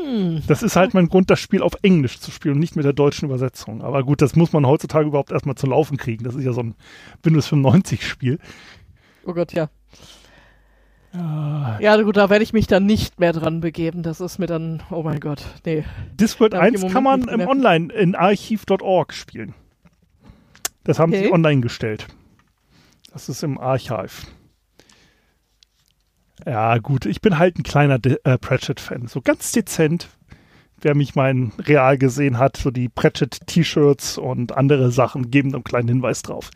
[0.04, 0.42] Hm.
[0.48, 2.94] Das ist halt mein Grund, das Spiel auf Englisch zu spielen und nicht mit der
[2.94, 3.82] deutschen Übersetzung.
[3.82, 6.24] Aber gut, das muss man heutzutage überhaupt erstmal zu laufen kriegen.
[6.24, 6.76] Das ist ja so ein
[7.24, 8.40] Windows 95-Spiel.
[9.26, 9.70] Oh Gott, ja.
[11.14, 11.78] Ja.
[11.80, 14.04] Ja, gut, da werde ich mich dann nicht mehr dran begeben.
[14.04, 15.84] Das ist mir dann, oh mein Gott, nee.
[16.14, 17.42] Discworld Darf ich 1 im kann man im.
[17.48, 19.54] Online in archiv.org spielen.
[20.84, 21.32] Das haben sie Okay.
[21.34, 22.08] online gestellt.
[23.12, 24.10] Das ist im Archive.
[26.46, 29.08] Ja, gut, ich bin halt ein kleiner De- äh, Pratchett-Fan.
[29.08, 30.08] So ganz dezent.
[30.82, 35.90] Wer mich mal real gesehen hat, so die Pratchett-T-Shirts und andere Sachen geben einen kleinen
[35.90, 36.52] Hinweis drauf.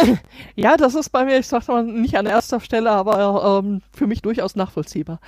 [0.54, 4.06] Ja, das ist bei mir, ich sag mal, nicht an erster Stelle, aber ähm, für
[4.06, 5.20] mich durchaus nachvollziehbar.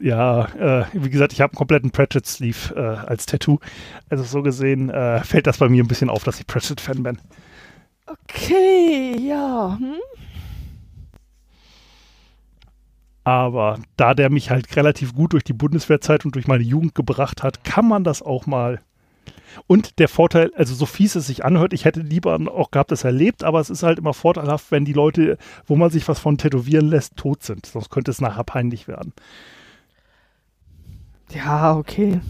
[0.00, 3.58] Ja, äh, wie gesagt, ich habe einen kompletten Pratchett-Sleeve äh, als Tattoo.
[4.08, 7.18] Also so gesehen äh, fällt das bei mir ein bisschen auf, dass ich Pratchett-Fan bin.
[8.06, 9.76] Okay, ja.
[9.78, 9.94] Hm?
[13.24, 17.42] Aber da der mich halt relativ gut durch die Bundeswehrzeit und durch meine Jugend gebracht
[17.42, 18.80] hat, kann man das auch mal.
[19.66, 23.04] Und der Vorteil, also so fies es sich anhört, ich hätte lieber auch gehabt, das
[23.04, 26.38] erlebt, aber es ist halt immer vorteilhaft, wenn die Leute, wo man sich was von
[26.38, 27.66] tätowieren lässt, tot sind.
[27.66, 29.12] Sonst könnte es nachher peinlich werden.
[31.30, 32.20] Ja, okay.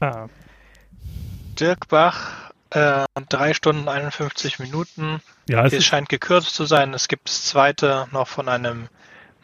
[0.00, 0.26] Ah,
[1.60, 5.20] Dirk Bach, äh, 3 Stunden 51 Minuten.
[5.48, 6.94] ja, es Es scheint gekürzt zu sein.
[6.94, 8.88] Es gibt das zweite noch von einem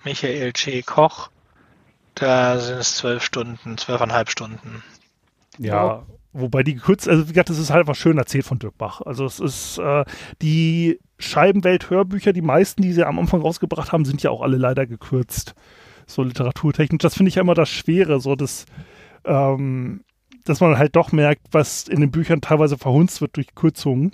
[0.05, 0.85] Michael J.
[0.87, 1.31] Koch.
[2.15, 4.83] Da sind es zwölf Stunden, zwölfeinhalb Stunden.
[5.59, 6.05] ja.
[6.41, 9.01] Wobei die gekürzt, also wie gesagt, das ist halt einfach schön erzählt von Dirk Bach.
[9.01, 10.05] Also es ist äh,
[10.41, 14.87] die Scheibenwelt-Hörbücher, die meisten, die sie am Anfang rausgebracht haben, sind ja auch alle leider
[14.87, 15.55] gekürzt.
[16.07, 17.03] So literaturtechnisch.
[17.03, 18.67] Das finde ich ja immer das Schwere, so das,
[19.25, 20.05] ähm,
[20.45, 24.13] dass man halt doch merkt, was in den Büchern teilweise verhunzt wird durch Kürzungen.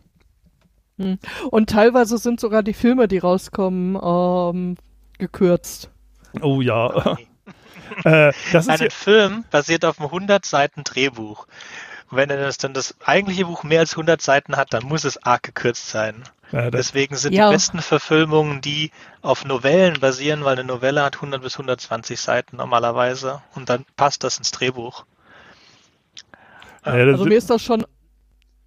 [1.50, 4.76] Und teilweise sind sogar die Filme, die rauskommen, ähm,
[5.18, 5.90] gekürzt.
[6.40, 7.16] Oh ja.
[8.04, 11.46] äh, das ist Ein ja, Film basiert auf einem 100 Seiten Drehbuch.
[12.10, 15.04] Und wenn er das dann das eigentliche Buch mehr als 100 Seiten hat, dann muss
[15.04, 16.22] es arg gekürzt sein.
[16.52, 17.48] das, Deswegen sind Ja.
[17.48, 18.90] die besten Verfilmungen die
[19.22, 24.22] auf Novellen basieren, weil eine Novelle hat 100 bis 120 Seiten normalerweise und dann passt
[24.24, 25.04] das ins Drehbuch.
[26.84, 27.84] das Also mir ist das schon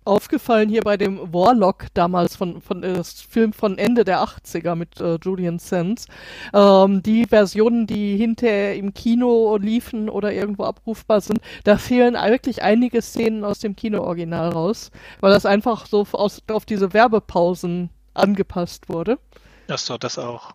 [0.07, 4.75] aufgefallen hier bei dem Warlock damals von, von äh, das Film von Ende der 80er
[4.75, 6.07] mit äh, Julian Sands.
[6.53, 12.63] Ähm, die Versionen, die hinterher im Kino liefen oder irgendwo abrufbar sind, da fehlen wirklich
[12.63, 18.89] einige Szenen aus dem Kino-Original raus, weil das einfach so aus, auf diese Werbepausen angepasst
[18.89, 19.19] wurde.
[19.67, 20.53] Achso, das auch.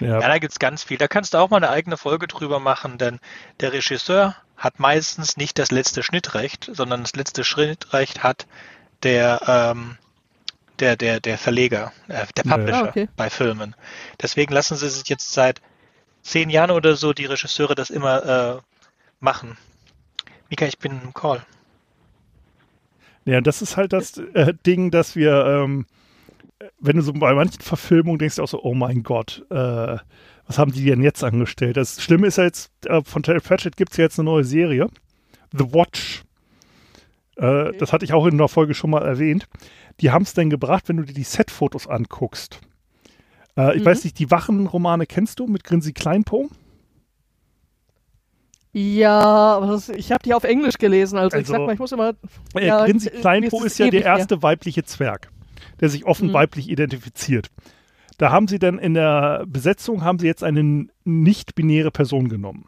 [0.00, 0.98] Ja, Ja, da gibt's ganz viel.
[0.98, 3.18] Da kannst du auch mal eine eigene Folge drüber machen, denn
[3.60, 8.46] der Regisseur hat meistens nicht das letzte Schnittrecht, sondern das letzte Schnittrecht hat
[9.02, 9.98] der, ähm,
[10.78, 12.56] der, der, der Verleger, äh, der Ja.
[12.56, 13.08] Publisher Ah, okay.
[13.16, 13.74] bei Filmen.
[14.20, 15.60] Deswegen lassen sie sich jetzt seit
[16.22, 18.60] zehn Jahren oder so die Regisseure das immer äh,
[19.20, 19.56] machen.
[20.48, 21.44] Mika, ich bin im Call.
[23.24, 25.86] Ja, das ist halt das äh, Ding, dass wir, ähm,
[26.80, 29.96] wenn du so bei manchen Verfilmungen denkst du auch so, oh mein Gott, äh,
[30.46, 31.76] was haben die denn jetzt angestellt?
[31.76, 34.44] Das Schlimme ist ja jetzt, äh, von Terry Pratchett gibt es ja jetzt eine neue
[34.44, 34.88] Serie,
[35.52, 36.22] The Watch.
[37.36, 37.76] Äh, okay.
[37.78, 39.48] Das hatte ich auch in einer Folge schon mal erwähnt.
[40.00, 42.60] Die haben es dann gebracht, wenn du dir die Set-Fotos anguckst.
[43.56, 43.86] Äh, ich mhm.
[43.86, 46.48] weiß nicht, die Wachenromane kennst du mit Grinsi Kleinpo?
[48.72, 49.20] Ja,
[49.56, 51.92] aber das, ich habe die auf Englisch gelesen, also, also ich sag mal, ich muss
[51.92, 52.12] immer.
[52.54, 54.42] Äh, ja, Grinsi Kleinpo ist, ist ja der erste ja.
[54.42, 55.30] weibliche Zwerg,
[55.80, 56.32] der sich offen mhm.
[56.32, 57.50] weiblich identifiziert.
[58.18, 62.66] Da haben sie dann in der Besetzung haben sie jetzt eine nicht-binäre Person genommen.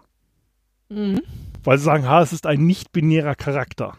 [0.88, 1.22] Mhm.
[1.64, 3.96] Weil sie sagen, ha, es ist ein nicht-binärer Charakter.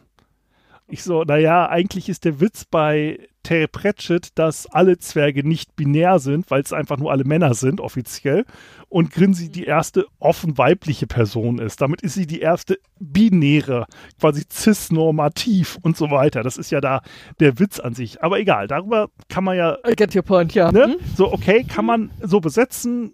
[0.92, 6.18] Ich so, naja, eigentlich ist der Witz bei Terry Pratchett, dass alle Zwerge nicht binär
[6.18, 8.44] sind, weil es einfach nur alle Männer sind, offiziell.
[8.90, 11.80] Und Grinsi die erste offen weibliche Person ist.
[11.82, 13.86] Damit ist sie die erste binäre,
[14.20, 16.42] quasi cis-normativ und so weiter.
[16.42, 17.02] Das ist ja da
[17.40, 18.24] der Witz an sich.
[18.24, 19.78] Aber egal, darüber kann man ja.
[19.88, 20.72] I get your point, ja.
[20.72, 20.86] Ne?
[20.86, 20.96] Hm?
[21.16, 23.14] So, okay, kann man so besetzen.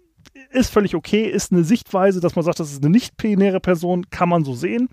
[0.50, 4.30] Ist völlig okay, ist eine Sichtweise, dass man sagt, das ist eine nicht-binäre Person, kann
[4.30, 4.88] man so sehen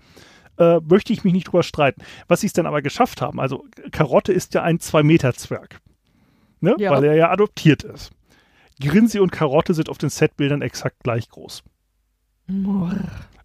[0.58, 2.02] äh, möchte ich mich nicht drüber streiten.
[2.28, 5.80] Was sie es denn aber geschafft haben, also Karotte ist ja ein Zwei-Meter-Zwerg,
[6.60, 6.74] ne?
[6.78, 6.90] Ja.
[6.90, 8.12] weil er ja adoptiert ist.
[8.80, 11.62] Grinsi und Karotte sind auf den Setbildern exakt gleich groß.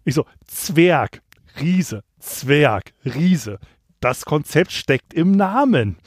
[0.04, 1.22] Ich so, Zwerg,
[1.60, 3.58] Riese, Zwerg, Riese.
[4.00, 5.98] Das Konzept steckt im Namen.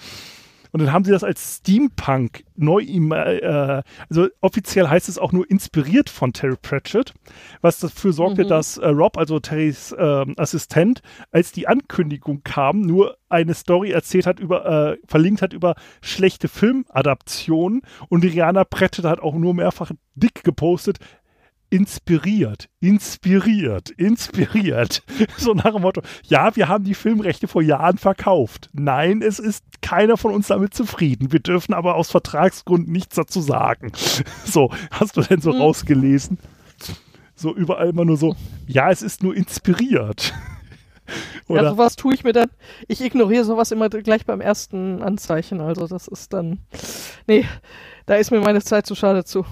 [0.73, 5.49] Und dann haben sie das als Steampunk neu, äh, also offiziell heißt es auch nur
[5.49, 7.13] inspiriert von Terry Pratchett,
[7.61, 8.47] was dafür sorgte, mhm.
[8.47, 14.25] dass äh, Rob, also Terrys äh, Assistent, als die Ankündigung kam, nur eine Story erzählt
[14.25, 19.91] hat über, äh, verlinkt hat über schlechte Filmadaptionen und Rihanna Pratchett hat auch nur mehrfach
[20.15, 20.97] dick gepostet,
[21.73, 25.01] inspiriert, inspiriert, inspiriert.
[25.37, 28.69] So nach dem Motto, ja, wir haben die Filmrechte vor Jahren verkauft.
[28.73, 31.31] Nein, es ist keiner von uns damit zufrieden.
[31.31, 33.91] Wir dürfen aber aus Vertragsgründen nichts dazu sagen.
[34.45, 35.61] So, hast du denn so mhm.
[35.61, 36.37] rausgelesen?
[37.35, 38.35] So überall immer nur so,
[38.67, 40.33] ja, es ist nur inspiriert.
[41.47, 41.63] Oder?
[41.63, 42.51] Ja, sowas tue ich mir dann.
[42.87, 45.59] Ich ignoriere sowas immer gleich beim ersten Anzeichen.
[45.59, 46.59] Also das ist dann.
[47.25, 47.45] Nee,
[48.05, 49.43] da ist mir meine Zeit zu schade zu.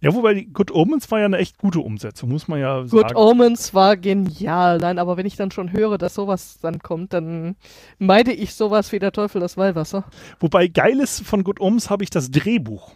[0.00, 2.90] Ja, wobei die Good Omens war ja eine echt gute Umsetzung, muss man ja sagen.
[2.90, 4.78] Good Omens war genial.
[4.78, 7.56] Nein, aber wenn ich dann schon höre, dass sowas dann kommt, dann
[7.98, 10.04] meide ich sowas wie der Teufel das Weihwasser.
[10.38, 12.92] Wobei geil ist von Good Omens habe ich das Drehbuch.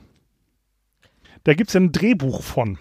[1.44, 2.78] Da gibt es ja ein Drehbuch von.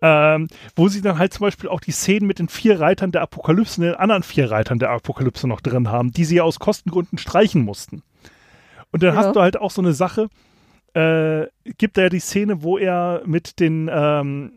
[0.00, 3.22] Ähm, wo sie dann halt zum Beispiel auch die Szenen mit den vier Reitern der
[3.22, 6.58] Apokalypse und den anderen vier Reitern der Apokalypse noch drin haben, die sie ja aus
[6.58, 8.02] Kostengründen streichen mussten.
[8.92, 9.20] Und dann ja.
[9.20, 10.28] hast du halt auch so eine Sache,
[10.94, 11.46] äh,
[11.78, 14.52] gibt er die Szene, wo er mit den ähm,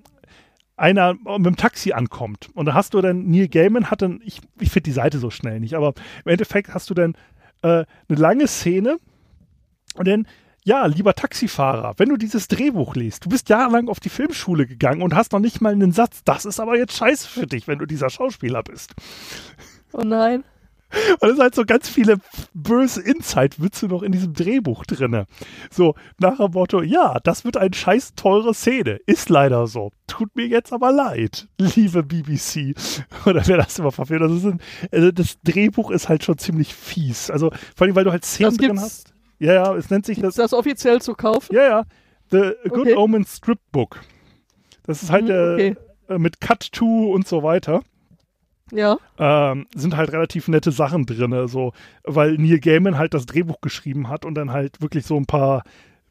[0.78, 2.50] einer mit dem Taxi ankommt.
[2.54, 5.32] Und da hast du dann, Neil Gaiman hat dann, ich, ich finde die Seite so
[5.32, 5.94] schnell nicht, aber
[6.24, 7.14] im Endeffekt hast du dann
[7.64, 8.98] äh, eine lange Szene
[9.96, 10.28] und dann,
[10.64, 15.02] ja, lieber Taxifahrer, wenn du dieses Drehbuch liest, du bist jahrelang auf die Filmschule gegangen
[15.02, 17.80] und hast noch nicht mal einen Satz, das ist aber jetzt scheiße für dich, wenn
[17.80, 18.94] du dieser Schauspieler bist.
[19.94, 20.44] Oh nein.
[21.20, 22.18] Und es sind halt so ganz viele
[22.54, 25.26] böse Inside-Witze noch in diesem Drehbuch drin.
[25.70, 29.00] So, nach dem Motto, ja, das wird eine scheiß teure Szene.
[29.06, 29.92] Ist leider so.
[30.08, 32.76] Tut mir jetzt aber leid, liebe BBC.
[33.26, 34.22] Oder wer das immer verfehlt.
[34.22, 34.62] Das, ein,
[34.92, 37.30] also das Drehbuch ist halt schon ziemlich fies.
[37.30, 39.14] Also, vor allem, weil du halt Szenen drin hast.
[39.40, 40.30] Ja, ja, es nennt sich das.
[40.30, 41.54] Ist das offiziell zu kaufen?
[41.54, 41.84] Ja, ja.
[42.32, 42.96] The Good okay.
[42.96, 44.02] Omens Strip Book.
[44.84, 45.76] Das ist halt mhm, okay.
[46.10, 47.84] äh, mit Cut to und so weiter.
[48.72, 48.98] Ja.
[49.18, 51.74] Ähm, sind halt relativ nette Sachen drin, so,
[52.04, 55.64] weil Neil Gaiman halt das Drehbuch geschrieben hat und dann halt wirklich so ein paar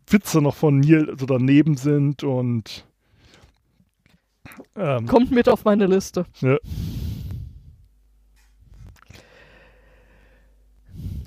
[0.08, 2.86] Witze noch von Neil so daneben sind und
[4.76, 6.26] ähm, kommt mit auf meine Liste.
[6.40, 6.56] Ja.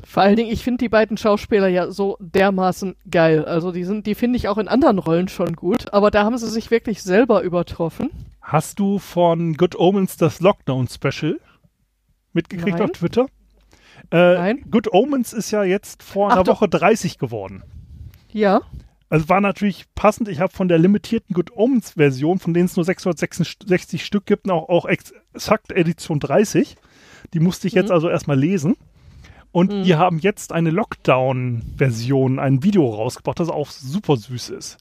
[0.06, 3.45] Vor allen Dingen, ich finde die beiden Schauspieler ja so dermaßen geil.
[3.45, 6.38] Also die sind, die finde ich auch in anderen Rollen schon gut, aber da haben
[6.38, 8.10] sie sich wirklich selber übertroffen.
[8.52, 11.40] Hast du von Good Omens das Lockdown-Special
[12.34, 12.90] mitgekriegt Nein.
[12.90, 13.28] auf Twitter?
[14.10, 14.66] Äh, Nein.
[14.72, 16.48] Good Omens ist ja jetzt vor Ach, einer.
[16.48, 17.62] Woche 30 geworden.
[18.32, 18.62] Ja.
[19.08, 20.30] Also war natürlich passend.
[20.30, 24.50] Ich habe von der limitierten Good Omens Version, von denen es nur 666 Stück gibt,
[24.50, 26.76] auch, auch exakt Edition 30.
[27.36, 27.94] Die musste ich jetzt mhm.
[27.94, 28.78] also erstmal lesen.
[29.52, 29.84] Und mhm.
[29.84, 34.80] die haben jetzt eine Lockdown-Version, ein Video rausgebracht, das auch super süß ist.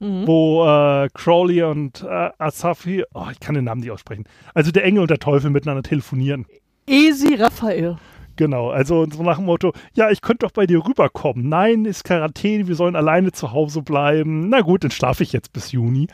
[0.00, 0.26] Mhm.
[0.26, 4.84] Wo äh, Crowley und äh, Asafi, oh, ich kann den Namen nicht aussprechen, also der
[4.84, 6.46] Engel und der Teufel miteinander telefonieren.
[6.86, 7.98] Easy Raphael.
[8.36, 11.48] Genau, also so nach dem Motto, ja, ich könnte doch bei dir rüberkommen.
[11.48, 14.48] Nein, ist Quarantäne, wir sollen alleine zu Hause bleiben.
[14.48, 16.06] Na gut, dann schlafe ich jetzt bis Juni.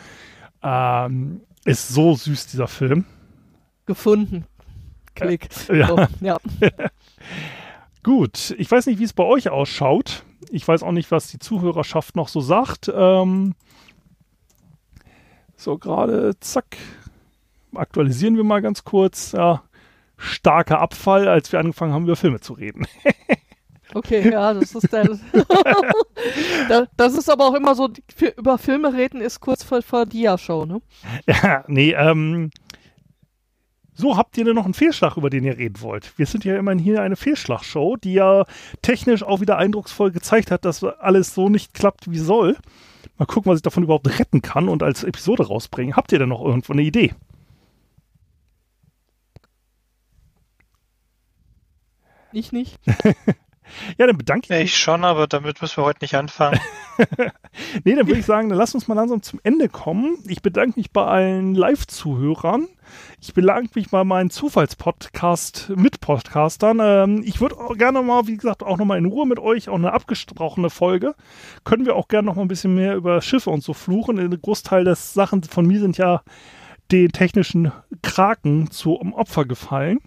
[0.63, 3.05] Ähm, ist so süß, dieser Film.
[3.85, 4.47] Gefunden.
[5.15, 5.49] Klick.
[5.69, 5.87] Ja.
[5.87, 6.39] So, ja.
[8.03, 10.25] Gut, ich weiß nicht, wie es bei euch ausschaut.
[10.51, 12.93] ich weiß auch nicht, was die Zuhörerschaft noch so sagt.
[12.95, 13.55] Ähm,
[15.65, 16.77] so, gerade, zack.
[17.75, 19.33] Aktualisieren wir mal ganz kurz.
[19.33, 19.63] Ja,
[20.17, 22.87] starker Abfall, als wir angefangen haben, über Filme zu reden.
[23.93, 25.07] Okay, ja, das ist der.
[26.97, 27.89] das ist aber auch immer so,
[28.37, 30.83] über Filme reden ist kurz vor, vor Dia-Show, ne?
[31.29, 32.51] Ja, nee, ähm.
[33.93, 36.19] So, habt ihr denn noch einen Fehlschlag, über den ihr reden wollt?
[36.19, 38.47] Wir sind ja immerhin hier eine Fehlschlagshow, die ja
[38.83, 42.57] technisch auch wieder eindrucksvoll gezeigt hat, dass alles so nicht klappt, wie soll.
[43.19, 45.97] Mal gucken, was ich davon überhaupt retten kann und als Episode rausbringen.
[45.97, 47.15] Habt ihr denn noch irgendwo eine Idee?
[52.33, 52.79] Ich nicht.
[53.99, 54.65] Ja, dann bedanke ich mich.
[54.65, 56.61] Ich schon, aber damit müssen wir heute nicht anfangen.
[57.85, 60.19] nee, dann würde ich sagen, dann lass uns mal langsam zum Ende kommen.
[60.27, 62.69] Ich bedanke mich bei allen Live-Zuhörern.
[63.21, 66.79] Ich bedanke mich bei meinen Zufallspodcast mit Podcastern.
[66.81, 69.77] Ähm, ich würde auch gerne mal, wie gesagt, auch nochmal in Ruhe mit euch, auch
[69.77, 71.15] eine abgesprochene Folge.
[71.65, 74.19] Können wir auch gerne noch mal ein bisschen mehr über Schiffe und so fluchen.
[74.19, 76.23] Ein Großteil der Sachen von mir sind ja
[76.93, 77.73] den technischen
[78.03, 79.99] Kraken zum Opfer gefallen.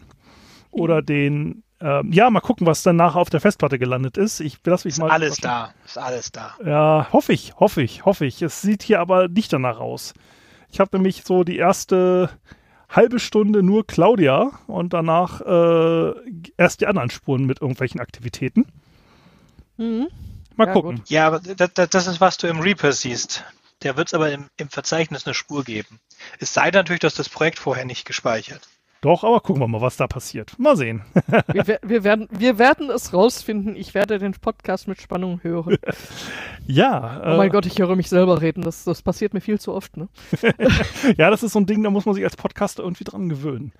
[0.69, 4.39] Oder den ähm, ja, mal gucken, was dann nachher auf der Festplatte gelandet ist.
[4.39, 5.11] Ich lasse mich ist mal.
[5.11, 6.55] Alles da, ist alles da.
[6.65, 8.41] Ja, hoffe ich, hoffe ich, hoffe ich.
[8.41, 10.13] Es sieht hier aber nicht danach aus.
[10.71, 12.29] Ich habe nämlich so die erste
[12.89, 16.13] halbe Stunde nur Claudia und danach äh,
[16.57, 18.65] erst die anderen Spuren mit irgendwelchen Aktivitäten.
[19.77, 20.07] Mhm.
[20.55, 20.95] Mal ja, gucken.
[20.97, 21.09] Gut.
[21.09, 23.43] Ja, aber das, das, ist, was du im Reaper siehst.
[23.83, 25.99] Der wird es aber im, im Verzeichnis eine Spur geben.
[26.39, 28.67] Es sei natürlich, dass das Projekt vorher nicht gespeichert.
[29.01, 30.57] Doch, aber gucken wir mal, was da passiert.
[30.57, 31.03] Mal sehen.
[31.53, 33.75] wir, wir, werden, wir werden es rausfinden.
[33.75, 35.77] Ich werde den Podcast mit Spannung hören.
[36.65, 37.21] ja.
[37.23, 38.63] Oh mein äh, Gott, ich höre mich selber reden.
[38.63, 39.97] Das, das passiert mir viel zu oft.
[39.97, 40.09] Ne?
[41.17, 43.71] ja, das ist so ein Ding, da muss man sich als Podcaster irgendwie dran gewöhnen.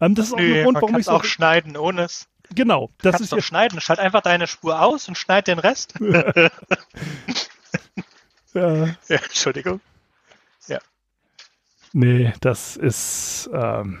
[0.00, 2.28] Ähm, das ist auch Nö, ein Grund, warum ich auch schneiden ohne es.
[2.54, 2.90] Genau.
[2.98, 3.80] Das kannst ist doch schneiden.
[3.80, 5.94] Schalt einfach deine Spur aus und schneid den Rest.
[6.00, 6.50] ja.
[8.54, 8.88] ja.
[9.08, 9.80] Entschuldigung.
[10.68, 10.78] Ja.
[11.94, 13.48] Nee, das ist.
[13.54, 14.00] Ähm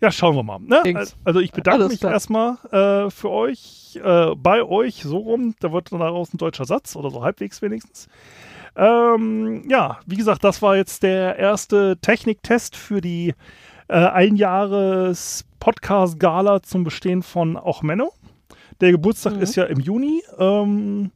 [0.00, 0.58] ja, schauen wir mal.
[0.60, 1.06] Ne?
[1.24, 2.12] Also ich bedanke Alles mich klar.
[2.12, 5.54] erstmal äh, für euch, äh, bei euch, so rum.
[5.60, 8.06] Da wird daraus ein deutscher Satz oder so halbwegs wenigstens.
[8.76, 13.34] Ähm, ja, wie gesagt, das war jetzt der erste Techniktest für die
[13.88, 18.12] äh, Einjahres-Podcast-Gala zum Bestehen von Auch Menno.
[18.80, 19.42] Der Geburtstag mhm.
[19.42, 20.22] ist ja im Juni.
[20.38, 21.10] Ähm,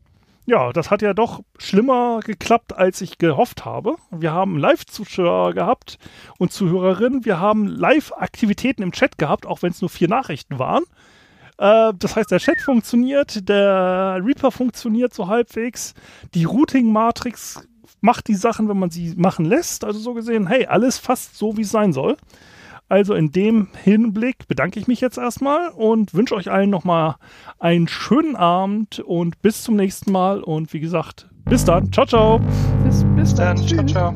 [0.45, 3.97] ja, das hat ja doch schlimmer geklappt, als ich gehofft habe.
[4.11, 5.99] Wir haben Live-Zuschauer gehabt
[6.39, 7.25] und Zuhörerinnen.
[7.25, 10.83] Wir haben Live-Aktivitäten im Chat gehabt, auch wenn es nur vier Nachrichten waren.
[11.59, 15.95] Äh, das heißt, der Chat funktioniert, der Reaper funktioniert so halbwegs.
[16.35, 17.69] Die Routing-Matrix
[18.01, 19.85] macht die Sachen, wenn man sie machen lässt.
[19.85, 22.17] Also so gesehen, hey, alles fast so, wie es sein soll.
[22.93, 27.15] Also in dem Hinblick bedanke ich mich jetzt erstmal und wünsche euch allen nochmal
[27.59, 30.43] einen schönen Abend und bis zum nächsten Mal.
[30.43, 31.91] Und wie gesagt, bis dann.
[31.91, 32.39] Ciao, ciao.
[32.85, 33.57] Bis, bis dann.
[33.57, 34.15] Ciao, ciao.